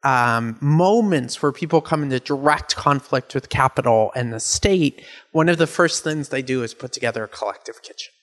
um, 0.06 0.58
moments 0.62 1.42
where 1.42 1.52
people 1.52 1.82
come 1.82 2.04
into 2.04 2.20
direct 2.20 2.76
conflict 2.76 3.34
with 3.36 3.50
capital 3.50 4.12
and 4.16 4.32
the 4.32 4.40
state, 4.40 5.04
one 5.32 5.50
of 5.50 5.58
the 5.58 5.68
first 5.68 6.04
things 6.04 6.30
they 6.30 6.42
do 6.42 6.64
is 6.64 6.74
put 6.74 6.94
together 6.94 7.24
a 7.24 7.28
collective 7.28 7.82
kitchen 7.82 8.14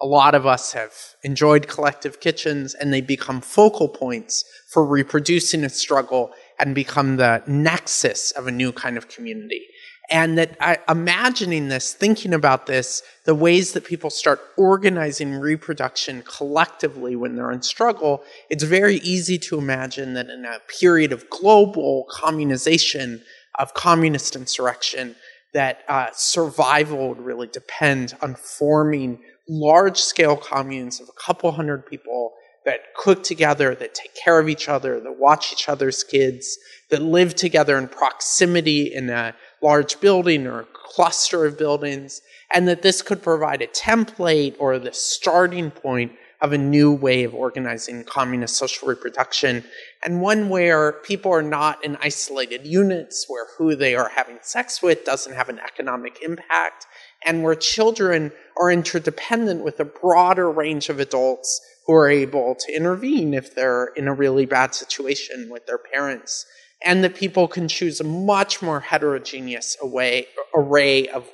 a 0.00 0.06
lot 0.06 0.34
of 0.34 0.46
us 0.46 0.72
have 0.72 0.92
enjoyed 1.22 1.68
collective 1.68 2.20
kitchens 2.20 2.74
and 2.74 2.92
they 2.92 3.00
become 3.00 3.40
focal 3.40 3.88
points 3.88 4.44
for 4.70 4.84
reproducing 4.84 5.64
a 5.64 5.68
struggle 5.68 6.32
and 6.58 6.74
become 6.74 7.16
the 7.16 7.42
nexus 7.46 8.30
of 8.32 8.46
a 8.46 8.50
new 8.50 8.72
kind 8.72 8.96
of 8.96 9.08
community. 9.08 9.62
And 10.10 10.38
that 10.38 10.56
I, 10.60 10.78
imagining 10.88 11.68
this, 11.68 11.92
thinking 11.92 12.32
about 12.32 12.66
this, 12.66 13.02
the 13.24 13.34
ways 13.34 13.72
that 13.72 13.84
people 13.84 14.10
start 14.10 14.40
organizing 14.56 15.34
reproduction 15.34 16.22
collectively 16.22 17.16
when 17.16 17.34
they're 17.34 17.50
in 17.50 17.62
struggle, 17.62 18.22
it's 18.48 18.62
very 18.62 18.96
easy 18.96 19.38
to 19.38 19.58
imagine 19.58 20.14
that 20.14 20.28
in 20.28 20.44
a 20.44 20.60
period 20.80 21.12
of 21.12 21.28
global 21.28 22.06
communization, 22.12 23.22
of 23.58 23.74
communist 23.74 24.36
insurrection, 24.36 25.16
that 25.54 25.80
uh, 25.88 26.08
survival 26.12 27.08
would 27.08 27.20
really 27.20 27.48
depend 27.48 28.14
on 28.20 28.34
forming 28.34 29.18
large 29.48 29.98
scale 29.98 30.36
communes 30.36 31.00
of 31.00 31.08
a 31.08 31.20
couple 31.20 31.50
hundred 31.52 31.86
people 31.86 32.34
that 32.64 32.94
cook 32.96 33.22
together, 33.22 33.74
that 33.74 33.94
take 33.94 34.14
care 34.14 34.38
of 34.40 34.48
each 34.48 34.68
other, 34.68 35.00
that 35.00 35.18
watch 35.18 35.52
each 35.52 35.68
other's 35.68 36.02
kids, 36.02 36.58
that 36.90 37.00
live 37.00 37.34
together 37.34 37.78
in 37.78 37.88
proximity 37.88 38.92
in 38.92 39.08
a 39.08 39.34
large 39.62 40.00
building 40.00 40.46
or 40.46 40.60
a 40.60 40.66
cluster 40.72 41.44
of 41.44 41.58
buildings, 41.58 42.22
and 42.52 42.68
that 42.68 42.82
this 42.82 43.02
could 43.02 43.22
provide 43.22 43.62
a 43.62 43.66
template 43.68 44.54
or 44.58 44.78
the 44.78 44.92
starting 44.92 45.70
point 45.70 46.12
of 46.42 46.52
a 46.52 46.58
new 46.58 46.92
way 46.92 47.24
of 47.24 47.34
organizing 47.34 48.04
communist 48.04 48.56
social 48.56 48.86
reproduction, 48.86 49.64
and 50.04 50.20
one 50.20 50.48
where 50.50 50.92
people 50.92 51.32
are 51.32 51.42
not 51.42 51.82
in 51.82 51.96
isolated 52.02 52.66
units, 52.66 53.24
where 53.26 53.46
who 53.56 53.74
they 53.74 53.94
are 53.94 54.10
having 54.10 54.38
sex 54.42 54.82
with 54.82 55.04
doesn't 55.04 55.34
have 55.34 55.48
an 55.48 55.58
economic 55.58 56.22
impact, 56.22 56.86
and 57.24 57.42
where 57.42 57.54
children 57.54 58.30
are 58.60 58.70
interdependent 58.70 59.64
with 59.64 59.80
a 59.80 59.84
broader 59.84 60.50
range 60.50 60.90
of 60.90 61.00
adults 61.00 61.60
who 61.86 61.94
are 61.94 62.08
able 62.08 62.54
to 62.54 62.72
intervene 62.74 63.32
if 63.32 63.54
they're 63.54 63.86
in 63.96 64.06
a 64.06 64.14
really 64.14 64.44
bad 64.44 64.74
situation 64.74 65.48
with 65.50 65.66
their 65.66 65.78
parents, 65.78 66.44
and 66.84 67.02
that 67.04 67.14
people 67.14 67.48
can 67.48 67.68
choose 67.68 68.00
a 68.00 68.04
much 68.04 68.62
more 68.62 68.80
heterogeneous 68.80 69.76
array, 69.82 70.26
array 70.54 71.08
of 71.08 71.28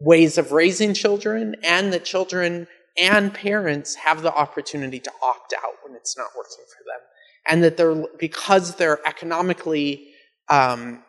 ways 0.00 0.38
of 0.38 0.52
raising 0.52 0.94
children, 0.94 1.56
and 1.64 1.92
that 1.92 2.04
children 2.04 2.66
and 2.98 3.34
parents 3.34 3.94
have 3.96 4.22
the 4.22 4.32
opportunity 4.32 5.00
to 5.00 5.10
opt 5.22 5.52
out 5.52 5.74
when 5.84 5.96
it's 5.96 6.16
not 6.16 6.28
working 6.36 6.64
for 6.68 6.84
them, 6.84 7.00
and 7.48 7.64
that 7.64 7.76
they're 7.76 8.06
because 8.18 8.76
they're 8.76 9.00
economically 9.06 10.08
um, 10.48 11.02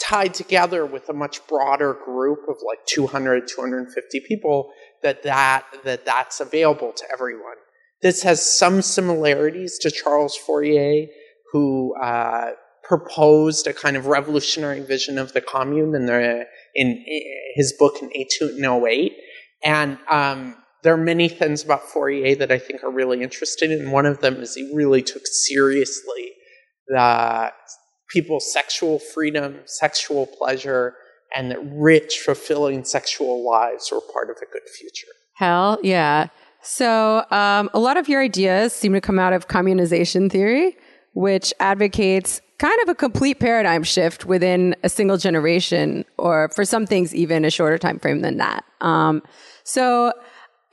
tied 0.00 0.34
together 0.34 0.86
with 0.86 1.08
a 1.08 1.12
much 1.12 1.46
broader 1.46 1.96
group 2.04 2.40
of 2.48 2.56
like 2.66 2.84
200 2.86 3.46
250 3.46 4.20
people 4.26 4.72
that, 5.02 5.22
that 5.22 5.64
that 5.84 6.04
that's 6.04 6.40
available 6.40 6.92
to 6.92 7.04
everyone. 7.12 7.56
This 8.00 8.22
has 8.22 8.44
some 8.44 8.82
similarities 8.82 9.78
to 9.78 9.90
charles 9.90 10.36
fourier 10.36 11.06
who 11.52 11.94
uh, 12.02 12.52
proposed 12.82 13.66
a 13.66 13.72
kind 13.72 13.96
of 13.96 14.06
revolutionary 14.06 14.80
vision 14.80 15.18
of 15.18 15.32
the 15.32 15.40
commune 15.40 15.94
in, 15.94 16.06
the, 16.06 16.46
in 16.74 17.04
his 17.54 17.72
book 17.78 17.96
in 18.02 18.08
1808 18.08 19.12
and 19.64 19.98
um, 20.10 20.56
there 20.82 20.92
are 20.92 20.98
many 20.98 21.28
things 21.28 21.62
about 21.62 21.82
fourier 21.82 22.34
that 22.34 22.50
i 22.50 22.58
think 22.58 22.82
are 22.82 22.90
really 22.90 23.22
interesting 23.22 23.72
and 23.72 23.92
one 23.92 24.06
of 24.06 24.20
them 24.20 24.36
is 24.36 24.54
he 24.54 24.72
really 24.74 25.02
took 25.02 25.22
seriously 25.26 26.32
the 26.88 27.52
people's 28.12 28.52
sexual 28.52 28.98
freedom, 28.98 29.60
sexual 29.64 30.26
pleasure, 30.26 30.94
and 31.34 31.50
that 31.50 31.58
rich, 31.64 32.18
fulfilling 32.18 32.84
sexual 32.84 33.48
lives 33.48 33.90
were 33.90 34.00
part 34.12 34.28
of 34.28 34.36
a 34.36 34.52
good 34.52 34.68
future. 34.78 35.08
Hell 35.36 35.78
yeah. 35.82 36.28
So, 36.62 37.24
um, 37.30 37.70
a 37.72 37.80
lot 37.80 37.96
of 37.96 38.08
your 38.08 38.22
ideas 38.22 38.72
seem 38.72 38.92
to 38.92 39.00
come 39.00 39.18
out 39.18 39.32
of 39.32 39.48
communization 39.48 40.30
theory, 40.30 40.76
which 41.14 41.52
advocates 41.58 42.40
kind 42.62 42.80
of 42.82 42.88
a 42.88 42.94
complete 42.94 43.40
paradigm 43.40 43.82
shift 43.82 44.24
within 44.24 44.76
a 44.84 44.88
single 44.88 45.16
generation, 45.16 46.04
or 46.16 46.48
for 46.54 46.64
some 46.64 46.86
things, 46.86 47.12
even 47.12 47.44
a 47.44 47.50
shorter 47.50 47.76
time 47.76 47.98
frame 47.98 48.20
than 48.20 48.36
that. 48.36 48.64
Um, 48.80 49.20
so, 49.64 50.12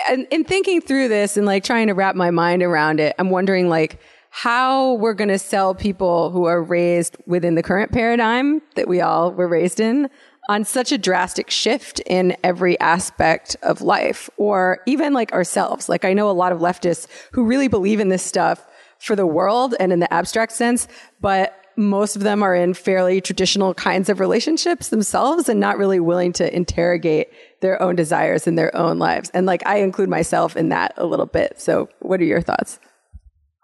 in, 0.08 0.28
in 0.30 0.44
thinking 0.44 0.82
through 0.82 1.08
this 1.08 1.36
and 1.36 1.48
like 1.48 1.64
trying 1.64 1.88
to 1.88 1.94
wrap 1.94 2.16
my 2.16 2.30
mind 2.30 2.62
around 2.62 3.00
it, 3.00 3.16
I'm 3.18 3.32
wondering 3.32 3.70
like 3.70 4.00
how 4.30 4.94
we're 4.94 5.16
going 5.16 5.30
to 5.30 5.40
sell 5.40 5.74
people 5.74 6.30
who 6.30 6.46
are 6.46 6.62
raised 6.62 7.18
within 7.26 7.56
the 7.56 7.64
current 7.64 7.92
paradigm 7.92 8.62
that 8.76 8.88
we 8.88 9.02
all 9.02 9.32
were 9.32 9.48
raised 9.48 9.80
in 9.80 10.08
on 10.48 10.64
such 10.64 10.92
a 10.92 10.98
drastic 10.98 11.50
shift 11.50 12.02
in 12.06 12.38
every 12.44 12.80
aspect 12.80 13.56
of 13.64 13.82
life 13.82 14.30
or 14.38 14.80
even 14.86 15.12
like 15.12 15.34
ourselves. 15.34 15.90
Like 15.90 16.06
I 16.06 16.14
know 16.14 16.30
a 16.30 16.34
lot 16.34 16.52
of 16.52 16.60
leftists 16.60 17.08
who 17.32 17.46
really 17.46 17.68
believe 17.68 18.00
in 18.00 18.10
this 18.10 18.24
stuff 18.24 18.68
for 19.00 19.16
the 19.16 19.26
world 19.26 19.74
and 19.80 19.92
in 19.92 20.00
the 20.00 20.14
abstract 20.14 20.52
sense, 20.52 20.88
but 21.20 21.59
most 21.80 22.18
of 22.18 22.24
them 22.24 22.44
are 22.44 22.54
in 22.54 22.74
fairly 22.74 23.22
traditional 23.22 23.74
kinds 23.74 24.10
of 24.10 24.20
relationships 24.20 24.90
themselves 24.90 25.48
and 25.48 25.60
not 25.60 25.78
really 25.78 26.00
willing 26.00 26.34
to 26.34 26.56
interrogate 26.56 27.30
their 27.62 27.82
own 27.82 27.96
desires 27.96 28.46
in 28.48 28.56
their 28.56 28.76
own 28.76 29.00
lives. 29.00 29.32
And 29.34 29.46
like 29.46 29.66
I 29.66 29.78
include 29.78 30.10
myself 30.10 30.58
in 30.58 30.70
that 30.70 30.94
a 30.98 31.06
little 31.06 31.26
bit. 31.26 31.60
So 31.62 31.88
what 32.00 32.20
are 32.20 32.26
your 32.26 32.42
thoughts? 32.42 32.80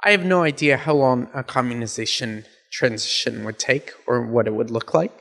I 0.04 0.12
have 0.12 0.24
no 0.24 0.44
idea 0.44 0.78
how 0.78 0.94
long 0.94 1.28
a 1.34 1.44
communization 1.44 2.46
transition 2.72 3.44
would 3.44 3.60
take 3.60 3.92
or 4.08 4.26
what 4.26 4.48
it 4.48 4.54
would 4.54 4.72
look 4.72 4.94
like 4.94 5.12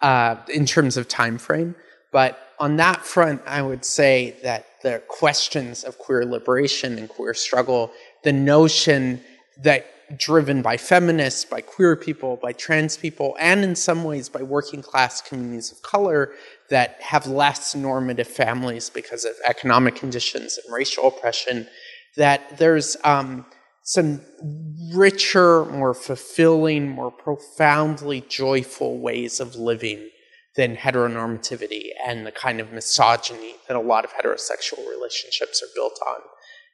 uh, 0.00 0.36
in 0.48 0.64
terms 0.64 0.96
of 0.96 1.06
time 1.06 1.36
frame. 1.36 1.74
But 2.12 2.38
on 2.58 2.76
that 2.76 3.04
front, 3.04 3.42
I 3.46 3.60
would 3.60 3.84
say 3.84 4.36
that 4.42 4.64
the 4.82 5.02
questions 5.06 5.84
of 5.84 5.98
queer 5.98 6.24
liberation 6.24 6.96
and 6.96 7.08
queer 7.08 7.34
struggle, 7.34 7.92
the 8.24 8.32
notion 8.32 9.20
that 9.62 9.86
driven 10.16 10.62
by 10.62 10.76
feminists, 10.76 11.44
by 11.44 11.60
queer 11.60 11.96
people, 11.96 12.36
by 12.36 12.52
trans 12.52 12.96
people, 12.96 13.36
and 13.38 13.62
in 13.62 13.74
some 13.74 14.04
ways 14.04 14.28
by 14.28 14.42
working 14.42 14.82
class 14.82 15.20
communities 15.20 15.70
of 15.70 15.82
color 15.82 16.32
that 16.70 17.00
have 17.00 17.26
less 17.26 17.74
normative 17.74 18.28
families 18.28 18.90
because 18.90 19.24
of 19.24 19.32
economic 19.44 19.94
conditions 19.96 20.58
and 20.58 20.74
racial 20.74 21.08
oppression, 21.08 21.66
that 22.16 22.58
there's 22.58 22.96
um, 23.04 23.44
some 23.82 24.20
richer, 24.94 25.64
more 25.66 25.94
fulfilling, 25.94 26.88
more 26.88 27.10
profoundly 27.10 28.22
joyful 28.28 28.98
ways 28.98 29.40
of 29.40 29.56
living 29.56 30.08
than 30.56 30.76
heteronormativity 30.76 31.90
and 32.04 32.26
the 32.26 32.32
kind 32.32 32.60
of 32.60 32.72
misogyny 32.72 33.54
that 33.68 33.76
a 33.76 33.80
lot 33.80 34.04
of 34.04 34.12
heterosexual 34.12 34.86
relationships 34.90 35.62
are 35.62 35.72
built 35.74 35.98
on. 36.06 36.20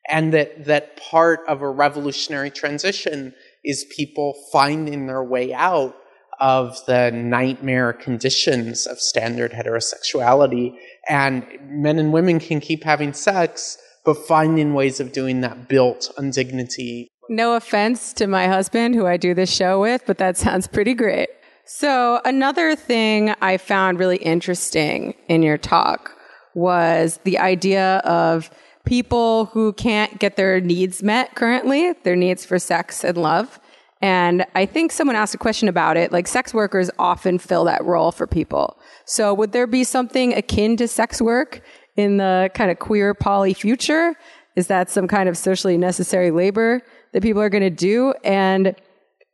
And 0.09 0.33
that, 0.35 0.67
that 0.67 0.97
part 0.97 1.41
of 1.49 1.63
a 1.63 1.69
revolutionary 1.69 2.51
transition 2.51 3.35
is 3.65 3.87
people 3.97 4.35
finding 4.53 5.07
their 5.07 5.25
way 5.25 5.55
out 5.55 5.95
of 6.41 6.79
the 6.87 7.11
nightmare 7.11 7.93
conditions 7.93 8.87
of 8.87 8.99
standard 9.01 9.53
heterosexuality. 9.53 10.75
And 11.09 11.47
men 11.63 11.99
and 11.99 12.13
women 12.13 12.41
can 12.41 12.61
keep 12.61 12.85
having 12.85 13.13
sex, 13.13 13.79
but 14.05 14.27
finding 14.27 14.75
ways 14.75 15.01
of 15.01 15.13
doing 15.13 15.41
that 15.41 15.69
built 15.69 16.11
on 16.19 16.31
dignity. 16.31 17.09
No 17.29 17.55
offense 17.55 18.13
to 18.15 18.27
my 18.27 18.49
husband, 18.49 18.95
who 18.95 19.07
I 19.07 19.17
do 19.17 19.33
this 19.33 19.51
show 19.51 19.81
with, 19.81 20.03
but 20.07 20.19
that 20.19 20.37
sounds 20.37 20.67
pretty 20.67 20.95
great. 20.95 21.29
So, 21.67 22.21
another 22.27 22.77
thing 22.77 23.35
I 23.41 23.57
found 23.57 23.99
really 23.99 24.19
interesting 24.19 25.15
in 25.29 25.43
your 25.43 25.57
talk 25.57 26.15
was 26.55 27.19
the 27.25 27.39
idea 27.39 27.99
of 28.05 28.51
people 28.85 29.47
who 29.47 29.73
can't 29.73 30.19
get 30.19 30.37
their 30.37 30.61
needs 30.61 31.03
met 31.03 31.35
currently, 31.35 31.93
their 32.05 32.17
needs 32.17 32.45
for 32.45 32.59
sex 32.59 33.05
and 33.05 33.17
love. 33.17 33.59
And 34.01 34.45
I 34.55 34.67
think 34.67 34.93
someone 34.93 35.17
asked 35.17 35.35
a 35.35 35.39
question 35.39 35.69
about 35.69 35.97
it. 35.97 36.13
Like, 36.13 36.27
sex 36.27 36.53
workers 36.53 36.91
often 36.99 37.39
fill 37.39 37.65
that 37.65 37.83
role 37.85 38.13
for 38.13 38.27
people. 38.27 38.79
So, 39.07 39.33
would 39.33 39.53
there 39.53 39.67
be 39.67 39.83
something 39.85 40.35
akin 40.35 40.77
to 40.77 40.89
sex 40.89 41.23
work 41.23 41.63
in 41.97 42.19
the 42.19 42.51
kind 42.55 42.71
of 42.71 42.79
queer 42.79 43.15
poly 43.15 43.55
future? 43.55 44.15
Is 44.57 44.67
that 44.67 44.91
some 44.91 45.09
kind 45.09 45.29
of 45.29 45.37
socially 45.39 45.79
necessary 45.79 46.31
labor 46.31 46.83
that 47.13 47.23
people 47.23 47.41
are 47.41 47.49
going 47.49 47.63
to 47.63 47.71
do? 47.71 48.13
And 48.25 48.77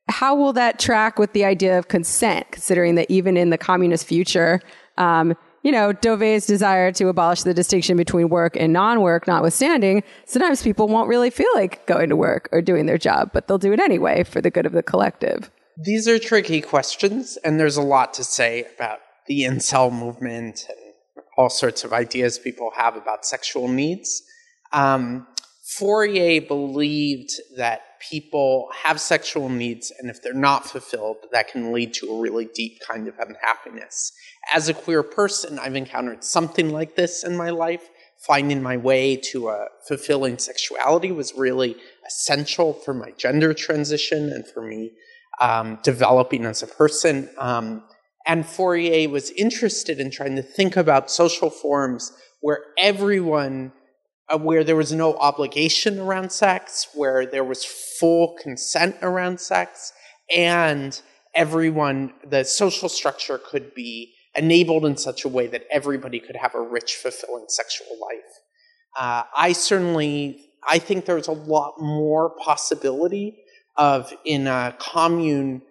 how 0.08 0.34
will 0.34 0.52
that 0.52 0.78
track 0.78 1.18
with 1.18 1.32
the 1.32 1.44
idea 1.44 1.78
of 1.78 1.88
consent, 1.88 2.46
considering 2.52 2.94
that 2.94 3.10
even 3.10 3.36
in 3.36 3.50
the 3.50 3.58
communist 3.58 4.06
future, 4.06 4.60
um, 4.98 5.36
you 5.62 5.72
know, 5.72 5.92
Dauvé's 5.92 6.46
desire 6.46 6.90
to 6.92 7.08
abolish 7.08 7.42
the 7.42 7.54
distinction 7.54 7.96
between 7.96 8.28
work 8.28 8.56
and 8.56 8.72
non-work 8.72 9.26
notwithstanding, 9.26 10.02
sometimes 10.24 10.62
people 10.62 10.88
won't 10.88 11.08
really 11.08 11.30
feel 11.30 11.50
like 11.54 11.86
going 11.86 12.08
to 12.08 12.16
work 12.16 12.48
or 12.52 12.62
doing 12.62 12.86
their 12.86 12.98
job, 12.98 13.30
but 13.32 13.46
they'll 13.46 13.58
do 13.58 13.72
it 13.72 13.80
anyway 13.80 14.24
for 14.24 14.40
the 14.40 14.50
good 14.50 14.66
of 14.66 14.72
the 14.72 14.82
collective. 14.82 15.50
These 15.76 16.08
are 16.08 16.18
tricky 16.18 16.60
questions, 16.60 17.38
and 17.44 17.58
there's 17.58 17.76
a 17.76 17.82
lot 17.82 18.14
to 18.14 18.24
say 18.24 18.66
about 18.74 19.00
the 19.26 19.42
incel 19.42 19.92
movement 19.92 20.66
and 20.68 21.24
all 21.36 21.50
sorts 21.50 21.84
of 21.84 21.92
ideas 21.92 22.38
people 22.38 22.70
have 22.76 22.96
about 22.96 23.24
sexual 23.24 23.68
needs. 23.68 24.22
Um, 24.72 25.26
Fourier 25.78 26.40
believed 26.40 27.30
that 27.56 27.82
people 28.00 28.68
have 28.84 29.00
sexual 29.00 29.48
needs, 29.48 29.92
and 29.98 30.10
if 30.10 30.22
they're 30.22 30.32
not 30.32 30.66
fulfilled, 30.66 31.18
that 31.32 31.48
can 31.48 31.72
lead 31.72 31.92
to 31.94 32.06
a 32.06 32.20
really 32.20 32.46
deep 32.54 32.80
kind 32.80 33.06
of 33.06 33.14
unhappiness. 33.18 34.12
As 34.52 34.68
a 34.68 34.74
queer 34.74 35.02
person, 35.02 35.58
I've 35.58 35.76
encountered 35.76 36.24
something 36.24 36.70
like 36.70 36.96
this 36.96 37.24
in 37.24 37.36
my 37.36 37.50
life. 37.50 37.88
Finding 38.26 38.62
my 38.62 38.76
way 38.76 39.16
to 39.16 39.48
a 39.48 39.66
fulfilling 39.88 40.38
sexuality 40.38 41.10
was 41.10 41.34
really 41.34 41.76
essential 42.06 42.74
for 42.74 42.92
my 42.92 43.12
gender 43.12 43.54
transition 43.54 44.30
and 44.30 44.46
for 44.46 44.62
me 44.62 44.92
um, 45.40 45.78
developing 45.82 46.44
as 46.44 46.62
a 46.62 46.66
person. 46.66 47.30
Um, 47.38 47.82
and 48.26 48.44
Fourier 48.44 49.08
was 49.08 49.30
interested 49.30 49.98
in 49.98 50.10
trying 50.10 50.36
to 50.36 50.42
think 50.42 50.76
about 50.76 51.10
social 51.10 51.50
forms 51.50 52.12
where 52.40 52.60
everyone 52.78 53.72
where 54.38 54.64
there 54.64 54.76
was 54.76 54.92
no 54.92 55.14
obligation 55.16 55.98
around 55.98 56.30
sex, 56.30 56.88
where 56.94 57.26
there 57.26 57.44
was 57.44 57.64
full 57.64 58.36
consent 58.42 58.96
around 59.02 59.40
sex, 59.40 59.92
and 60.34 61.00
everyone, 61.34 62.12
the 62.28 62.44
social 62.44 62.88
structure 62.88 63.38
could 63.38 63.74
be 63.74 64.14
enabled 64.34 64.84
in 64.84 64.96
such 64.96 65.24
a 65.24 65.28
way 65.28 65.46
that 65.48 65.64
everybody 65.70 66.20
could 66.20 66.36
have 66.36 66.54
a 66.54 66.60
rich, 66.60 66.94
fulfilling 66.94 67.46
sexual 67.48 67.98
life. 68.00 68.32
Uh, 68.96 69.22
I 69.36 69.52
certainly, 69.52 70.50
I 70.68 70.78
think 70.78 71.04
there's 71.04 71.28
a 71.28 71.32
lot 71.32 71.74
more 71.80 72.30
possibility 72.30 73.42
of 73.76 74.12
in 74.24 74.46
a 74.46 74.74
commune 74.78 75.62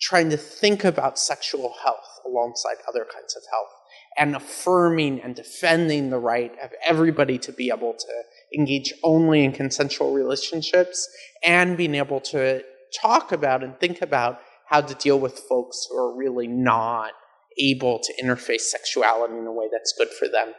trying 0.00 0.30
to 0.30 0.36
think 0.36 0.84
about 0.84 1.18
sexual 1.18 1.74
health 1.84 2.20
alongside 2.26 2.76
other 2.88 3.04
kinds 3.04 3.36
of 3.36 3.42
health 3.50 3.81
and 4.16 4.36
affirming 4.36 5.20
and 5.20 5.34
defending 5.34 6.10
the 6.10 6.18
right 6.18 6.52
of 6.62 6.70
everybody 6.86 7.38
to 7.38 7.52
be 7.52 7.70
able 7.70 7.94
to 7.94 8.22
engage 8.56 8.92
only 9.02 9.44
in 9.44 9.52
consensual 9.52 10.12
relationships 10.12 11.08
and 11.44 11.76
being 11.76 11.94
able 11.94 12.20
to 12.20 12.62
talk 13.00 13.32
about 13.32 13.62
and 13.62 13.78
think 13.78 14.02
about 14.02 14.40
how 14.66 14.80
to 14.80 14.94
deal 14.94 15.18
with 15.18 15.38
folks 15.48 15.86
who 15.88 15.96
are 15.96 16.16
really 16.16 16.46
not 16.46 17.12
able 17.58 17.98
to 17.98 18.12
interface 18.22 18.62
sexuality 18.62 19.36
in 19.36 19.46
a 19.46 19.52
way 19.52 19.66
that's 19.70 19.94
good 19.96 20.08
for 20.18 20.28
them. 20.28 20.52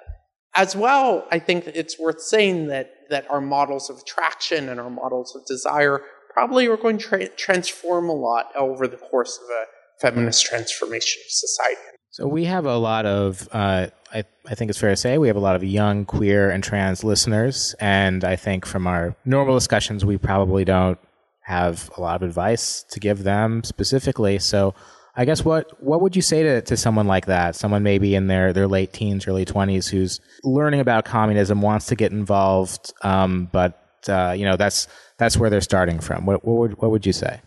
As 0.56 0.76
well, 0.76 1.28
I 1.32 1.40
think 1.40 1.66
it's 1.68 2.00
worth 2.00 2.22
saying 2.22 2.68
that, 2.68 2.92
that 3.10 3.30
our 3.30 3.42
models 3.42 3.90
of 3.90 3.98
attraction 3.98 4.70
and 4.70 4.80
our 4.80 4.90
models 4.90 5.36
of 5.36 5.46
desire 5.48 6.02
probably 6.32 6.68
are 6.68 6.78
going 6.78 6.98
to 7.00 7.04
tra- 7.04 7.28
transform 7.30 8.10
a 8.10 8.14
lot 8.14 8.48
over 8.56 8.88
the 8.88 8.98
course 8.98 9.40
of 9.44 9.50
a 9.50 9.66
feminist 10.00 10.46
transformation 10.46 11.22
of 11.26 11.32
society. 11.32 11.93
So 12.14 12.28
we 12.28 12.46
have 12.46 12.68
a 12.68 12.78
lot 12.78 13.08
of, 13.08 13.50
uh, 13.52 13.88
I, 14.14 14.24
I 14.48 14.54
think 14.54 14.70
it's 14.70 14.78
fair 14.78 14.92
to 14.92 14.96
say, 14.96 15.18
we 15.18 15.30
have 15.30 15.36
a 15.36 15.40
lot 15.40 15.56
of 15.56 15.64
young 15.64 16.06
queer 16.06 16.52
and 16.52 16.64
trans 16.64 17.04
listeners, 17.04 17.74
and 17.80 18.24
I 18.24 18.36
think 18.36 18.68
from 18.68 18.86
our 18.86 19.16
normal 19.26 19.56
discussions, 19.56 20.06
we 20.06 20.20
probably 20.20 20.64
don't 20.64 21.00
have 21.40 21.90
a 21.98 22.02
lot 22.02 22.16
of 22.18 22.22
advice 22.22 22.84
to 22.92 23.00
give 23.00 23.24
them 23.24 23.64
specifically. 23.64 24.38
So 24.38 24.76
I 25.16 25.26
guess 25.26 25.44
what 25.44 25.84
what 25.84 26.02
would 26.02 26.16
you 26.16 26.22
say 26.22 26.44
to, 26.44 26.62
to 26.62 26.78
someone 26.78 27.08
like 27.08 27.26
that? 27.26 27.56
Someone 27.56 27.82
maybe 27.82 28.14
in 28.14 28.28
their, 28.28 28.54
their 28.54 28.68
late 28.68 28.94
teens, 28.94 29.28
early 29.28 29.44
twenties, 29.44 29.88
who's 29.88 30.22
learning 30.44 30.82
about 30.82 31.06
communism, 31.06 31.64
wants 31.64 31.88
to 31.88 31.96
get 31.96 32.12
involved, 32.12 32.94
um, 33.02 33.50
but 33.52 34.06
uh, 34.08 34.36
you 34.38 34.46
know 34.46 34.56
that's 34.56 34.88
that's 35.18 35.36
where 35.36 35.50
they're 35.50 35.62
starting 35.62 36.00
from. 36.00 36.28
What, 36.28 36.46
what 36.46 36.58
would 36.60 36.78
what 36.78 36.92
would 36.92 37.08
you 37.08 37.14
say? 37.14 37.42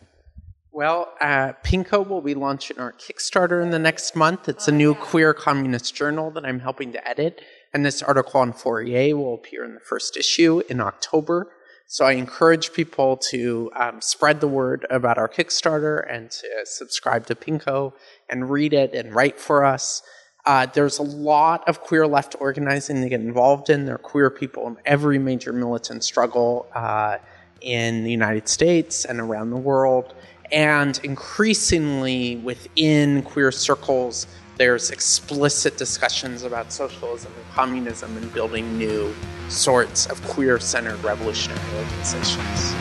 Well, 0.77 1.15
uh, 1.23 1.55
Pinko 1.65 2.07
will 2.07 2.21
be 2.21 2.35
launching 2.35 2.79
our 2.79 2.93
Kickstarter 2.93 3.63
in 3.63 3.71
the 3.71 3.79
next 3.79 4.15
month. 4.15 4.47
It's 4.47 4.69
a 4.69 4.73
new 4.73 4.95
queer 4.95 5.33
communist 5.33 5.95
journal 5.95 6.31
that 6.33 6.45
I'm 6.45 6.61
helping 6.61 6.93
to 6.93 7.09
edit. 7.09 7.41
And 7.73 7.83
this 7.83 8.03
article 8.03 8.41
on 8.41 8.53
Fourier 8.53 9.17
will 9.17 9.37
appear 9.37 9.65
in 9.65 9.73
the 9.73 9.81
first 9.81 10.19
issue 10.19 10.61
in 10.69 10.83
October. 10.83 11.51
So 11.87 12.05
I 12.05 12.13
encourage 12.13 12.75
people 12.75 13.17
to 13.31 13.71
um, 13.75 14.03
spread 14.03 14.43
the 14.43 14.49
word 14.49 14.87
about 14.91 15.17
our 15.17 15.31
Kickstarter 15.31 16.05
and 16.13 16.31
to 16.31 16.49
subscribe 16.65 17.25
to 17.29 17.35
Pinko 17.35 17.95
and 18.29 18.51
read 18.51 18.75
it 18.75 18.93
and 18.93 19.15
write 19.15 19.41
for 19.41 19.65
us. 19.65 20.03
Uh, 20.45 20.67
there's 20.67 20.99
a 20.99 21.03
lot 21.03 21.67
of 21.67 21.81
queer 21.81 22.07
left 22.07 22.37
organizing 22.39 23.01
to 23.01 23.09
get 23.09 23.23
involved 23.23 23.71
in. 23.71 23.87
There 23.87 23.95
are 23.95 23.99
queer 23.99 24.29
people 24.29 24.67
in 24.67 24.77
every 24.85 25.19
major 25.19 25.55
militant 25.55 26.05
struggle 26.05 26.67
uh, 26.75 27.17
in 27.63 28.05
the 28.05 28.11
United 28.11 28.47
States 28.47 29.07
and 29.07 29.21
around 29.21 29.49
the 29.49 29.57
world. 29.57 30.15
And 30.53 31.01
increasingly 31.03 32.37
within 32.37 33.23
queer 33.23 33.51
circles, 33.53 34.27
there's 34.57 34.91
explicit 34.91 35.77
discussions 35.77 36.43
about 36.43 36.73
socialism 36.73 37.33
and 37.37 37.53
communism 37.53 38.17
and 38.17 38.33
building 38.33 38.79
new 38.79 39.15
sorts 39.49 40.07
of 40.07 40.23
queer 40.29 40.59
centered 40.59 41.03
revolutionary 41.05 41.61
organizations. 41.77 42.73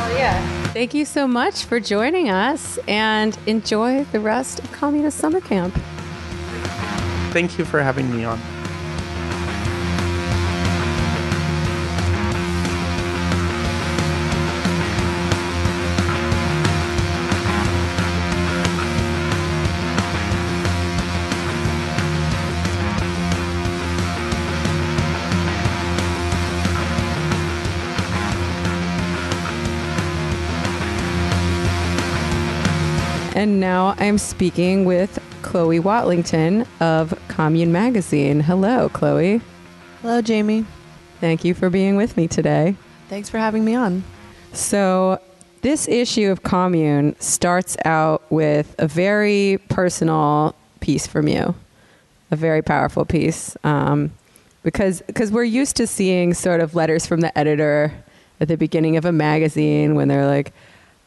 Oh, 0.00 0.14
yeah. 0.16 0.68
Thank 0.72 0.94
you 0.94 1.04
so 1.04 1.26
much 1.26 1.64
for 1.64 1.80
joining 1.80 2.28
us 2.30 2.78
and 2.88 3.38
enjoy 3.46 4.04
the 4.04 4.20
rest 4.20 4.58
of 4.58 4.70
Communist 4.72 5.18
Summer 5.18 5.40
Camp. 5.40 5.74
Thank 7.32 7.58
you 7.58 7.64
for 7.64 7.82
having 7.82 8.14
me 8.14 8.24
on. 8.24 8.40
And 33.38 33.60
now 33.60 33.94
I'm 33.98 34.18
speaking 34.18 34.84
with 34.84 35.16
Chloe 35.42 35.78
Watlington 35.78 36.66
of 36.80 37.16
Commune 37.28 37.70
Magazine. 37.70 38.40
Hello, 38.40 38.88
Chloe. 38.88 39.40
Hello, 40.02 40.20
Jamie. 40.20 40.66
Thank 41.20 41.44
you 41.44 41.54
for 41.54 41.70
being 41.70 41.94
with 41.94 42.16
me 42.16 42.26
today. 42.26 42.74
Thanks 43.08 43.28
for 43.28 43.38
having 43.38 43.64
me 43.64 43.76
on. 43.76 44.02
So, 44.54 45.20
this 45.60 45.86
issue 45.86 46.32
of 46.32 46.42
Commune 46.42 47.14
starts 47.20 47.76
out 47.84 48.28
with 48.28 48.74
a 48.76 48.88
very 48.88 49.60
personal 49.68 50.56
piece 50.80 51.06
from 51.06 51.28
you, 51.28 51.54
a 52.32 52.36
very 52.36 52.60
powerful 52.60 53.04
piece, 53.04 53.56
um, 53.62 54.10
because 54.64 55.00
because 55.02 55.30
we're 55.30 55.44
used 55.44 55.76
to 55.76 55.86
seeing 55.86 56.34
sort 56.34 56.60
of 56.60 56.74
letters 56.74 57.06
from 57.06 57.20
the 57.20 57.38
editor 57.38 57.94
at 58.40 58.48
the 58.48 58.56
beginning 58.56 58.96
of 58.96 59.04
a 59.04 59.12
magazine 59.12 59.94
when 59.94 60.08
they're 60.08 60.26
like, 60.26 60.52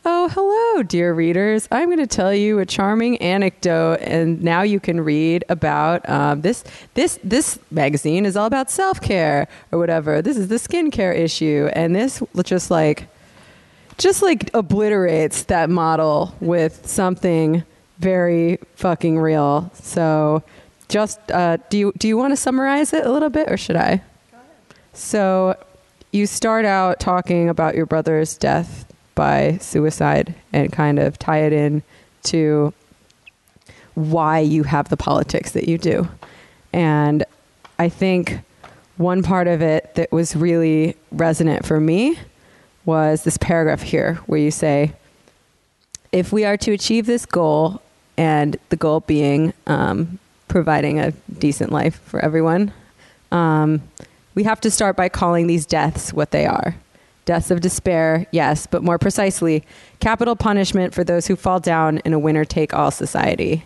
"Oh, 0.04 0.30
hello, 0.30 0.84
dear 0.84 1.14
readers. 1.14 1.68
I'm 1.72 1.88
going 1.88 1.97
to 1.97 2.08
tell 2.08 2.34
you 2.34 2.60
a 2.60 2.66
charming 2.66 3.18
anecdote, 3.18 3.99
and 4.02 4.41
now 4.41 4.62
you 4.62 4.80
can 4.80 5.02
read 5.02 5.43
about 5.49 6.08
um, 6.10 6.41
this. 6.41 6.64
This 6.93 7.20
this 7.24 7.60
magazine 7.70 8.26
is 8.26 8.36
all 8.36 8.45
about 8.45 8.72
self 8.72 9.02
care 9.02 9.47
or 9.72 9.80
whatever. 9.80 10.22
This 10.22 10.38
is 10.38 10.47
the 10.47 10.56
skincare 10.56 11.16
issue, 11.16 11.70
and 11.74 11.95
this 11.95 12.22
just 12.43 12.72
like." 12.72 13.08
just 13.97 14.24
like 14.24 14.49
obliterates 14.56 15.43
that 15.43 15.70
model 15.70 16.34
with 16.39 16.88
something 16.88 17.64
very 17.99 18.58
fucking 18.76 19.20
real. 19.20 19.72
So, 19.76 20.43
just 20.89 21.20
uh, 21.32 21.58
do 21.70 21.78
you 21.78 21.93
do 21.97 22.08
you 22.08 22.18
want 22.18 22.32
to 22.32 22.38
summarize 22.38 22.93
it 22.93 23.06
a 23.06 23.12
little 23.12 23.30
bit, 23.30 23.49
or 23.49 23.58
should 23.58 23.76
I? 23.76 24.02
So, 24.93 25.56
you 26.12 26.26
start 26.26 26.66
out 26.66 26.99
talking 26.99 27.47
about 27.47 27.76
your 27.76 27.86
brother's 27.86 28.36
death 28.38 28.91
by 29.16 29.57
suicide 29.57 30.34
and 30.53 30.72
kind 30.72 30.99
of 30.99 31.20
tie 31.20 31.39
it 31.39 31.53
in 31.53 31.84
to 32.24 32.74
why 33.95 34.39
you 34.39 34.64
have 34.64 34.89
the 34.89 34.97
politics 34.97 35.51
that 35.51 35.68
you 35.68 35.78
do. 35.78 36.07
And 36.74 37.24
I 37.78 37.89
think 37.89 38.39
one 38.97 39.24
part 39.24 39.47
of 39.47 39.62
it 39.62 39.95
that 39.95 40.12
was 40.12 40.36
really 40.36 40.95
resonant 41.12 41.66
for 41.66 41.80
me 41.80 42.18
was 42.86 43.24
this 43.24 43.38
paragraph 43.38 43.82
here 43.82 44.16
where 44.26 44.39
you 44.39 44.51
say, 44.51 44.93
if 46.12 46.32
we 46.32 46.45
are 46.45 46.57
to 46.57 46.72
achieve 46.72 47.05
this 47.05 47.26
goal, 47.26 47.82
and 48.18 48.57
the 48.70 48.76
goal 48.76 48.99
being 49.01 49.53
um, 49.68 50.20
providing 50.47 50.99
a 50.99 51.12
decent 51.39 51.72
life 51.72 51.99
for 52.01 52.20
everyone, 52.20 52.72
um, 53.32 53.82
we 54.36 54.43
have 54.43 54.62
to 54.62 54.70
start 54.70 54.95
by 54.95 55.09
calling 55.09 55.47
these 55.47 55.66
deaths 55.66 56.14
what 56.14 56.32
they 56.32 56.45
are. 56.45 56.76
Deaths 57.26 57.51
of 57.51 57.61
despair, 57.61 58.26
yes, 58.32 58.65
but 58.65 58.84
more 58.84 58.97
precisely, 58.97 59.63
capital 59.99 60.36
punishment 60.36 60.93
for 60.93 61.03
those 61.03 61.28
who 61.28 61.36
fall 61.36 61.59
down 61.59 61.99
in 61.99 62.13
a 62.13 62.19
winner 62.19 62.45
take 62.45 62.74
all 62.74 62.89
society. 62.89 63.63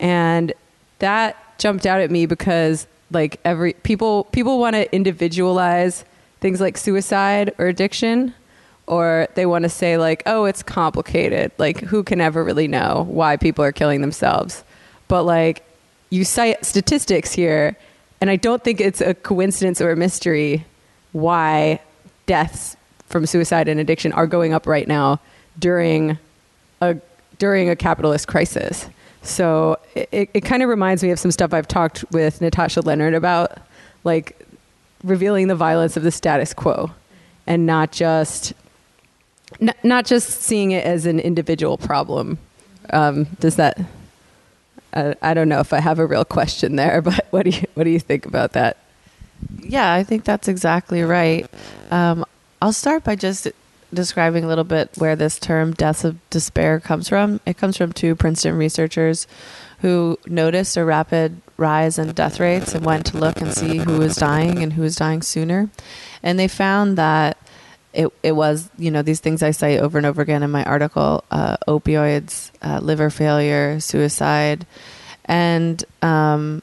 And 0.00 0.52
that 0.98 1.36
jumped 1.58 1.86
out 1.86 2.00
at 2.00 2.10
me 2.10 2.26
because 2.26 2.86
like 3.10 3.40
every 3.44 3.72
people 3.74 4.24
people 4.24 4.58
want 4.58 4.74
to 4.74 4.94
individualize 4.94 6.04
things 6.40 6.60
like 6.60 6.76
suicide 6.76 7.54
or 7.58 7.66
addiction 7.66 8.34
or 8.86 9.28
they 9.34 9.46
want 9.46 9.62
to 9.62 9.68
say 9.68 9.96
like 9.96 10.22
oh 10.26 10.44
it's 10.44 10.62
complicated 10.62 11.50
like 11.58 11.80
who 11.80 12.02
can 12.02 12.20
ever 12.20 12.42
really 12.44 12.68
know 12.68 13.06
why 13.08 13.36
people 13.36 13.64
are 13.64 13.72
killing 13.72 14.00
themselves 14.00 14.64
but 15.08 15.22
like 15.22 15.64
you 16.10 16.24
cite 16.24 16.64
statistics 16.64 17.32
here 17.32 17.76
and 18.20 18.28
i 18.28 18.36
don't 18.36 18.64
think 18.64 18.80
it's 18.80 19.00
a 19.00 19.14
coincidence 19.14 19.80
or 19.80 19.90
a 19.90 19.96
mystery 19.96 20.64
why 21.12 21.80
deaths 22.26 22.76
from 23.06 23.26
suicide 23.26 23.68
and 23.68 23.80
addiction 23.80 24.12
are 24.12 24.26
going 24.26 24.52
up 24.52 24.66
right 24.66 24.88
now 24.88 25.20
during 25.58 26.18
a 26.80 26.96
during 27.38 27.68
a 27.68 27.76
capitalist 27.76 28.28
crisis 28.28 28.88
so 29.22 29.76
it, 29.94 30.30
it 30.32 30.40
kind 30.42 30.62
of 30.62 30.68
reminds 30.68 31.02
me 31.02 31.10
of 31.10 31.18
some 31.18 31.30
stuff 31.30 31.52
i've 31.52 31.68
talked 31.68 32.04
with 32.12 32.40
natasha 32.40 32.80
lennard 32.80 33.14
about 33.14 33.58
like 34.04 34.46
revealing 35.02 35.48
the 35.48 35.54
violence 35.54 35.96
of 35.96 36.02
the 36.02 36.10
status 36.10 36.52
quo 36.52 36.90
and 37.46 37.66
not 37.66 37.92
just 37.92 38.52
n- 39.60 39.74
not 39.82 40.04
just 40.04 40.42
seeing 40.42 40.72
it 40.72 40.84
as 40.84 41.06
an 41.06 41.20
individual 41.20 41.78
problem. 41.78 42.38
Um, 42.90 43.24
does 43.40 43.56
that? 43.56 43.78
I, 44.92 45.14
I 45.22 45.34
don't 45.34 45.48
know 45.48 45.60
if 45.60 45.72
I 45.72 45.80
have 45.80 45.98
a 45.98 46.06
real 46.06 46.24
question 46.24 46.76
there, 46.76 47.02
but 47.02 47.26
what 47.30 47.44
do 47.44 47.50
you 47.50 47.66
what 47.74 47.84
do 47.84 47.90
you 47.90 48.00
think 48.00 48.26
about 48.26 48.52
that? 48.52 48.78
Yeah, 49.60 49.92
I 49.92 50.02
think 50.02 50.24
that's 50.24 50.48
exactly 50.48 51.02
right. 51.02 51.46
Um, 51.90 52.24
I'll 52.60 52.72
start 52.72 53.04
by 53.04 53.16
just 53.16 53.48
describing 53.92 54.44
a 54.44 54.48
little 54.48 54.64
bit 54.64 54.90
where 54.96 55.16
this 55.16 55.38
term 55.38 55.72
deaths 55.72 56.04
of 56.04 56.18
despair 56.30 56.80
comes 56.80 57.08
from. 57.08 57.40
It 57.46 57.56
comes 57.56 57.76
from 57.76 57.92
two 57.92 58.14
Princeton 58.14 58.56
researchers 58.56 59.26
who 59.80 60.18
noticed 60.26 60.76
a 60.76 60.84
rapid 60.84 61.40
rise 61.56 61.98
in 61.98 62.12
death 62.12 62.40
rates 62.40 62.74
and 62.74 62.84
went 62.84 63.06
to 63.06 63.18
look 63.18 63.40
and 63.40 63.52
see 63.52 63.78
who 63.78 63.98
was 63.98 64.16
dying 64.16 64.62
and 64.62 64.72
who 64.72 64.82
was 64.82 64.96
dying 64.96 65.22
sooner. 65.22 65.70
And 66.22 66.38
they 66.38 66.48
found 66.48 66.98
that 66.98 67.36
it, 67.92 68.12
it 68.22 68.32
was, 68.32 68.68
you 68.78 68.90
know, 68.90 69.02
these 69.02 69.20
things 69.20 69.42
I 69.42 69.52
say 69.52 69.78
over 69.78 69.96
and 69.98 70.06
over 70.06 70.20
again 70.22 70.42
in 70.42 70.50
my 70.50 70.64
article 70.64 71.24
uh, 71.30 71.56
opioids, 71.68 72.50
uh, 72.62 72.80
liver 72.80 73.10
failure, 73.10 73.80
suicide. 73.80 74.66
And 75.24 75.82
um, 76.02 76.62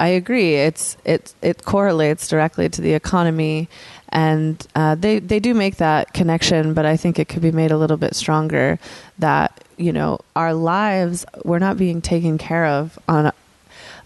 I 0.00 0.08
agree. 0.08 0.54
It's 0.54 0.96
it 1.04 1.34
it 1.42 1.64
correlates 1.66 2.26
directly 2.26 2.70
to 2.70 2.80
the 2.80 2.94
economy, 2.94 3.68
and 4.08 4.66
uh, 4.74 4.94
they 4.94 5.18
they 5.18 5.40
do 5.40 5.52
make 5.52 5.76
that 5.76 6.14
connection. 6.14 6.72
But 6.72 6.86
I 6.86 6.96
think 6.96 7.18
it 7.18 7.28
could 7.28 7.42
be 7.42 7.52
made 7.52 7.70
a 7.70 7.76
little 7.76 7.98
bit 7.98 8.16
stronger. 8.16 8.78
That 9.18 9.62
you 9.76 9.92
know 9.92 10.20
our 10.34 10.54
lives 10.54 11.26
we're 11.44 11.58
not 11.58 11.76
being 11.76 12.00
taken 12.00 12.38
care 12.38 12.64
of 12.64 12.98
on 13.06 13.30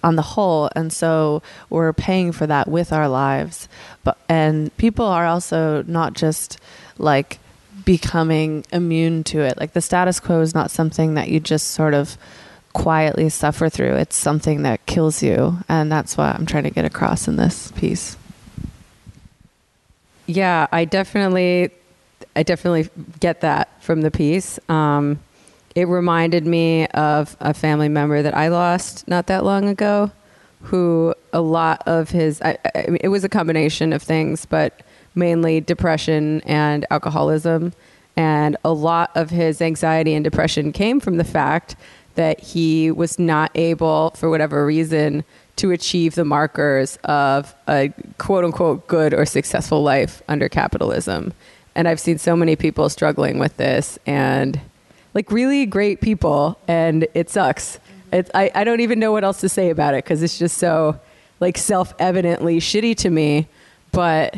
on 0.03 0.17
the 0.17 0.23
whole, 0.23 0.69
and 0.75 0.93
so 0.93 1.43
we're 1.71 1.93
paying 1.93 2.33
for 2.33 2.49
that 2.49 2.67
with 2.67 2.93
our 2.93 3.09
lives. 3.09 3.69
But 4.03 4.19
and 4.29 4.77
people 4.77 5.07
are 5.07 5.27
also 5.27 5.85
not 5.85 6.15
just 6.15 6.59
like 6.99 7.39
becoming 7.85 8.65
immune 8.73 9.23
to 9.25 9.43
it. 9.43 9.59
Like 9.59 9.75
the 9.75 9.81
status 9.81 10.19
quo 10.19 10.41
is 10.41 10.57
not 10.57 10.73
something 10.73 11.15
that 11.15 11.29
you 11.29 11.39
just 11.39 11.69
sort 11.69 11.95
of 11.95 12.19
quietly 12.75 13.31
suffer 13.31 13.71
through. 13.71 13.95
It's 13.95 14.17
something 14.17 14.63
that 14.65 14.85
kills 14.85 15.23
you. 15.23 15.59
And 15.69 15.91
that's 15.91 16.19
what 16.19 16.35
I'm 16.35 16.45
trying 16.45 16.65
to 16.65 16.71
get 16.71 16.85
across 16.85 17.27
in 17.27 17.37
this 17.37 17.73
piece. 17.73 18.19
Yeah, 20.27 20.67
I 20.71 20.85
definitely, 20.85 21.71
I 22.37 22.43
definitely 22.43 22.91
get 23.21 23.41
that 23.41 23.83
from 23.83 24.03
the 24.03 24.11
piece. 24.11 24.59
Um, 24.69 25.21
it 25.75 25.89
reminded 25.89 26.47
me 26.47 26.87
of 26.89 27.37
a 27.41 27.55
family 27.55 27.89
member 27.89 28.23
that 28.23 28.37
I 28.37 28.49
lost 28.49 29.09
not 29.09 29.29
that 29.29 29.45
long 29.45 29.69
ago, 29.69 30.11
who 30.63 31.15
a 31.33 31.41
lot 31.41 31.83
of 31.87 32.11
his, 32.11 32.41
I, 32.43 32.59
I 32.75 32.87
mean, 32.89 32.99
it 33.03 33.09
was 33.09 33.25
a 33.25 33.29
combination 33.29 33.93
of 33.93 34.03
things, 34.03 34.47
but 34.47 34.83
mainly 35.15 35.61
depression 35.61 36.41
and 36.43 36.87
alcoholism. 36.91 37.73
And 38.17 38.57
a 38.65 38.73
lot 38.73 39.11
of 39.15 39.31
his 39.31 39.61
anxiety 39.61 40.15
and 40.15 40.25
depression 40.25 40.73
came 40.73 41.01
from 41.01 41.17
the 41.17 41.25
fact 41.25 41.77
that 42.15 42.41
he 42.41 42.91
was 42.91 43.19
not 43.19 43.51
able, 43.55 44.11
for 44.11 44.31
whatever 44.31 44.65
reason, 44.65 45.25
to 45.57 45.71
achieve 45.71 46.15
the 46.15 46.25
markers 46.25 46.99
of 47.05 47.55
a 47.69 47.93
quote 48.19 48.45
unquote 48.45 48.87
good 48.87 49.15
or 49.15 49.25
successful 49.25 49.83
life 49.83 50.23
under 50.29 50.49
capitalism. 50.49 51.33
And 51.75 51.89
I've 51.89 52.01
seen 52.01 52.19
so 52.19 52.37
many 52.37 52.57
people 52.57 52.89
struggling 52.89 53.39
with 53.39 53.57
this 53.57 53.99
and 54.07 54.61
like 55.13 55.31
really 55.31 55.65
great 55.67 56.01
people, 56.01 56.59
and 56.67 57.07
it 57.15 57.31
sucks. 57.31 57.77
Mm-hmm. 57.77 58.15
It's, 58.17 58.31
I, 58.35 58.51
I 58.55 58.65
don't 58.65 58.81
even 58.81 58.99
know 58.99 59.13
what 59.13 59.25
else 59.25 59.41
to 59.41 59.49
say 59.49 59.71
about 59.71 59.95
it 59.95 60.05
because 60.05 60.23
it's 60.23 60.39
just 60.39 60.59
so 60.59 60.99
like 61.41 61.59
self-evidently 61.59 62.59
shitty 62.61 62.97
to 62.99 63.11
me, 63.11 63.49
but 63.93 64.37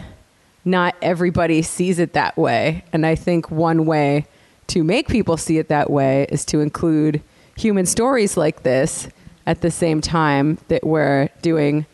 not 0.64 0.96
everybody 1.00 1.62
sees 1.62 1.98
it 1.98 2.12
that 2.14 2.36
way. 2.36 2.84
And 2.92 3.06
I 3.06 3.14
think 3.14 3.50
one 3.50 3.86
way 3.86 4.26
to 4.68 4.82
make 4.82 5.08
people 5.08 5.36
see 5.36 5.58
it 5.58 5.68
that 5.68 5.90
way 5.90 6.26
is 6.30 6.44
to 6.46 6.60
include 6.60 7.22
human 7.56 7.86
stories 7.86 8.36
like 8.36 8.62
this 8.62 9.08
at 9.46 9.60
the 9.60 9.70
same 9.70 10.00
time 10.00 10.58
that 10.68 10.84
we're 10.84 11.28
doing 11.42 11.86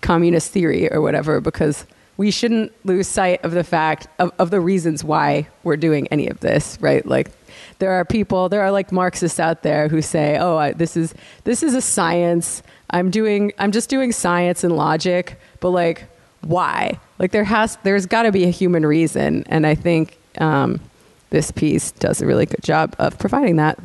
communist 0.00 0.52
theory 0.52 0.90
or 0.90 1.00
whatever 1.00 1.40
because 1.40 1.84
we 2.16 2.30
shouldn't 2.30 2.72
lose 2.84 3.06
sight 3.06 3.42
of 3.44 3.52
the 3.52 3.64
fact 3.64 4.08
of, 4.18 4.32
of 4.38 4.50
the 4.50 4.60
reasons 4.60 5.04
why 5.04 5.46
we're 5.64 5.76
doing 5.76 6.06
any 6.08 6.28
of 6.28 6.40
this 6.40 6.78
right? 6.80 7.04
Like 7.04 7.30
there 7.78 7.92
are 7.92 8.04
people 8.04 8.48
there 8.48 8.62
are 8.62 8.70
like 8.70 8.90
marxists 8.90 9.38
out 9.38 9.62
there 9.62 9.88
who 9.88 10.00
say 10.00 10.38
oh 10.38 10.56
I, 10.56 10.72
this 10.72 10.96
is 10.96 11.14
this 11.44 11.62
is 11.62 11.74
a 11.74 11.80
science. 11.80 12.62
I'm 12.90 13.10
doing 13.10 13.52
i'm 13.58 13.72
just 13.72 13.90
doing 13.90 14.12
science 14.12 14.64
and 14.64 14.76
logic 14.76 15.38
but 15.60 15.70
like 15.70 16.04
why? 16.42 16.98
Like 17.18 17.32
there 17.32 17.44
has 17.44 17.76
there's 17.82 18.06
got 18.06 18.22
to 18.22 18.32
be 18.32 18.44
a 18.44 18.50
human 18.50 18.86
reason 18.86 19.44
and 19.48 19.66
i 19.66 19.74
think 19.74 20.18
um, 20.38 20.80
this 21.30 21.50
piece 21.50 21.92
does 21.92 22.22
a 22.22 22.26
really 22.26 22.46
good 22.46 22.62
job 22.62 22.94
of 22.98 23.18
providing 23.18 23.56
that 23.56 23.78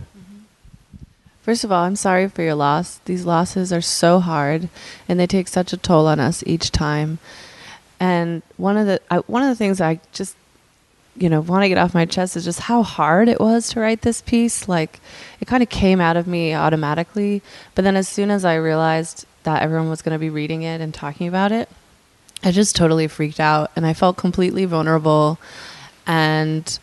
First 1.45 1.63
of 1.63 1.71
all, 1.71 1.83
I'm 1.83 1.95
sorry 1.95 2.27
for 2.27 2.41
your 2.41 2.55
loss. 2.55 2.97
These 3.05 3.23
losses 3.23 3.71
are 3.71 3.79
so 3.79 4.19
hard, 4.19 4.67
and 5.07 5.19
they 5.19 5.27
take 5.27 5.47
such 5.47 5.73
a 5.73 5.77
toll 5.77 6.07
on 6.07 6.19
us 6.19 6.43
each 6.47 6.71
time. 6.71 7.19
And 7.99 8.41
one 8.57 8.77
of 8.77 8.87
the 8.87 8.99
I, 9.11 9.17
one 9.19 9.43
of 9.43 9.49
the 9.49 9.55
things 9.55 9.79
I 9.79 9.99
just 10.11 10.35
you 11.15 11.29
know 11.29 11.41
want 11.41 11.61
to 11.61 11.69
get 11.69 11.77
off 11.77 11.93
my 11.93 12.05
chest 12.05 12.35
is 12.35 12.45
just 12.45 12.61
how 12.61 12.81
hard 12.81 13.29
it 13.29 13.39
was 13.39 13.69
to 13.69 13.79
write 13.79 14.01
this 14.01 14.23
piece. 14.23 14.67
Like 14.67 14.99
it 15.39 15.45
kind 15.45 15.61
of 15.61 15.69
came 15.69 16.01
out 16.01 16.17
of 16.17 16.25
me 16.25 16.55
automatically, 16.55 17.43
but 17.75 17.83
then 17.83 17.95
as 17.95 18.07
soon 18.07 18.31
as 18.31 18.43
I 18.43 18.55
realized 18.55 19.27
that 19.43 19.61
everyone 19.61 19.91
was 19.91 20.01
going 20.01 20.15
to 20.15 20.19
be 20.19 20.31
reading 20.31 20.63
it 20.63 20.81
and 20.81 20.95
talking 20.95 21.27
about 21.27 21.51
it, 21.51 21.69
I 22.43 22.53
just 22.53 22.75
totally 22.75 23.07
freaked 23.07 23.39
out, 23.39 23.69
and 23.75 23.85
I 23.85 23.93
felt 23.93 24.17
completely 24.17 24.65
vulnerable 24.65 25.37
and 26.07 26.79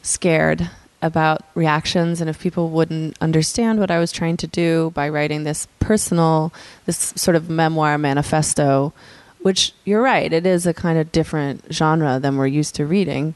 scared 0.00 0.70
about 1.02 1.42
reactions 1.54 2.20
and 2.20 2.30
if 2.30 2.40
people 2.40 2.70
wouldn't 2.70 3.16
understand 3.20 3.78
what 3.78 3.90
I 3.90 3.98
was 3.98 4.12
trying 4.12 4.36
to 4.38 4.46
do 4.46 4.90
by 4.94 5.08
writing 5.08 5.44
this 5.44 5.66
personal, 5.78 6.52
this 6.86 7.12
sort 7.16 7.36
of 7.36 7.50
memoir 7.50 7.98
manifesto, 7.98 8.92
which 9.40 9.72
you're 9.84 10.02
right, 10.02 10.32
it 10.32 10.46
is 10.46 10.66
a 10.66 10.74
kind 10.74 10.98
of 10.98 11.12
different 11.12 11.64
genre 11.72 12.18
than 12.18 12.36
we're 12.36 12.46
used 12.46 12.74
to 12.76 12.86
reading. 12.86 13.34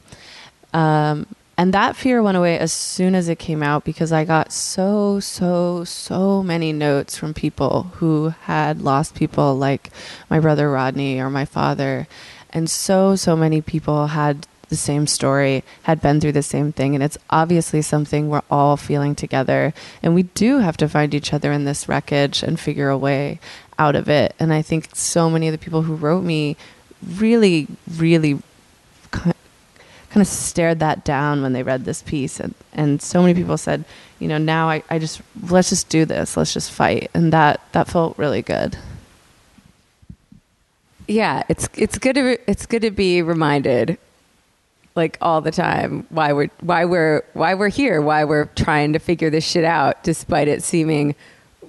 Um, 0.73 1.27
and 1.57 1.73
that 1.73 1.95
fear 1.95 2.23
went 2.23 2.37
away 2.37 2.57
as 2.57 2.73
soon 2.73 3.13
as 3.13 3.29
it 3.29 3.37
came 3.37 3.61
out 3.61 3.83
because 3.83 4.11
I 4.11 4.25
got 4.25 4.51
so, 4.51 5.19
so, 5.19 5.83
so 5.83 6.41
many 6.41 6.73
notes 6.73 7.15
from 7.15 7.35
people 7.35 7.83
who 7.95 8.29
had 8.29 8.81
lost 8.81 9.13
people 9.13 9.55
like 9.55 9.91
my 10.29 10.39
brother 10.39 10.71
Rodney 10.71 11.19
or 11.19 11.29
my 11.29 11.45
father. 11.45 12.07
And 12.49 12.69
so, 12.69 13.15
so 13.15 13.35
many 13.35 13.61
people 13.61 14.07
had 14.07 14.47
the 14.71 14.75
same 14.75 15.05
story, 15.05 15.63
had 15.83 16.01
been 16.01 16.19
through 16.19 16.31
the 16.31 16.41
same 16.41 16.71
thing. 16.71 16.95
And 16.95 17.03
it's 17.03 17.19
obviously 17.29 17.83
something 17.83 18.27
we're 18.29 18.41
all 18.49 18.77
feeling 18.77 19.13
together. 19.13 19.75
And 20.01 20.15
we 20.15 20.23
do 20.23 20.57
have 20.57 20.77
to 20.77 20.89
find 20.89 21.13
each 21.13 21.31
other 21.31 21.51
in 21.51 21.65
this 21.65 21.87
wreckage 21.87 22.41
and 22.41 22.59
figure 22.59 22.89
a 22.89 22.97
way 22.97 23.39
out 23.77 23.95
of 23.95 24.09
it. 24.09 24.33
And 24.39 24.51
I 24.51 24.63
think 24.63 24.95
so 24.95 25.29
many 25.29 25.47
of 25.47 25.51
the 25.51 25.59
people 25.59 25.83
who 25.83 25.93
wrote 25.93 26.23
me 26.23 26.57
really, 27.15 27.67
really 27.95 28.39
kind 29.11 29.35
of 30.15 30.27
stared 30.27 30.79
that 30.79 31.03
down 31.03 31.41
when 31.41 31.53
they 31.53 31.63
read 31.63 31.85
this 31.85 32.01
piece. 32.01 32.39
And, 32.39 32.55
and 32.73 33.01
so 33.01 33.21
many 33.21 33.33
people 33.33 33.57
said, 33.57 33.85
you 34.19 34.27
know, 34.27 34.37
now 34.37 34.69
I, 34.69 34.83
I 34.89 34.97
just, 34.97 35.21
let's 35.49 35.69
just 35.69 35.89
do 35.89 36.05
this. 36.05 36.35
Let's 36.35 36.53
just 36.53 36.71
fight. 36.71 37.11
And 37.13 37.31
that, 37.33 37.61
that 37.73 37.87
felt 37.87 38.17
really 38.17 38.41
good. 38.41 38.77
Yeah, 41.07 41.43
it's 41.49 41.67
it's 41.73 41.97
good 41.97 42.13
to 42.13 42.39
it's 42.49 42.65
good 42.65 42.83
to 42.83 42.91
be 42.91 43.21
reminded 43.21 43.97
like 44.95 45.17
all 45.21 45.41
the 45.41 45.51
time. 45.51 46.05
Why 46.09 46.33
we're 46.33 46.49
why 46.59 46.85
we're 46.85 47.23
why 47.33 47.53
we're 47.55 47.69
here 47.69 48.01
why 48.01 48.23
we're 48.25 48.45
trying 48.55 48.93
to 48.93 48.99
figure 48.99 49.29
this 49.29 49.45
shit 49.45 49.63
out 49.63 50.03
despite 50.03 50.47
it 50.47 50.63
seeming 50.63 51.15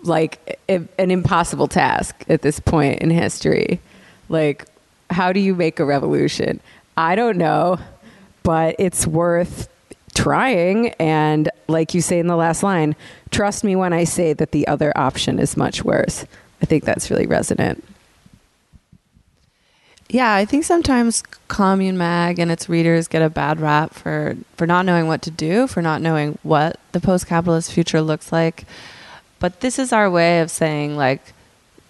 like 0.03 0.59
a, 0.69 0.81
an 0.99 1.11
impossible 1.11 1.69
task 1.69 2.25
at 2.29 2.43
this 2.43 2.59
point 2.59 3.01
in 3.01 3.11
history. 3.11 3.81
Like 4.29 4.67
how 5.11 5.33
do 5.33 5.41
you 5.41 5.55
make 5.55 5.79
a 5.79 5.85
revolution? 5.85 6.61
I 6.97 7.15
don't 7.15 7.39
know 7.39 7.79
but 8.43 8.75
it's 8.81 9.07
worth 9.07 9.69
trying. 10.15 10.89
And 10.95 11.49
like 11.69 11.95
you 11.95 12.01
say 12.01 12.19
in 12.19 12.27
the 12.27 12.37
last 12.37 12.63
line 12.63 12.97
trust 13.31 13.65
me 13.65 13.75
when 13.75 13.95
i 13.95 14.05
say 14.05 14.35
that 14.35 14.51
the 14.53 14.67
other 14.69 14.93
option 14.97 15.39
is 15.39 15.57
much 15.57 15.85
worse. 15.85 16.27
I 16.61 16.67
think 16.67 16.85
that's 16.85 17.11
really 17.11 17.27
resonant 17.27 17.85
yeah, 20.13 20.35
I 20.35 20.45
think 20.45 20.65
sometimes 20.65 21.23
Commune 21.49 21.97
Mag 21.97 22.39
and 22.39 22.51
its 22.51 22.69
readers 22.69 23.09
get 23.09 23.23
a 23.23 23.31
bad 23.31 23.61
rap 23.61 23.95
for, 23.95 24.37
for 24.59 24.67
not 24.67 24.85
knowing 24.85 25.07
what 25.07 25.23
to 25.23 25.31
do, 25.31 25.67
for 25.67 25.81
not 25.81 26.03
knowing 26.03 26.39
what 26.43 26.79
the 26.93 27.01
post 27.01 27.27
capitalist 27.27 27.73
future 27.73 28.03
looks 28.03 28.31
like. 28.31 28.67
But 29.41 29.61
this 29.61 29.79
is 29.79 29.91
our 29.91 30.11
way 30.11 30.41
of 30.41 30.51
saying, 30.51 30.97
like, 30.97 31.33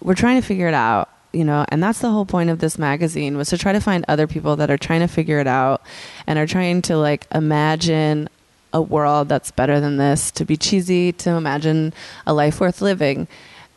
we're 0.01 0.15
trying 0.15 0.39
to 0.41 0.47
figure 0.47 0.69
it 0.69 0.73
out, 0.73 1.09
you 1.33 1.43
know, 1.43 1.65
and 1.67 1.83
that's 1.83 1.99
the 1.99 2.11
whole 2.11 2.25
point 2.25 2.49
of 2.49 2.59
this 2.59 2.79
magazine 2.79 3.35
was 3.35 3.49
to 3.49 3.57
try 3.57 3.73
to 3.73 3.81
find 3.81 4.05
other 4.07 4.25
people 4.25 4.55
that 4.55 4.71
are 4.71 4.77
trying 4.77 5.01
to 5.01 5.07
figure 5.07 5.39
it 5.39 5.47
out 5.47 5.81
and 6.25 6.39
are 6.39 6.47
trying 6.47 6.81
to, 6.83 6.95
like, 6.95 7.27
imagine 7.35 8.29
a 8.71 8.81
world 8.81 9.27
that's 9.27 9.51
better 9.51 9.81
than 9.81 9.97
this, 9.97 10.31
to 10.31 10.45
be 10.45 10.55
cheesy, 10.55 11.11
to 11.11 11.31
imagine 11.31 11.93
a 12.25 12.33
life 12.33 12.61
worth 12.61 12.81
living. 12.81 13.27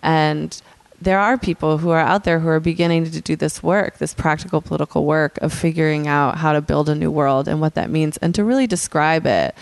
And 0.04 0.62
there 1.00 1.18
are 1.18 1.36
people 1.36 1.78
who 1.78 1.90
are 1.90 2.00
out 2.00 2.24
there 2.24 2.40
who 2.40 2.48
are 2.48 2.60
beginning 2.60 3.10
to 3.10 3.20
do 3.20 3.36
this 3.36 3.62
work, 3.62 3.98
this 3.98 4.14
practical 4.14 4.60
political 4.60 5.04
work 5.04 5.38
of 5.38 5.52
figuring 5.52 6.06
out 6.06 6.38
how 6.38 6.52
to 6.52 6.60
build 6.60 6.88
a 6.88 6.94
new 6.94 7.10
world 7.10 7.48
and 7.48 7.60
what 7.60 7.74
that 7.74 7.90
means 7.90 8.16
and 8.18 8.34
to 8.34 8.44
really 8.44 8.66
describe 8.66 9.26
it. 9.26 9.54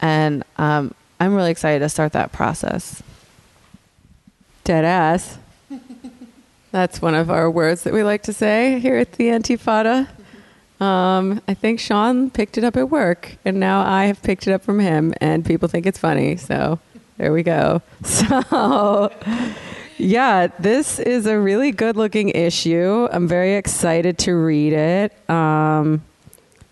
And 0.00 0.44
um, 0.56 0.94
I'm 1.20 1.34
really 1.34 1.50
excited 1.50 1.80
to 1.80 1.88
start 1.88 2.12
that 2.12 2.32
process. 2.32 3.02
Dead 4.64 4.84
ass. 4.84 5.38
That's 6.72 7.02
one 7.02 7.14
of 7.14 7.30
our 7.30 7.50
words 7.50 7.82
that 7.82 7.92
we 7.92 8.02
like 8.02 8.22
to 8.24 8.32
say 8.32 8.78
here 8.80 8.96
at 8.96 9.12
the 9.12 9.26
Antifada. 9.26 10.08
Um, 10.80 11.42
I 11.46 11.54
think 11.54 11.78
Sean 11.78 12.30
picked 12.30 12.56
it 12.56 12.64
up 12.64 12.76
at 12.76 12.88
work, 12.88 13.36
and 13.44 13.60
now 13.60 13.82
I 13.82 14.06
have 14.06 14.22
picked 14.22 14.46
it 14.46 14.52
up 14.52 14.62
from 14.62 14.78
him, 14.78 15.12
and 15.20 15.44
people 15.44 15.68
think 15.68 15.84
it's 15.84 15.98
funny. 15.98 16.36
So 16.36 16.78
there 17.18 17.32
we 17.32 17.42
go. 17.42 17.82
So. 18.04 19.12
Yeah, 20.00 20.46
this 20.58 20.98
is 20.98 21.26
a 21.26 21.38
really 21.38 21.72
good 21.72 21.94
looking 21.94 22.30
issue. 22.30 23.06
I'm 23.12 23.28
very 23.28 23.56
excited 23.56 24.16
to 24.20 24.34
read 24.34 24.72
it. 24.72 25.30
Um, 25.30 26.02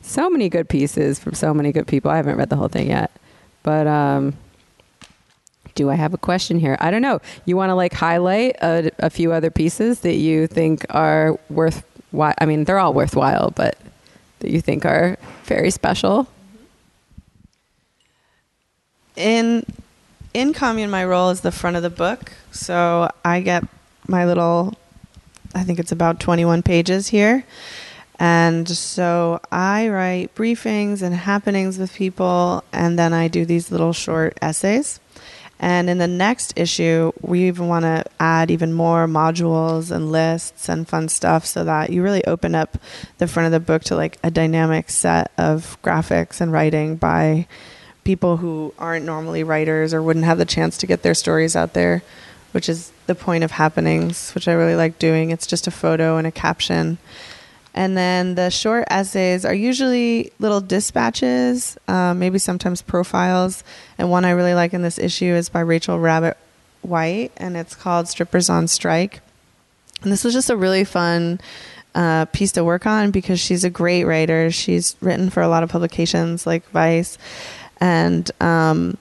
so 0.01 0.31
many 0.31 0.49
good 0.49 0.67
pieces 0.67 1.19
from 1.19 1.35
so 1.35 1.53
many 1.53 1.71
good 1.71 1.87
people. 1.87 2.11
I 2.11 2.17
haven't 2.17 2.37
read 2.37 2.49
the 2.49 2.57
whole 2.57 2.69
thing 2.69 2.89
yet. 2.89 3.11
But 3.63 3.87
um, 3.87 4.35
do 5.75 5.91
I 5.91 5.95
have 5.95 6.15
a 6.15 6.19
question 6.19 6.59
here? 6.59 6.79
I 6.81 6.91
don't 6.91 7.03
know. 7.03 7.21
You 7.45 7.55
want 7.55 7.69
to 7.69 7.75
like 7.75 7.93
highlight 7.93 8.57
a, 8.63 8.91
a, 8.99 9.11
few 9.11 9.31
other 9.33 9.51
pieces 9.51 10.01
that 10.01 10.15
you 10.15 10.47
think 10.47 10.87
are 10.89 11.39
worth 11.51 11.85
I 12.39 12.47
mean, 12.47 12.65
they're 12.65 12.79
all 12.79 12.95
worthwhile, 12.95 13.51
but 13.51 13.77
that 14.39 14.51
you 14.51 14.63
think 14.63 14.87
are 14.87 15.19
very 15.45 15.71
special? 15.71 16.27
In 19.17 19.67
in 20.39 20.53
commune, 20.53 20.89
my 20.89 21.05
role 21.05 21.31
is 21.31 21.41
the 21.41 21.51
front 21.51 21.77
of 21.77 21.83
the 21.83 21.91
book. 21.91 22.33
So 22.53 23.11
I 23.25 23.41
get 23.41 23.65
my 24.07 24.25
little, 24.25 24.75
I 25.53 25.65
think 25.65 25.81
it's 25.81 25.91
about 25.91 26.21
21 26.21 26.63
pages 26.63 27.09
here. 27.09 27.45
And 28.21 28.69
so 28.69 29.41
I 29.51 29.89
write 29.89 30.35
briefings 30.35 31.03
and 31.03 31.15
happenings 31.15 31.79
with 31.79 31.93
people, 31.93 32.65
and 32.73 32.99
then 32.99 33.13
I 33.13 33.29
do 33.29 33.45
these 33.45 33.71
little 33.71 33.93
short 33.93 34.39
essays. 34.41 35.01
And 35.61 35.91
in 35.91 35.99
the 35.99 36.07
next 36.07 36.53
issue, 36.57 37.11
we 37.21 37.49
even 37.49 37.67
want 37.67 37.85
to 37.85 38.05
add 38.21 38.51
even 38.53 38.73
more 38.73 39.09
modules 39.09 39.91
and 39.91 40.13
lists 40.13 40.69
and 40.69 40.87
fun 40.87 41.09
stuff 41.09 41.47
so 41.47 41.65
that 41.65 41.91
you 41.91 42.03
really 42.03 42.25
open 42.27 42.55
up 42.55 42.79
the 43.19 43.27
front 43.27 43.47
of 43.47 43.53
the 43.53 43.65
book 43.65 43.83
to 43.85 43.97
like 43.97 44.19
a 44.23 44.31
dynamic 44.31 44.89
set 44.89 45.33
of 45.37 45.77
graphics 45.83 46.41
and 46.41 46.53
writing 46.53 46.95
by 46.95 47.49
people 48.09 48.39
who 48.39 48.73
aren't 48.79 49.05
normally 49.05 49.45
writers 49.45 49.93
or 49.93 50.03
wouldn't 50.03 50.25
have 50.25 50.39
the 50.39 50.47
chance 50.47 50.79
to 50.79 50.87
get 50.87 51.03
their 51.03 51.13
stories 51.13 51.55
out 51.55 51.75
there, 51.75 52.03
which 52.53 52.67
is 52.67 52.91
the 53.07 53.15
point 53.15 53.45
of 53.45 53.51
happenings, 53.51 54.33
which 54.35 54.49
I 54.49 54.53
really 54.55 54.77
like 54.77 54.99
doing. 54.99 55.31
It's 55.31 55.47
just 55.47 55.67
a 55.67 55.71
photo 55.71 56.17
and 56.17 56.27
a 56.27 56.31
caption. 56.31 56.97
And 57.75 57.99
then 57.99 58.35
the 58.35 58.49
short 58.49 58.87
essays 58.89 59.45
are 59.45 59.53
usually 59.53 60.33
little 60.39 60.63
dispatches, 60.63 61.77
um, 61.87 62.19
maybe 62.19 62.39
sometimes 62.39 62.81
profiles. 62.81 63.63
And 63.99 64.11
one 64.11 64.25
I 64.25 64.31
really 64.31 64.55
like 64.55 64.73
in 64.73 64.81
this 64.81 64.99
issue 64.99 65.35
is 65.35 65.51
by 65.51 65.61
Rachel 65.61 65.99
Rabbit 65.99 66.39
White, 66.81 67.33
and 67.37 67.59
it's 67.59 67.75
called 67.75 68.09
Strippers 68.09 68.49
on 68.49 68.69
Strike. 68.69 69.21
And 70.01 70.11
this 70.11 70.25
was 70.25 70.33
just 70.33 70.49
a 70.49 70.57
really 70.57 70.85
fun 70.85 71.41
uh, 71.95 72.25
piece 72.27 72.53
to 72.53 72.65
work 72.65 72.87
on 72.87 73.11
because 73.11 73.39
she's 73.39 73.65
a 73.65 73.71
great 73.71 74.05
writer. 74.05 74.51
She's 74.51 74.97
written 75.03 75.29
for 75.29 75.43
a 75.43 75.49
lot 75.49 75.63
of 75.63 75.69
publications 75.69 76.47
like 76.47 76.67
Vice 76.71 77.19
and 77.81 78.31
um, 78.41 78.97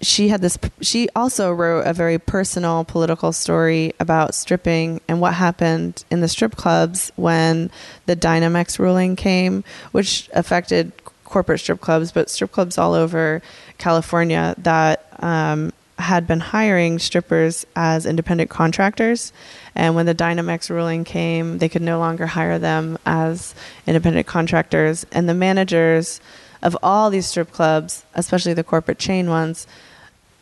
she 0.00 0.28
had 0.28 0.40
this 0.40 0.58
she 0.80 1.08
also 1.14 1.52
wrote 1.52 1.86
a 1.86 1.92
very 1.92 2.18
personal 2.18 2.84
political 2.84 3.32
story 3.32 3.92
about 4.00 4.34
stripping 4.34 5.00
and 5.08 5.20
what 5.20 5.34
happened 5.34 6.04
in 6.10 6.20
the 6.20 6.28
strip 6.28 6.56
clubs 6.56 7.12
when 7.16 7.70
the 8.06 8.16
Dynamex 8.16 8.78
ruling 8.78 9.16
came 9.16 9.62
which 9.92 10.28
affected 10.34 10.92
corporate 11.24 11.60
strip 11.60 11.80
clubs 11.80 12.10
but 12.12 12.28
strip 12.28 12.50
clubs 12.52 12.76
all 12.78 12.94
over 12.94 13.40
California 13.78 14.54
that 14.58 15.06
um, 15.22 15.72
had 15.98 16.26
been 16.26 16.40
hiring 16.40 16.98
strippers 16.98 17.64
as 17.76 18.04
independent 18.06 18.50
contractors. 18.50 19.32
And 19.74 19.94
when 19.94 20.06
the 20.06 20.14
Dynamex 20.14 20.68
ruling 20.68 21.04
came 21.04 21.58
they 21.58 21.68
could 21.68 21.82
no 21.82 21.98
longer 21.98 22.26
hire 22.26 22.58
them 22.58 22.98
as 23.06 23.54
independent 23.86 24.26
contractors. 24.26 25.06
And 25.12 25.28
the 25.28 25.34
managers 25.34 26.20
of 26.62 26.76
all 26.82 27.10
these 27.10 27.26
strip 27.26 27.50
clubs 27.52 28.04
especially 28.14 28.54
the 28.54 28.64
corporate 28.64 28.98
chain 28.98 29.28
ones 29.28 29.66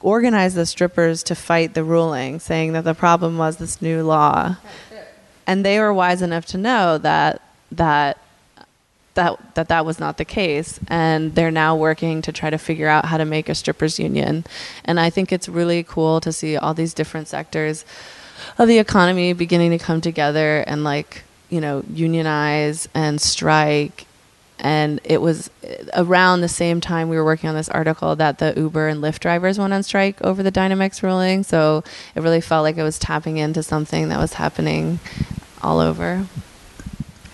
organized 0.02 0.56
the 0.56 0.66
strippers 0.66 1.22
to 1.24 1.34
fight 1.34 1.74
the 1.74 1.84
ruling, 1.84 2.40
saying 2.40 2.72
that 2.72 2.84
the 2.84 2.94
problem 2.94 3.38
was 3.38 3.56
this 3.56 3.82
new 3.82 4.02
law. 4.02 4.56
And 5.46 5.64
they 5.64 5.78
were 5.78 5.92
wise 5.92 6.22
enough 6.22 6.46
to 6.46 6.58
know 6.58 6.98
that 6.98 7.42
that 7.72 8.18
that 9.14 9.54
that 9.54 9.68
that 9.68 9.84
was 9.84 9.98
not 9.98 10.16
the 10.16 10.24
case 10.24 10.78
and 10.86 11.34
they're 11.34 11.50
now 11.50 11.74
working 11.74 12.22
to 12.22 12.32
try 12.32 12.48
to 12.48 12.58
figure 12.58 12.86
out 12.86 13.04
how 13.06 13.16
to 13.16 13.24
make 13.24 13.48
a 13.48 13.54
strippers 13.54 13.98
union. 13.98 14.44
And 14.84 15.00
I 15.00 15.10
think 15.10 15.32
it's 15.32 15.48
really 15.48 15.82
cool 15.82 16.20
to 16.20 16.32
see 16.32 16.56
all 16.56 16.74
these 16.74 16.94
different 16.94 17.26
sectors 17.26 17.84
of 18.58 18.68
the 18.68 18.78
economy 18.78 19.32
beginning 19.32 19.72
to 19.72 19.78
come 19.78 20.00
together 20.00 20.60
and 20.66 20.84
like, 20.84 21.24
you 21.48 21.60
know, 21.60 21.82
unionize 21.92 22.88
and 22.94 23.20
strike 23.20 24.06
and 24.60 25.00
it 25.04 25.22
was 25.22 25.50
around 25.94 26.42
the 26.42 26.48
same 26.48 26.80
time 26.80 27.08
we 27.08 27.16
were 27.16 27.24
working 27.24 27.48
on 27.48 27.56
this 27.56 27.68
article 27.68 28.14
that 28.16 28.38
the 28.38 28.52
Uber 28.56 28.88
and 28.88 29.02
Lyft 29.02 29.20
drivers 29.20 29.58
went 29.58 29.72
on 29.72 29.82
strike 29.82 30.20
over 30.22 30.42
the 30.42 30.52
Dynamex 30.52 31.02
ruling. 31.02 31.42
So 31.42 31.82
it 32.14 32.20
really 32.20 32.40
felt 32.40 32.62
like 32.62 32.76
it 32.76 32.82
was 32.82 32.98
tapping 32.98 33.38
into 33.38 33.62
something 33.62 34.08
that 34.10 34.18
was 34.18 34.34
happening 34.34 35.00
all 35.62 35.80
over. 35.80 36.26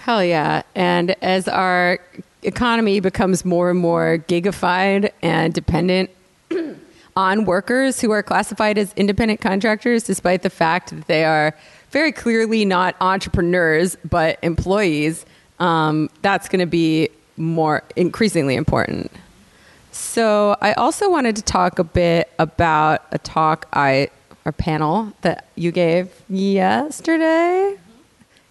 Hell 0.03 0.25
yeah. 0.25 0.63
And 0.75 1.17
as 1.23 1.49
our 1.49 1.99
economy 2.43 3.01
becomes 3.01 3.45
more 3.45 3.71
and 3.71 3.79
more 3.79 4.19
gigified 4.29 5.11
and 5.21 5.53
dependent 5.53 6.11
on 7.17 7.45
workers 7.45 8.01
who 8.01 8.13
are 8.13 8.23
classified 8.23 8.79
as 8.79 8.93
independent 8.95 9.41
contractors, 9.41 10.05
despite 10.05 10.43
the 10.43 10.51
fact 10.51 10.91
that 10.91 11.07
they 11.09 11.25
are 11.25 11.57
very 11.91 12.13
clearly 12.13 12.65
not 12.65 12.95
entrepreneurs 13.01 13.97
but 14.09 14.39
employees, 14.43 15.27
um, 15.59 16.09
that's 16.23 16.49
going 16.49 16.61
to 16.61 16.67
be 16.67 17.09
more 17.37 17.83
increasingly 17.95 18.55
important. 18.55 19.11
So 19.93 20.57
I 20.61 20.73
also 20.75 21.11
wanted 21.11 21.37
to 21.37 21.43
talk 21.43 21.79
a 21.79 21.85
bit 21.85 22.31
about 22.39 23.03
a 23.13 23.19
talk 23.19 23.67
I 23.73 24.11
or 24.45 24.53
panel 24.53 25.13
that 25.23 25.47
you 25.57 25.73
gave 25.73 26.11
yesterday. 26.29 27.77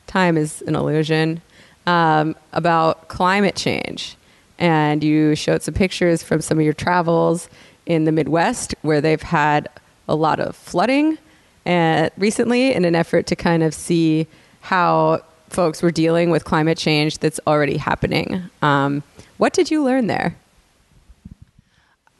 Time 0.07 0.37
is 0.37 0.61
an 0.63 0.75
illusion 0.75 1.41
um, 1.87 2.35
about 2.51 3.07
climate 3.07 3.55
change, 3.55 4.17
and 4.59 5.03
you 5.03 5.35
showed 5.35 5.61
some 5.61 5.73
pictures 5.73 6.21
from 6.23 6.41
some 6.41 6.57
of 6.57 6.65
your 6.65 6.73
travels 6.73 7.49
in 7.85 8.05
the 8.05 8.11
Midwest 8.11 8.75
where 8.81 8.99
they've 8.99 9.21
had 9.21 9.69
a 10.07 10.15
lot 10.15 10.39
of 10.39 10.55
flooding 10.55 11.17
and 11.65 12.07
uh, 12.07 12.09
recently 12.17 12.73
in 12.73 12.85
an 12.85 12.95
effort 12.95 13.25
to 13.27 13.35
kind 13.35 13.63
of 13.63 13.73
see 13.73 14.27
how 14.61 15.21
folks 15.55 15.81
were 15.81 15.89
dealing 15.89 16.29
with 16.29 16.43
climate 16.43 16.77
change 16.77 17.19
that's 17.19 17.39
already 17.47 17.77
happening. 17.77 18.43
Um, 18.61 19.03
what 19.37 19.53
did 19.53 19.71
you 19.71 19.83
learn 19.83 20.07
there? 20.07 20.35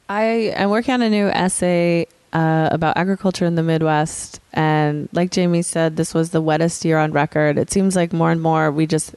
I 0.08 0.22
am 0.56 0.70
working 0.70 0.94
on 0.94 1.02
a 1.02 1.10
new 1.10 1.28
essay 1.28 2.06
uh, 2.32 2.68
about 2.72 2.96
agriculture 2.96 3.44
in 3.44 3.54
the 3.54 3.62
Midwest. 3.62 4.40
And 4.54 5.08
like 5.12 5.30
Jamie 5.30 5.62
said, 5.62 5.96
this 5.96 6.14
was 6.14 6.30
the 6.30 6.40
wettest 6.40 6.84
year 6.84 6.98
on 6.98 7.12
record. 7.12 7.58
It 7.58 7.70
seems 7.70 7.94
like 7.94 8.12
more 8.12 8.30
and 8.30 8.40
more 8.40 8.70
we 8.70 8.86
just 8.86 9.14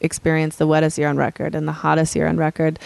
experience 0.00 0.56
the 0.56 0.66
wettest 0.66 0.98
year 0.98 1.08
on 1.08 1.16
record 1.16 1.54
and 1.54 1.66
the 1.66 1.72
hottest 1.72 2.14
year 2.14 2.28
on 2.28 2.36
record. 2.36 2.78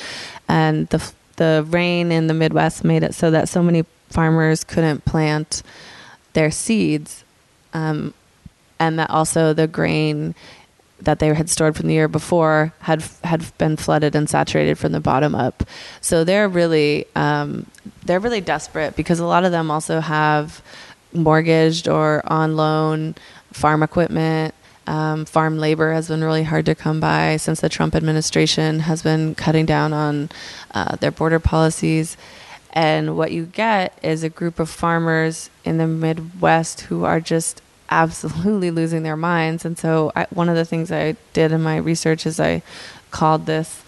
And 0.48 0.88
the, 0.88 1.12
the 1.36 1.66
rain 1.68 2.12
in 2.12 2.28
the 2.28 2.34
Midwest 2.34 2.84
made 2.84 3.02
it 3.02 3.14
so 3.14 3.30
that 3.32 3.48
so 3.48 3.62
many 3.62 3.84
farmers 4.08 4.62
couldn't 4.62 5.04
plant 5.04 5.64
their 6.34 6.52
seeds. 6.52 7.24
Um, 7.72 8.14
and 8.78 8.98
that 8.98 9.10
also 9.10 9.52
the 9.52 9.66
grain 9.66 10.34
that 11.00 11.18
they 11.18 11.32
had 11.34 11.50
stored 11.50 11.76
from 11.76 11.88
the 11.88 11.94
year 11.94 12.08
before 12.08 12.72
had 12.80 13.02
had 13.22 13.56
been 13.58 13.76
flooded 13.76 14.14
and 14.14 14.28
saturated 14.28 14.78
from 14.78 14.92
the 14.92 15.00
bottom 15.00 15.34
up. 15.34 15.64
So 16.00 16.24
they're 16.24 16.48
really 16.48 17.06
um, 17.14 17.66
they're 18.04 18.20
really 18.20 18.40
desperate 18.40 18.96
because 18.96 19.18
a 19.20 19.26
lot 19.26 19.44
of 19.44 19.52
them 19.52 19.70
also 19.70 20.00
have 20.00 20.62
mortgaged 21.12 21.88
or 21.88 22.22
on 22.26 22.56
loan 22.56 23.14
farm 23.52 23.82
equipment. 23.82 24.54
Um, 24.86 25.24
farm 25.24 25.58
labor 25.58 25.92
has 25.94 26.08
been 26.08 26.22
really 26.22 26.42
hard 26.42 26.66
to 26.66 26.74
come 26.74 27.00
by 27.00 27.38
since 27.38 27.60
the 27.60 27.70
Trump 27.70 27.94
administration 27.94 28.80
has 28.80 29.02
been 29.02 29.34
cutting 29.34 29.64
down 29.64 29.94
on 29.94 30.28
uh, 30.72 30.96
their 30.96 31.10
border 31.10 31.38
policies. 31.38 32.18
And 32.74 33.16
what 33.16 33.32
you 33.32 33.46
get 33.46 33.96
is 34.02 34.22
a 34.22 34.28
group 34.28 34.58
of 34.58 34.68
farmers 34.68 35.48
in 35.64 35.78
the 35.78 35.86
Midwest 35.86 36.82
who 36.82 37.04
are 37.04 37.20
just 37.20 37.62
absolutely 37.90 38.70
losing 38.70 39.02
their 39.02 39.16
minds. 39.16 39.64
And 39.64 39.78
so, 39.78 40.12
I, 40.14 40.26
one 40.30 40.48
of 40.48 40.56
the 40.56 40.64
things 40.64 40.90
I 40.90 41.16
did 41.32 41.52
in 41.52 41.62
my 41.62 41.76
research 41.76 42.26
is 42.26 42.40
I 42.40 42.62
called 43.10 43.46
this 43.46 43.82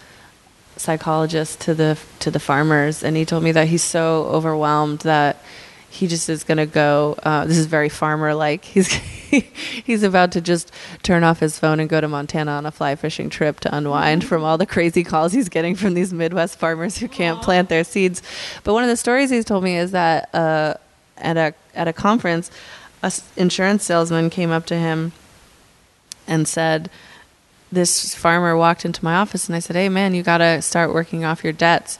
psychologist 0.77 1.59
to 1.61 1.73
the 1.73 1.97
to 2.19 2.31
the 2.31 2.39
farmers, 2.39 3.03
and 3.03 3.17
he 3.17 3.25
told 3.25 3.43
me 3.43 3.51
that 3.51 3.67
he's 3.67 3.83
so 3.83 4.25
overwhelmed 4.25 4.99
that 4.99 5.37
he 5.89 6.07
just 6.07 6.29
is 6.29 6.43
going 6.43 6.57
to 6.57 6.65
go. 6.65 7.17
Uh, 7.23 7.45
this 7.45 7.57
is 7.57 7.65
very 7.65 7.89
farmer 7.89 8.33
like. 8.33 8.65
He's 8.77 8.87
he's 9.27 10.03
about 10.03 10.31
to 10.31 10.39
just 10.39 10.71
turn 11.03 11.21
off 11.21 11.41
his 11.41 11.59
phone 11.59 11.81
and 11.81 11.89
go 11.89 11.99
to 11.99 12.07
Montana 12.07 12.51
on 12.51 12.65
a 12.65 12.71
fly 12.71 12.95
fishing 12.95 13.29
trip 13.29 13.59
to 13.59 13.75
unwind 13.75 14.23
from 14.23 14.41
all 14.41 14.57
the 14.57 14.65
crazy 14.65 15.03
calls 15.03 15.33
he's 15.33 15.49
getting 15.49 15.75
from 15.75 15.95
these 15.95 16.13
Midwest 16.13 16.57
farmers 16.57 16.97
who 16.97 17.09
can't 17.09 17.41
plant 17.41 17.67
their 17.67 17.83
seeds. 17.83 18.23
But 18.63 18.73
one 18.73 18.83
of 18.83 18.89
the 18.89 18.95
stories 18.95 19.29
he's 19.29 19.43
told 19.43 19.65
me 19.65 19.75
is 19.75 19.91
that 19.91 20.33
uh, 20.33 20.75
at 21.17 21.35
a 21.35 21.53
at 21.75 21.89
a 21.89 21.93
conference, 21.93 22.51
a 23.07 23.39
insurance 23.39 23.83
salesman 23.83 24.29
came 24.29 24.51
up 24.51 24.65
to 24.67 24.75
him 24.75 25.13
and 26.27 26.47
said, 26.47 26.89
This 27.71 28.13
farmer 28.15 28.55
walked 28.55 28.85
into 28.85 29.03
my 29.03 29.15
office 29.15 29.47
and 29.47 29.55
I 29.55 29.59
said, 29.59 29.75
Hey, 29.75 29.89
man, 29.89 30.13
you 30.13 30.23
got 30.23 30.39
to 30.39 30.61
start 30.61 30.93
working 30.93 31.25
off 31.25 31.43
your 31.43 31.53
debts. 31.53 31.99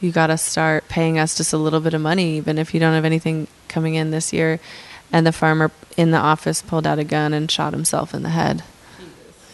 You 0.00 0.12
got 0.12 0.28
to 0.28 0.38
start 0.38 0.88
paying 0.88 1.18
us 1.18 1.36
just 1.36 1.52
a 1.52 1.58
little 1.58 1.80
bit 1.80 1.94
of 1.94 2.00
money, 2.00 2.36
even 2.36 2.58
if 2.58 2.72
you 2.72 2.80
don't 2.80 2.94
have 2.94 3.04
anything 3.04 3.48
coming 3.66 3.94
in 3.94 4.10
this 4.10 4.32
year. 4.32 4.60
And 5.12 5.26
the 5.26 5.32
farmer 5.32 5.70
in 5.96 6.10
the 6.10 6.18
office 6.18 6.62
pulled 6.62 6.86
out 6.86 6.98
a 6.98 7.04
gun 7.04 7.32
and 7.32 7.50
shot 7.50 7.72
himself 7.72 8.14
in 8.14 8.22
the 8.22 8.28
head. 8.28 8.62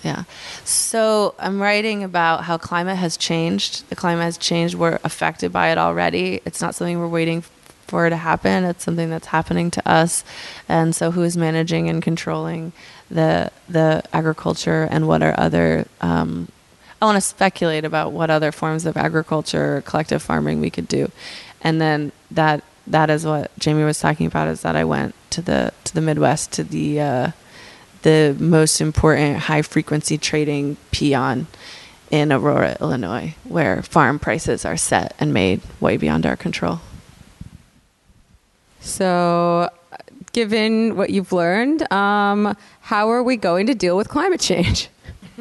Yeah. 0.02 0.24
So 0.64 1.34
I'm 1.38 1.62
writing 1.62 2.05
about 2.05 2.44
how 2.44 2.59
climate 2.59 2.98
has 2.98 3.16
changed. 3.16 3.88
The 3.88 3.96
climate 3.96 4.24
has 4.24 4.36
changed. 4.36 4.74
We're 4.74 4.98
affected 5.02 5.50
by 5.50 5.68
it 5.68 5.78
already. 5.78 6.42
It's 6.44 6.61
not 6.61 6.74
something 6.74 6.98
we're 6.98 7.09
waiting 7.09 7.42
for 7.85 8.07
it 8.07 8.11
to 8.11 8.16
happen. 8.16 8.64
It's 8.64 8.85
something 8.85 9.11
that's 9.11 9.28
happening 9.28 9.70
to 9.72 9.89
us, 9.89 10.24
and 10.68 10.95
so 10.95 11.11
who 11.11 11.22
is 11.22 11.37
managing 11.37 11.89
and 11.89 12.03
controlling 12.03 12.72
the 13.11 13.51
the 13.68 14.03
agriculture 14.12 14.89
and 14.91 15.07
what 15.07 15.22
are 15.22 15.35
other 15.39 15.87
um, 16.01 16.49
I 17.05 17.07
want 17.07 17.16
to 17.16 17.20
speculate 17.20 17.85
about 17.85 18.12
what 18.12 18.30
other 18.30 18.51
forms 18.51 18.87
of 18.87 18.97
agriculture, 18.97 19.82
collective 19.85 20.22
farming 20.22 20.62
we 20.62 20.70
could 20.70 20.89
do, 20.89 21.11
and 21.61 21.78
then 21.78 22.12
that 22.30 22.64
that 22.87 23.11
is 23.11 23.26
what 23.26 23.51
Jamie 23.59 23.85
was 23.85 23.99
talking 23.99 24.26
about. 24.26 24.49
Is 24.49 24.62
that 24.62 24.74
I 24.74 24.85
went 24.85 25.14
to 25.30 25.43
the 25.43 25.72
to 25.85 25.95
the 25.95 26.01
Midwest 26.01 26.53
to 26.53 26.64
the 26.64 27.01
uh, 27.01 27.30
the 28.03 28.35
most 28.39 28.80
important 28.80 29.41
high 29.41 29.62
frequency 29.62 30.16
trading 30.16 30.78
peon 30.93 31.47
in 32.11 32.32
Aurora, 32.32 32.76
Illinois, 32.80 33.35
where 33.45 33.82
farm 33.82 34.18
prices 34.18 34.64
are 34.64 34.76
set 34.76 35.14
and 35.18 35.35
made 35.35 35.61
way 35.80 35.97
beyond 35.97 36.24
our 36.24 36.37
control. 36.37 36.80
So, 38.85 39.70
given 40.32 40.95
what 40.95 41.11
you've 41.11 41.32
learned, 41.32 41.91
um, 41.91 42.57
how 42.80 43.11
are 43.11 43.22
we 43.22 43.37
going 43.37 43.66
to 43.66 43.74
deal 43.74 43.97
with 43.97 44.09
climate 44.09 44.41
change? 44.41 44.91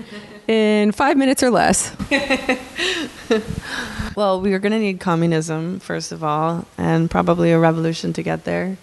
in 0.47 0.91
five 0.91 1.17
minutes 1.17 1.43
or 1.43 1.51
less. 1.51 1.95
well, 4.15 4.41
we 4.41 4.53
are 4.53 4.59
going 4.59 4.71
to 4.71 4.79
need 4.79 4.99
communism, 4.99 5.79
first 5.79 6.11
of 6.11 6.23
all, 6.23 6.65
and 6.77 7.11
probably 7.11 7.51
a 7.51 7.59
revolution 7.59 8.13
to 8.13 8.23
get 8.23 8.45
there. 8.45 8.77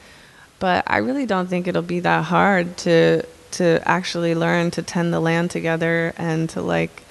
But 0.59 0.85
I 0.87 0.99
really 0.99 1.27
don't 1.27 1.49
think 1.49 1.67
it'll 1.67 1.83
be 1.83 2.01
that 2.01 2.25
hard 2.25 2.77
to 2.79 3.25
to 3.53 3.83
actually 3.85 4.37
learn 4.37 4.71
to 4.71 4.83
tend 4.83 5.13
the 5.13 5.19
land 5.19 5.51
together 5.51 6.13
and 6.17 6.49
to 6.51 6.63
like, 6.63 7.03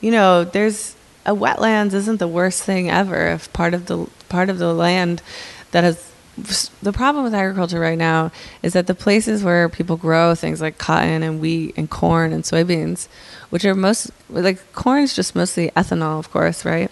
you 0.00 0.10
know, 0.10 0.42
there's 0.42 0.96
a 1.24 1.34
wetlands 1.34 1.92
isn't 1.92 2.18
the 2.18 2.26
worst 2.26 2.64
thing 2.64 2.90
ever. 2.90 3.28
If 3.28 3.52
part 3.52 3.74
of 3.74 3.86
the 3.86 4.08
part 4.28 4.48
of 4.48 4.58
the 4.58 4.72
land 4.72 5.22
that 5.70 5.84
has 5.84 6.13
the 6.36 6.92
problem 6.92 7.24
with 7.24 7.34
agriculture 7.34 7.78
right 7.78 7.98
now 7.98 8.32
is 8.62 8.72
that 8.72 8.86
the 8.86 8.94
places 8.94 9.44
where 9.44 9.68
people 9.68 9.96
grow 9.96 10.34
things 10.34 10.60
like 10.60 10.78
cotton 10.78 11.22
and 11.22 11.40
wheat 11.40 11.74
and 11.76 11.88
corn 11.88 12.32
and 12.32 12.42
soybeans, 12.42 13.06
which 13.50 13.64
are 13.64 13.74
most 13.74 14.10
like 14.28 14.72
corn 14.72 15.02
is 15.02 15.14
just 15.14 15.36
mostly 15.36 15.70
ethanol, 15.70 16.18
of 16.18 16.30
course, 16.30 16.64
right, 16.64 16.90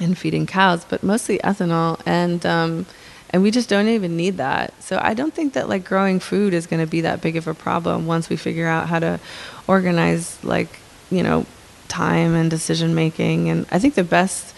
and 0.00 0.18
feeding 0.18 0.46
cows, 0.46 0.84
but 0.84 1.02
mostly 1.02 1.38
ethanol 1.38 2.00
and 2.04 2.44
um, 2.44 2.84
and 3.30 3.42
we 3.42 3.50
just 3.50 3.68
don't 3.68 3.88
even 3.88 4.16
need 4.16 4.36
that. 4.36 4.82
So 4.82 4.98
I 5.02 5.14
don't 5.14 5.34
think 5.34 5.54
that 5.54 5.68
like 5.68 5.84
growing 5.84 6.20
food 6.20 6.52
is 6.52 6.66
going 6.66 6.84
to 6.84 6.90
be 6.90 7.02
that 7.02 7.22
big 7.22 7.36
of 7.36 7.46
a 7.46 7.54
problem 7.54 8.06
once 8.06 8.28
we 8.28 8.36
figure 8.36 8.66
out 8.66 8.88
how 8.88 8.98
to 8.98 9.18
organize 9.66 10.42
like 10.44 10.78
you 11.10 11.22
know 11.22 11.46
time 11.88 12.34
and 12.34 12.50
decision 12.50 12.94
making. 12.94 13.48
And 13.48 13.66
I 13.70 13.78
think 13.78 13.94
the 13.94 14.04
best 14.04 14.54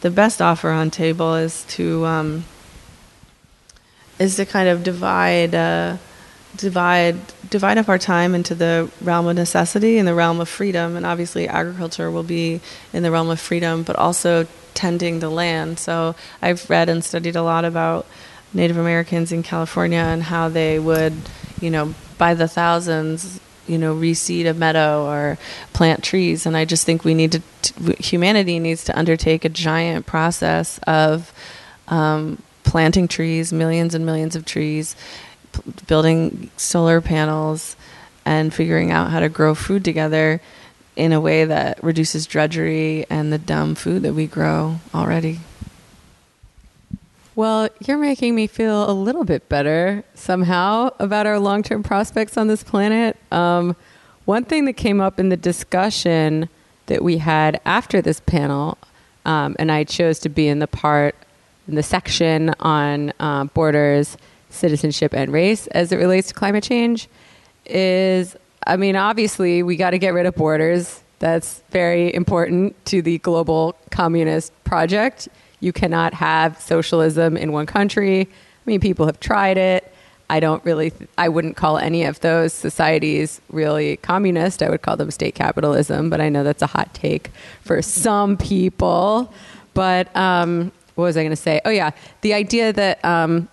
the 0.00 0.10
best 0.10 0.40
offer 0.40 0.70
on 0.70 0.90
table 0.90 1.34
is 1.34 1.64
to 1.64 2.06
um, 2.06 2.44
is 4.20 4.36
to 4.36 4.46
kind 4.46 4.68
of 4.68 4.84
divide. 4.84 5.54
Uh, 5.54 5.96
divide 6.56 7.16
divide 7.48 7.78
up 7.78 7.88
our 7.88 7.98
time 7.98 8.34
into 8.34 8.54
the 8.54 8.90
realm 9.00 9.26
of 9.28 9.36
necessity 9.36 9.98
and 9.98 10.06
the 10.06 10.14
realm 10.14 10.40
of 10.40 10.48
freedom 10.48 10.96
and 10.96 11.06
obviously 11.06 11.46
agriculture 11.46 12.10
will 12.10 12.24
be 12.24 12.60
in 12.92 13.02
the 13.02 13.10
realm 13.10 13.30
of 13.30 13.38
freedom 13.38 13.82
but 13.82 13.94
also 13.96 14.46
tending 14.74 15.20
the 15.20 15.30
land 15.30 15.78
so 15.78 16.14
i've 16.42 16.68
read 16.68 16.88
and 16.88 17.04
studied 17.04 17.36
a 17.36 17.42
lot 17.42 17.64
about 17.64 18.04
native 18.52 18.76
americans 18.76 19.30
in 19.30 19.42
california 19.42 19.98
and 19.98 20.24
how 20.24 20.48
they 20.48 20.78
would 20.78 21.14
you 21.60 21.70
know 21.70 21.94
by 22.18 22.34
the 22.34 22.48
thousands 22.48 23.38
you 23.68 23.78
know 23.78 23.94
reseed 23.94 24.48
a 24.48 24.54
meadow 24.54 25.06
or 25.06 25.38
plant 25.72 26.02
trees 26.02 26.46
and 26.46 26.56
i 26.56 26.64
just 26.64 26.84
think 26.84 27.04
we 27.04 27.14
need 27.14 27.30
to 27.30 27.42
t- 27.62 27.94
humanity 28.02 28.58
needs 28.58 28.84
to 28.84 28.98
undertake 28.98 29.44
a 29.44 29.48
giant 29.48 30.04
process 30.04 30.78
of 30.86 31.32
um, 31.86 32.40
planting 32.70 33.08
trees 33.08 33.52
millions 33.52 33.96
and 33.96 34.06
millions 34.06 34.36
of 34.36 34.44
trees 34.44 34.94
building 35.88 36.48
solar 36.56 37.00
panels 37.00 37.74
and 38.24 38.54
figuring 38.54 38.92
out 38.92 39.10
how 39.10 39.18
to 39.18 39.28
grow 39.28 39.56
food 39.56 39.84
together 39.84 40.40
in 40.94 41.12
a 41.12 41.20
way 41.20 41.44
that 41.44 41.82
reduces 41.82 42.26
drudgery 42.26 43.04
and 43.10 43.32
the 43.32 43.38
dumb 43.38 43.74
food 43.74 44.02
that 44.02 44.14
we 44.14 44.24
grow 44.24 44.78
already. 44.94 45.40
Well, 47.34 47.68
you're 47.80 47.98
making 47.98 48.36
me 48.36 48.46
feel 48.46 48.88
a 48.88 48.92
little 48.92 49.24
bit 49.24 49.48
better 49.48 50.04
somehow 50.14 50.90
about 51.00 51.26
our 51.26 51.40
long 51.40 51.64
term 51.64 51.82
prospects 51.82 52.36
on 52.36 52.46
this 52.46 52.62
planet. 52.62 53.16
Um, 53.32 53.74
one 54.26 54.44
thing 54.44 54.64
that 54.66 54.74
came 54.74 55.00
up 55.00 55.18
in 55.18 55.28
the 55.28 55.36
discussion 55.36 56.48
that 56.86 57.02
we 57.02 57.18
had 57.18 57.60
after 57.64 58.00
this 58.00 58.20
panel, 58.20 58.78
um, 59.24 59.56
and 59.58 59.72
I 59.72 59.82
chose 59.82 60.20
to 60.20 60.28
be 60.28 60.46
in 60.46 60.60
the 60.60 60.68
part, 60.68 61.16
in 61.68 61.74
the 61.74 61.82
section 61.82 62.54
on 62.60 63.12
uh, 63.20 63.44
borders 63.44 64.16
citizenship 64.50 65.14
and 65.14 65.32
race 65.32 65.66
as 65.68 65.92
it 65.92 65.96
relates 65.96 66.28
to 66.28 66.34
climate 66.34 66.64
change 66.64 67.08
is 67.66 68.36
I 68.66 68.76
mean, 68.76 68.96
obviously, 68.96 69.62
we 69.62 69.76
got 69.76 69.90
to 69.90 69.98
get 69.98 70.12
rid 70.12 70.26
of 70.26 70.34
borders. 70.34 71.02
That's 71.18 71.62
very 71.70 72.14
important 72.14 72.82
to 72.86 73.02
the 73.02 73.18
global 73.18 73.74
communist 73.90 74.52
project. 74.64 75.28
You 75.60 75.72
cannot 75.72 76.14
have 76.14 76.60
socialism 76.60 77.36
in 77.36 77.52
one 77.52 77.66
country. 77.66 78.22
I 78.22 78.26
mean, 78.66 78.80
people 78.80 79.06
have 79.06 79.18
tried 79.20 79.56
it. 79.56 79.92
I 80.28 80.40
don't 80.40 80.64
really, 80.64 80.90
th- 80.90 81.10
I 81.18 81.28
wouldn't 81.28 81.56
call 81.56 81.78
any 81.78 82.04
of 82.04 82.20
those 82.20 82.52
societies 82.52 83.40
really 83.50 83.96
communist. 83.96 84.62
I 84.62 84.70
would 84.70 84.82
call 84.82 84.96
them 84.96 85.10
state 85.10 85.34
capitalism, 85.34 86.08
but 86.08 86.20
I 86.20 86.28
know 86.28 86.44
that's 86.44 86.62
a 86.62 86.68
hot 86.68 86.94
take 86.94 87.30
for 87.62 87.82
some 87.82 88.36
people. 88.36 89.32
But 89.74 90.14
um, 90.16 90.70
what 91.00 91.06
was 91.06 91.16
I 91.16 91.22
going 91.22 91.30
to 91.30 91.36
say? 91.36 91.60
Oh, 91.64 91.70
yeah. 91.70 91.90
The 92.20 92.34
idea 92.34 92.72
that 92.72 93.04
um, 93.04 93.48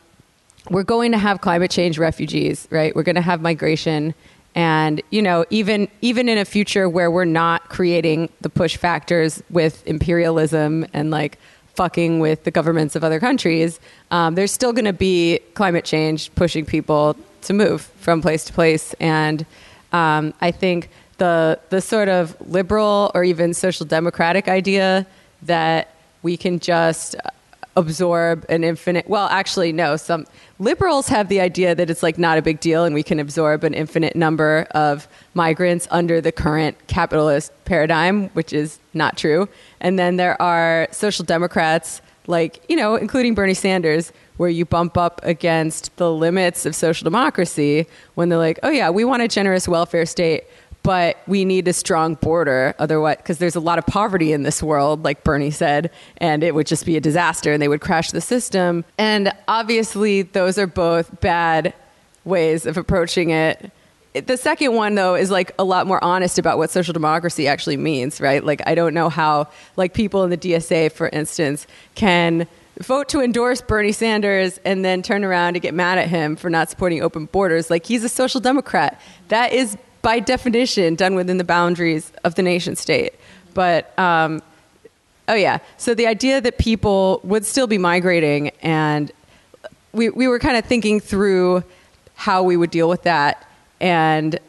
we're 0.69 0.83
going 0.83 1.11
to 1.13 1.17
have 1.17 1.41
climate 1.41 1.71
change 1.71 1.97
refugees, 1.97 2.67
right? 2.69 2.95
We're 2.95 3.03
going 3.03 3.15
to 3.15 3.21
have 3.21 3.41
migration 3.41 4.13
and 4.55 5.03
you 5.11 5.21
know 5.21 5.45
even 5.51 5.87
even 6.01 6.27
in 6.27 6.37
a 6.37 6.45
future 6.45 6.89
where 6.89 7.11
we're 7.11 7.25
not 7.25 7.69
creating 7.69 8.27
the 8.41 8.49
push 8.49 8.75
factors 8.75 9.41
with 9.51 9.85
imperialism 9.85 10.85
and 10.93 11.11
like 11.11 11.37
fucking 11.75 12.19
with 12.19 12.43
the 12.43 12.49
governments 12.49 12.95
of 12.95 13.03
other 13.03 13.19
countries 13.19 13.79
um, 14.09 14.33
there's 14.33 14.51
still 14.51 14.73
going 14.73 14.85
to 14.85 14.93
be 14.93 15.39
climate 15.53 15.85
change 15.85 16.33
pushing 16.33 16.65
people 16.65 17.15
to 17.41 17.53
move 17.53 17.81
from 17.99 18.19
place 18.19 18.45
to 18.45 18.53
place 18.53 18.95
and 18.99 19.45
um, 19.91 20.33
i 20.41 20.49
think 20.49 20.89
the 21.19 21.59
the 21.69 21.79
sort 21.79 22.09
of 22.09 22.35
liberal 22.49 23.11
or 23.13 23.23
even 23.23 23.53
social 23.53 23.85
democratic 23.85 24.47
idea 24.47 25.05
that 25.43 25.93
we 26.23 26.35
can 26.35 26.57
just 26.59 27.15
absorb 27.77 28.43
an 28.49 28.63
infinite 28.63 29.07
well 29.07 29.27
actually 29.27 29.71
no 29.71 29.95
some 29.95 30.25
liberals 30.59 31.07
have 31.07 31.29
the 31.29 31.39
idea 31.39 31.75
that 31.75 31.89
it's 31.89 32.01
like 32.01 32.17
not 32.17 32.37
a 32.37 32.41
big 32.41 32.59
deal 32.59 32.83
and 32.83 32.95
we 32.95 33.03
can 33.03 33.19
absorb 33.19 33.63
an 33.63 33.73
infinite 33.73 34.15
number 34.15 34.67
of 34.71 35.07
migrants 35.35 35.87
under 35.91 36.19
the 36.19 36.31
current 36.31 36.75
capitalist 36.87 37.51
paradigm 37.65 38.29
which 38.29 38.51
is 38.51 38.79
not 38.93 39.15
true. 39.17 39.47
And 39.79 39.97
then 39.97 40.17
there 40.17 40.41
are 40.41 40.87
social 40.91 41.23
democrats 41.23 42.01
like 42.29 42.61
you 42.67 42.75
know 42.75 42.95
including 42.95 43.33
bernie 43.33 43.53
sanders 43.53 44.11
where 44.35 44.49
you 44.49 44.65
bump 44.65 44.97
up 44.97 45.21
against 45.23 45.95
the 45.95 46.11
limits 46.11 46.65
of 46.65 46.75
social 46.75 47.05
democracy 47.05 47.87
when 48.15 48.27
they're 48.27 48.37
like 48.37 48.59
oh 48.63 48.69
yeah 48.69 48.89
we 48.89 49.05
want 49.05 49.21
a 49.21 49.29
generous 49.29 49.65
welfare 49.65 50.05
state 50.05 50.43
but 50.87 51.17
we 51.27 51.43
need 51.43 51.67
a 51.67 51.73
strong 51.73 52.13
border 52.15 52.73
otherwise 52.79 53.17
because 53.17 53.39
there's 53.39 53.57
a 53.57 53.59
lot 53.59 53.77
of 53.77 53.85
poverty 53.85 54.31
in 54.31 54.43
this 54.43 54.63
world 54.63 55.03
like 55.03 55.21
bernie 55.25 55.51
said 55.51 55.91
and 56.19 56.43
it 56.43 56.55
would 56.55 56.65
just 56.65 56.85
be 56.85 56.95
a 56.95 57.01
disaster 57.01 57.51
and 57.51 57.61
they 57.61 57.67
would 57.67 57.81
crash 57.81 58.11
the 58.11 58.21
system 58.21 58.85
and 58.97 59.33
obviously 59.49 60.21
those 60.21 60.57
are 60.57 60.65
both 60.65 61.19
bad 61.19 61.73
ways 62.23 62.65
of 62.65 62.77
approaching 62.77 63.31
it 63.31 63.69
the 64.13 64.37
second 64.37 64.75
one 64.75 64.95
though 64.95 65.15
is 65.15 65.29
like 65.29 65.51
a 65.59 65.63
lot 65.65 65.85
more 65.87 66.01
honest 66.01 66.39
about 66.39 66.57
what 66.57 66.69
social 66.69 66.93
democracy 66.93 67.49
actually 67.49 67.75
means 67.75 68.21
right 68.21 68.45
like 68.45 68.61
i 68.65 68.73
don't 68.73 68.93
know 68.93 69.09
how 69.09 69.45
like 69.75 69.93
people 69.93 70.23
in 70.23 70.29
the 70.29 70.37
dsa 70.37 70.89
for 70.89 71.09
instance 71.09 71.67
can 71.95 72.47
vote 72.79 73.09
to 73.09 73.21
endorse 73.21 73.59
Bernie 73.59 73.91
Sanders 73.91 74.59
and 74.63 74.85
then 74.85 75.01
turn 75.01 75.23
around 75.23 75.55
and 75.55 75.61
get 75.63 75.73
mad 75.73 75.97
at 75.97 76.07
him 76.07 76.35
for 76.35 76.47
not 76.47 76.69
supporting 76.69 77.01
open 77.01 77.25
borders. 77.25 77.71
Like 77.71 77.87
he's 77.87 78.03
a 78.03 78.09
social 78.09 78.39
democrat. 78.39 79.01
That 79.29 79.51
is 79.51 79.75
by 80.07 80.19
definition 80.21 80.95
done 80.95 81.15
within 81.15 81.35
the 81.35 81.43
boundaries 81.43 82.13
of 82.23 82.35
the 82.35 82.41
nation 82.41 82.77
state. 82.77 83.13
But 83.53 83.91
um, 83.99 84.41
oh 85.27 85.33
yeah, 85.33 85.57
so 85.75 85.93
the 85.93 86.07
idea 86.07 86.39
that 86.39 86.57
people 86.57 87.19
would 87.25 87.45
still 87.45 87.67
be 87.67 87.77
migrating, 87.77 88.51
and 88.61 89.11
we 89.91 90.07
we 90.07 90.29
were 90.29 90.39
kind 90.39 90.55
of 90.55 90.63
thinking 90.63 91.01
through 91.01 91.61
how 92.15 92.41
we 92.41 92.55
would 92.55 92.71
deal 92.71 92.87
with 92.87 93.03
that, 93.03 93.45
and 93.81 94.39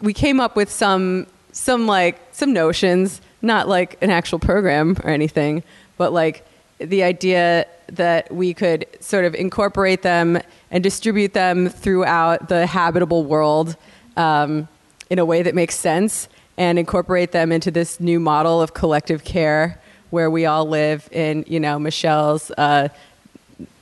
we 0.00 0.12
came 0.14 0.38
up 0.38 0.54
with 0.54 0.70
some 0.70 1.26
some 1.50 1.88
like 1.88 2.20
some 2.30 2.52
notions, 2.52 3.20
not 3.42 3.66
like 3.66 4.00
an 4.00 4.10
actual 4.10 4.38
program 4.38 4.96
or 5.02 5.10
anything, 5.10 5.64
but 5.96 6.12
like 6.12 6.46
the 6.78 7.02
idea 7.02 7.66
that 7.88 8.32
we 8.32 8.54
could 8.54 8.86
sort 9.00 9.24
of 9.24 9.34
incorporate 9.34 10.02
them 10.02 10.40
and 10.70 10.84
distribute 10.84 11.32
them 11.32 11.68
throughout 11.68 12.48
the 12.48 12.64
habitable 12.64 13.24
world. 13.24 13.76
Um, 14.16 14.68
in 15.10 15.18
a 15.18 15.24
way 15.24 15.42
that 15.42 15.54
makes 15.54 15.74
sense 15.74 16.28
and 16.56 16.78
incorporate 16.78 17.32
them 17.32 17.52
into 17.52 17.70
this 17.70 18.00
new 18.00 18.20
model 18.20 18.62
of 18.62 18.74
collective 18.74 19.24
care 19.24 19.80
where 20.10 20.30
we 20.30 20.46
all 20.46 20.66
live 20.66 21.08
in, 21.10 21.44
you 21.48 21.58
know, 21.58 21.78
Michelle's 21.78 22.50
uh, 22.52 22.88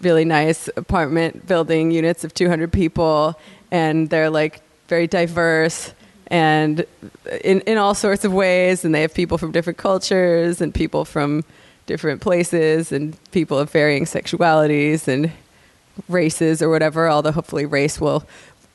really 0.01 0.25
nice 0.25 0.69
apartment 0.77 1.47
building 1.47 1.91
units 1.91 2.25
of 2.25 2.33
200 2.33 2.73
people, 2.73 3.39
and 3.71 4.09
they're 4.09 4.31
like 4.31 4.63
very 4.89 5.07
diverse 5.07 5.93
and 6.29 6.87
in, 7.45 7.61
in 7.63 7.77
all 7.77 7.95
sorts 7.95 8.25
of 8.25 8.33
ways, 8.33 8.85
and 8.85 8.95
they 8.95 9.03
have 9.03 9.13
people 9.13 9.37
from 9.37 9.53
different 9.53 9.79
cultures 9.79 10.63
and 10.63 10.75
people 10.75 11.05
from 11.05 11.45
different 11.85 12.23
places 12.23 12.91
and 12.91 13.17
people 13.33 13.59
of 13.59 13.71
varying 13.71 14.07
sexualities 14.07 15.09
and 15.09 15.31
races 16.09 16.63
or 16.63 16.71
whatever, 16.71 17.09
although 17.09 17.33
hopefully 17.33 17.67
race 17.67 18.01
will 18.01 18.25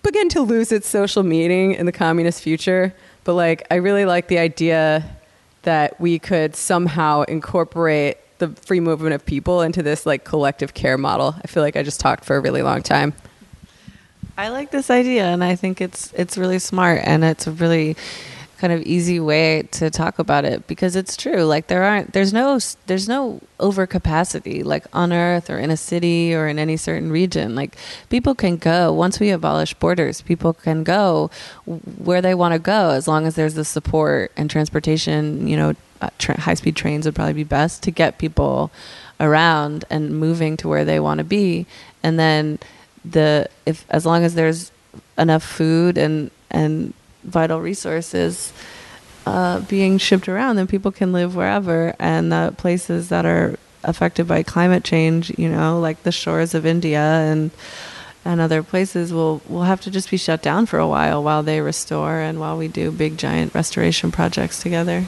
begin 0.04 0.30
to 0.30 0.42
lose 0.42 0.72
its 0.72 0.88
social 0.88 1.24
meaning 1.24 1.74
in 1.74 1.86
the 1.86 1.92
communist 1.92 2.42
future. 2.42 2.94
But 3.24 3.34
like, 3.34 3.68
I 3.70 3.76
really 3.76 4.06
like 4.06 4.28
the 4.28 4.38
idea 4.38 5.04
that 5.64 6.00
we 6.00 6.18
could 6.18 6.56
somehow 6.56 7.24
incorporate 7.24 8.18
the 8.38 8.50
free 8.50 8.80
movement 8.80 9.16
of 9.16 9.26
people 9.26 9.62
into 9.62 9.84
this 9.84 10.06
like 10.06 10.24
collective 10.24 10.74
care 10.74 10.98
model. 10.98 11.36
I 11.44 11.48
feel 11.48 11.64
like 11.64 11.76
I 11.76 11.84
just 11.84 12.00
talked 12.00 12.24
for 12.24 12.38
a 12.38 12.40
really 12.40 12.62
long 12.62 12.84
time. 12.84 13.14
I 14.38 14.50
like 14.50 14.70
this 14.70 14.92
idea, 14.92 15.26
and 15.26 15.44
I 15.44 15.56
think 15.56 15.82
it's 15.82 16.14
it's 16.14 16.38
really 16.38 16.60
smart, 16.60 17.02
and 17.04 17.24
it's 17.24 17.48
really 17.48 17.98
kind 18.58 18.74
of 18.74 18.82
easy 18.84 19.20
way 19.20 19.64
to 19.72 19.90
talk 19.90 20.20
about 20.20 20.46
it 20.46 20.68
because 20.68 20.96
it's 20.96 21.16
true. 21.16 21.44
Like 21.44 21.68
there 21.68 21.84
aren't 21.84 22.14
there's 22.14 22.34
no 22.34 22.60
there's 22.88 23.08
no 23.08 23.42
overcapacity 23.60 24.64
like 24.64 24.86
on 24.94 25.14
earth 25.14 25.50
or 25.50 25.58
in 25.60 25.72
a 25.72 25.78
city 25.78 26.34
or 26.34 26.48
in 26.48 26.60
any 26.60 26.78
certain 26.78 27.12
region. 27.12 27.56
Like 27.56 27.76
people 28.10 28.36
can 28.36 28.58
go. 28.58 28.92
Once 28.94 29.20
we 29.20 29.30
abolish 29.30 29.74
borders 29.76 30.22
people 30.22 30.54
can 30.54 30.84
go 30.84 31.30
where 31.66 32.22
they 32.22 32.34
want 32.34 32.54
to 32.54 32.60
go 32.60 32.90
as 32.92 33.08
long 33.08 33.26
as 33.26 33.36
there's 33.36 33.54
the 33.54 33.66
support 33.66 34.32
and 34.38 34.50
transportation 34.50 35.48
you 35.48 35.56
know 35.58 35.74
uh, 36.02 36.10
tra- 36.18 36.40
high 36.40 36.54
speed 36.54 36.76
trains 36.76 37.06
would 37.06 37.16
probably 37.16 37.34
be 37.34 37.44
best 37.44 37.84
to 37.84 37.92
get 37.92 38.18
people 38.18 38.72
around 39.20 39.86
and 39.90 40.12
moving 40.12 40.58
to 40.58 40.68
where 40.68 40.86
they 40.86 41.00
want 41.00 41.18
to 41.18 41.24
be. 41.24 41.66
And 42.04 42.20
then 42.20 42.60
the 43.04 43.50
if 43.66 43.86
as 43.90 44.06
long 44.06 44.24
as 44.24 44.36
there's 44.36 44.72
enough 45.18 45.44
food 45.44 45.98
and 45.98 46.32
and 46.52 46.94
vital 47.28 47.62
resources 47.62 48.52
uh, 49.26 49.60
being 49.62 49.98
shipped 49.98 50.28
around, 50.28 50.56
then 50.56 50.68
people 50.68 50.92
can 50.92 51.12
live 51.12 51.36
wherever. 51.36 51.94
And 52.00 52.32
the 52.32 52.54
places 52.58 53.10
that 53.10 53.26
are 53.26 53.58
affected 53.84 54.28
by 54.28 54.44
climate 54.44 54.84
change, 54.84 55.38
you 55.38 55.50
know, 55.50 55.80
like 55.80 56.04
the 56.04 56.12
shores 56.12 56.54
of 56.54 56.66
India 56.66 57.00
and 57.00 57.52
and 58.26 58.42
other 58.42 58.62
places 58.62 59.14
will 59.14 59.42
will 59.48 59.64
have 59.64 59.80
to 59.82 59.92
just 59.92 60.10
be 60.10 60.18
shut 60.18 60.42
down 60.42 60.66
for 60.66 60.80
a 60.80 60.88
while 60.88 61.24
while 61.24 61.44
they 61.44 61.62
restore 61.62 62.20
and 62.20 62.40
while 62.40 62.58
we 62.58 62.68
do 62.68 62.92
big 62.92 63.18
giant 63.18 63.54
restoration 63.54 64.12
projects 64.12 64.62
together. 64.62 65.06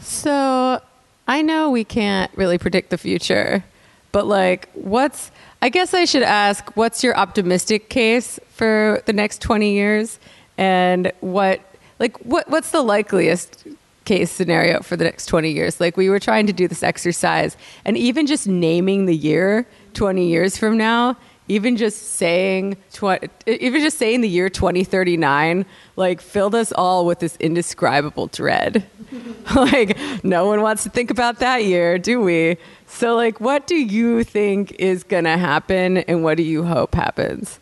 So 0.00 0.80
I 1.28 1.42
know 1.42 1.70
we 1.70 1.84
can't 1.84 2.30
really 2.36 2.58
predict 2.58 2.90
the 2.90 2.98
future, 2.98 3.64
but 4.10 4.26
like, 4.26 4.68
what's, 4.74 5.30
I 5.62 5.68
guess 5.68 5.94
I 5.94 6.04
should 6.04 6.24
ask, 6.24 6.76
what's 6.76 7.04
your 7.04 7.16
optimistic 7.16 7.88
case 7.88 8.40
for 8.50 9.00
the 9.06 9.12
next 9.12 9.40
20 9.40 9.72
years? 9.72 10.18
And 10.60 11.10
what, 11.20 11.60
like, 11.98 12.18
what, 12.18 12.48
what's 12.50 12.70
the 12.70 12.82
likeliest 12.82 13.66
case 14.04 14.30
scenario 14.30 14.80
for 14.82 14.94
the 14.94 15.04
next 15.04 15.26
20 15.26 15.50
years? 15.50 15.80
Like, 15.80 15.96
we 15.96 16.10
were 16.10 16.20
trying 16.20 16.46
to 16.48 16.52
do 16.52 16.68
this 16.68 16.82
exercise, 16.82 17.56
and 17.86 17.96
even 17.96 18.26
just 18.26 18.46
naming 18.46 19.06
the 19.06 19.16
year 19.16 19.66
20 19.94 20.28
years 20.28 20.58
from 20.58 20.76
now 20.76 21.16
even 21.48 21.76
just 21.76 22.12
saying 22.12 22.76
tw- 22.92 23.24
even 23.44 23.80
just 23.80 23.98
saying 23.98 24.20
the 24.20 24.28
year 24.28 24.48
2039 24.48 25.66
like 25.96 26.20
filled 26.20 26.54
us 26.54 26.70
all 26.70 27.04
with 27.04 27.18
this 27.18 27.36
indescribable 27.40 28.28
dread. 28.28 28.86
Like 29.56 29.98
no 30.22 30.46
one 30.46 30.62
wants 30.62 30.84
to 30.84 30.90
think 30.90 31.10
about 31.10 31.40
that 31.40 31.64
year 31.64 31.98
do 31.98 32.20
we? 32.20 32.56
So 32.86 33.16
like 33.16 33.40
what 33.40 33.66
do 33.66 33.74
you 33.74 34.22
think 34.22 34.70
is 34.78 35.02
going 35.02 35.24
to 35.24 35.36
happen 35.36 35.98
and 35.98 36.22
what 36.22 36.36
do 36.36 36.44
you 36.44 36.62
hope 36.62 36.94
happens 36.94 37.58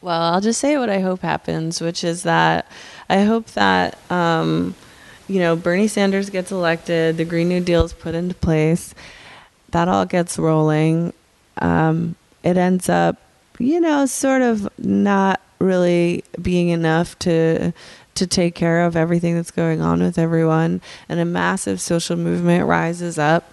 well 0.00 0.20
i'll 0.34 0.40
just 0.40 0.60
say 0.60 0.76
what 0.76 0.88
i 0.90 1.00
hope 1.00 1.20
happens 1.20 1.80
which 1.80 2.04
is 2.04 2.22
that 2.22 2.66
i 3.08 3.22
hope 3.22 3.46
that 3.48 3.98
um, 4.10 4.74
you 5.28 5.38
know 5.38 5.56
bernie 5.56 5.88
sanders 5.88 6.30
gets 6.30 6.50
elected 6.50 7.16
the 7.16 7.24
green 7.24 7.48
new 7.48 7.60
deal 7.60 7.84
is 7.84 7.92
put 7.92 8.14
into 8.14 8.34
place 8.34 8.94
that 9.70 9.88
all 9.88 10.06
gets 10.06 10.38
rolling 10.38 11.12
um, 11.60 12.14
it 12.42 12.56
ends 12.56 12.88
up, 12.88 13.16
you 13.58 13.80
know, 13.80 14.06
sort 14.06 14.42
of 14.42 14.68
not 14.78 15.40
really 15.58 16.24
being 16.40 16.68
enough 16.68 17.18
to 17.20 17.72
to 18.14 18.26
take 18.26 18.54
care 18.56 18.84
of 18.84 18.96
everything 18.96 19.36
that's 19.36 19.52
going 19.52 19.80
on 19.80 20.02
with 20.02 20.18
everyone, 20.18 20.80
and 21.08 21.20
a 21.20 21.24
massive 21.24 21.80
social 21.80 22.16
movement 22.16 22.66
rises 22.66 23.18
up, 23.18 23.52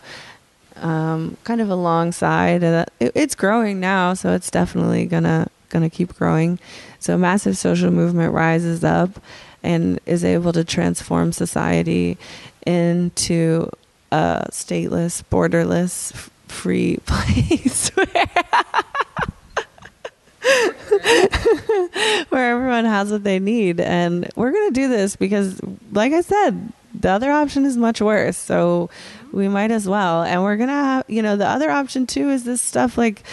um, 0.78 1.38
kind 1.44 1.62
of 1.62 1.70
alongside. 1.70 2.64
It, 2.64 2.90
it's 3.00 3.36
growing 3.36 3.80
now, 3.80 4.14
so 4.14 4.34
it's 4.34 4.52
definitely 4.52 5.06
gonna 5.06 5.50
gonna 5.70 5.90
keep 5.90 6.16
growing. 6.16 6.60
So 7.00 7.16
a 7.16 7.18
massive 7.18 7.58
social 7.58 7.92
movement 7.92 8.34
rises 8.34 8.84
up 8.84 9.20
and 9.64 10.00
is 10.06 10.24
able 10.24 10.54
to 10.54 10.64
transform 10.64 11.32
society 11.32 12.18
into 12.66 13.70
a 14.12 14.48
stateless, 14.52 15.24
borderless, 15.30 16.14
free 16.48 16.98
place 17.06 17.90
where, 17.90 18.06
where 22.30 22.52
everyone 22.52 22.86
has 22.86 23.12
what 23.12 23.24
they 23.24 23.40
need. 23.40 23.80
And 23.80 24.30
we're 24.36 24.52
going 24.52 24.70
to 24.70 24.74
do 24.74 24.88
this 24.88 25.16
because, 25.16 25.60
like 25.92 26.14
I 26.14 26.22
said, 26.22 26.72
the 26.94 27.10
other 27.10 27.32
option 27.32 27.66
is 27.66 27.76
much 27.76 28.02
worse. 28.02 28.38
So 28.38 28.90
we 29.32 29.48
might 29.48 29.72
as 29.72 29.88
well. 29.88 30.24
And 30.24 30.44
we're 30.44 30.58
going 30.58 30.70
to 30.70 30.74
have, 30.74 31.06
you 31.08 31.22
know, 31.22 31.36
the 31.36 31.48
other 31.48 31.70
option 31.70 32.08
too 32.08 32.30
is 32.30 32.44
this 32.44 32.62
stuff 32.62 32.98
like 32.98 33.24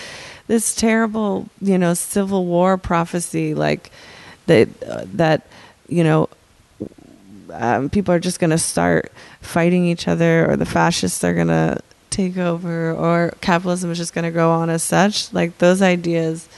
this 0.47 0.75
terrible, 0.75 1.49
you 1.61 1.79
know, 1.79 1.95
civil 1.95 2.45
war 2.47 2.77
prophecy, 2.77 3.55
like 3.55 3.91
that, 4.47 4.69
uh, 4.83 5.05
that, 5.15 5.47
you 5.89 6.05
know, 6.05 6.29
um, 7.53 7.91
people 7.91 8.15
are 8.15 8.21
just 8.21 8.41
going 8.41 8.51
to 8.51 8.59
start 8.59 9.13
fighting 9.41 9.85
each 9.85 10.09
other 10.09 10.51
or 10.51 10.57
the 10.57 10.67
fascists 10.67 11.23
are 11.23 11.35
going 11.35 11.49
to 11.49 11.79
take 12.11 12.37
over 12.37 12.93
or 12.93 13.35
capitalism 13.41 13.91
is 13.91 13.99
just 13.99 14.15
going 14.15 14.25
to 14.25 14.31
go 14.31 14.51
on 14.51 14.71
as 14.71 14.83
such. 14.83 15.33
Like 15.33 15.59
those 15.59 15.83
ideas 15.83 16.49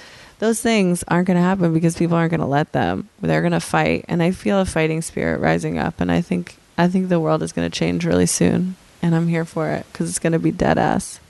those 0.41 0.61
things 0.61 1.05
aren't 1.09 1.27
going 1.27 1.37
to 1.37 1.43
happen 1.43 1.73
because 1.73 1.97
people 1.97 2.17
aren't 2.17 2.31
going 2.31 2.41
to 2.41 2.47
let 2.47 2.73
them. 2.73 3.09
They're 3.21 3.41
going 3.41 3.53
to 3.53 3.61
fight 3.61 4.05
and 4.09 4.23
i 4.23 4.31
feel 4.31 4.61
a 4.61 4.67
fighting 4.67 5.03
spirit 5.03 5.41
rising 5.41 5.79
up 5.79 6.01
and 6.01 6.11
i 6.11 6.21
think 6.21 6.57
i 6.77 6.89
think 6.89 7.09
the 7.09 7.21
world 7.21 7.43
is 7.43 7.53
going 7.53 7.71
to 7.71 7.79
change 7.79 8.05
really 8.05 8.27
soon 8.27 8.77
and 9.01 9.15
i'm 9.15 9.29
here 9.29 9.45
for 9.45 9.71
it 9.71 9.87
because 9.91 10.09
it's 10.09 10.19
going 10.19 10.33
to 10.33 10.39
be 10.39 10.51
dead 10.51 10.79
ass 10.79 11.21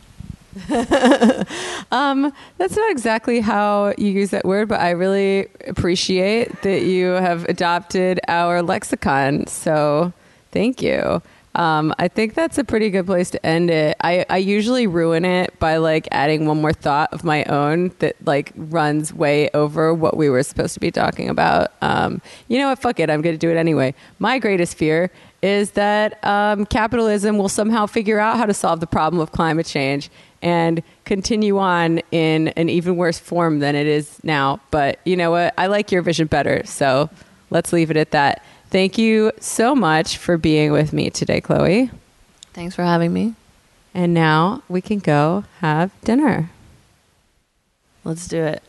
um, 1.91 2.33
that's 2.59 2.77
not 2.77 2.91
exactly 2.91 3.41
how 3.41 3.93
you 3.99 4.09
use 4.09 4.31
that 4.31 4.45
word, 4.45 4.69
but 4.69 4.81
I 4.81 4.91
really 4.91 5.49
appreciate 5.67 6.63
that 6.63 6.83
you 6.83 7.09
have 7.09 7.45
adopted 7.47 8.21
our 8.29 8.63
lexicon. 8.63 9.47
So 9.47 10.13
thank 10.53 10.83
you. 10.83 11.23
Um, 11.57 11.95
I 12.01 12.09
think 12.09 12.35
that's 12.35 12.59
a 12.59 12.65
pretty 12.65 12.91
good 12.91 13.07
place 13.07 13.31
to 13.31 13.47
end 13.47 13.71
it. 13.71 13.97
I, 14.01 14.27
I 14.29 14.39
usually 14.39 14.89
ruin 14.89 15.25
it 15.25 15.57
by 15.61 15.77
like 15.77 16.09
adding 16.11 16.47
one 16.47 16.61
more 16.61 16.73
thought 16.73 17.13
of 17.13 17.23
my 17.23 17.45
own 17.45 17.93
that 18.01 18.17
like 18.27 18.53
runs 18.57 19.15
way 19.15 19.51
over 19.55 19.95
what 19.95 20.17
we 20.17 20.29
were 20.29 20.43
supposed 20.43 20.75
to 20.75 20.81
be 20.81 20.91
talking 20.91 21.29
about. 21.29 21.73
Um, 21.81 22.21
you 22.49 22.59
know 22.59 22.71
what? 22.71 22.81
Fuck 22.81 22.99
it. 22.99 23.09
I'm 23.09 23.23
going 23.23 23.35
to 23.35 23.39
do 23.39 23.51
it 23.51 23.57
anyway. 23.57 23.95
My 24.19 24.41
greatest 24.41 24.77
fear 24.77 25.13
is 25.43 25.73
that 25.73 26.25
um, 26.25 26.67
capitalism 26.67 27.39
will 27.39 27.49
somehow 27.49 27.87
figure 27.87 28.19
out 28.19 28.37
how 28.37 28.47
to 28.47 28.55
solve 28.55 28.81
the 28.81 28.87
problem 28.87 29.21
of 29.21 29.31
climate 29.31 29.67
change 29.67 30.11
and 30.45 30.83
continue 31.07 31.59
on 31.59 32.01
in 32.13 32.49
an 32.49 32.69
even 32.69 32.97
worse 32.97 33.19
form 33.19 33.59
than 33.59 33.75
it 33.75 33.87
is 33.87 34.23
now. 34.23 34.61
But 34.71 35.01
you 35.05 35.17
know 35.17 35.31
what? 35.33 35.55
I 35.59 35.67
like 35.67 35.91
your 35.91 36.03
vision 36.03 36.27
better. 36.29 36.63
So 36.67 37.11
let's 37.51 37.73
leave 37.73 37.91
it 37.91 37.97
at 37.97 38.13
that. 38.13 38.45
Thank 38.69 38.99
you 38.99 39.33
so 39.41 39.75
much 39.75 40.19
for 40.19 40.37
being 40.37 40.71
with 40.71 40.93
me 40.93 41.09
today, 41.09 41.41
Chloe. 41.41 41.91
Thanks 42.53 42.77
for 42.77 42.83
having 42.83 43.13
me. 43.13 43.35
And 43.95 44.13
now 44.13 44.63
we 44.69 44.81
can 44.81 44.99
go 44.99 45.45
have 45.61 45.91
dinner. 46.03 46.51
Let's 48.05 48.29
do 48.29 48.43
it. 48.45 48.63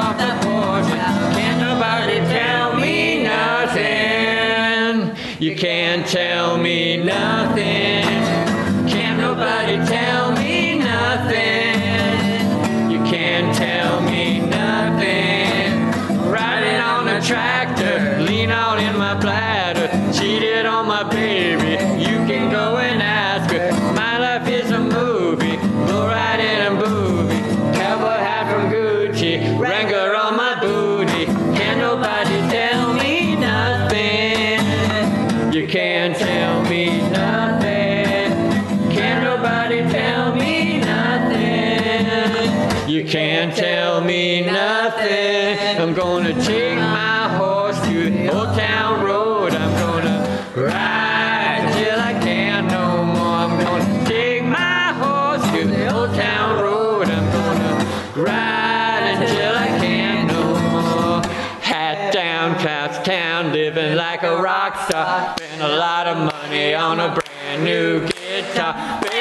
Off 0.00 0.16
the 0.16 0.32
porch. 0.44 0.88
Can't 1.36 1.60
nobody 1.60 2.18
tell 2.32 2.76
me 2.76 3.22
nothing. 3.22 4.90
You 5.38 5.54
can't 5.56 6.06
tell 6.06 6.56
me 6.58 6.96
nothing. 6.96 8.09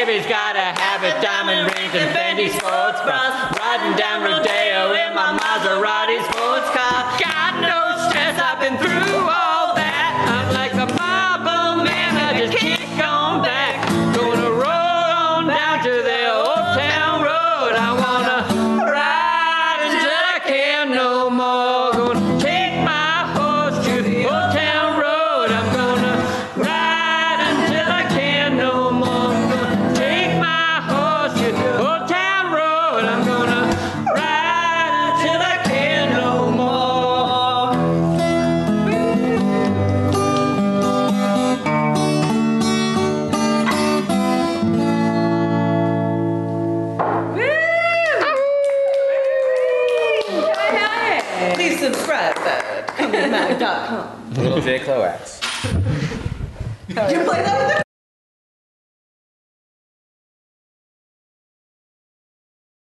Mary's 0.10 0.26
got 0.26 0.56
a 0.56 0.74
habit, 0.82 1.22
diamond 1.22 1.72
rings 1.72 1.94
and 1.94 2.10
Fendi 2.18 2.50
sports 2.50 3.00
bras. 3.06 3.56
Riding 3.60 3.96
down 3.96 4.24
Rodeo 4.24 4.94
in 4.94 5.14
my 5.14 5.38
Maserati 5.38 6.18
sports 6.34 6.66
car. 6.74 7.20
God 7.22 7.62
knows 7.62 8.10
stress 8.10 8.40
I've 8.42 8.60
been 8.60 8.80
through. 8.80 9.49
you 56.90 56.96
play 56.96 57.44
that 57.44 57.49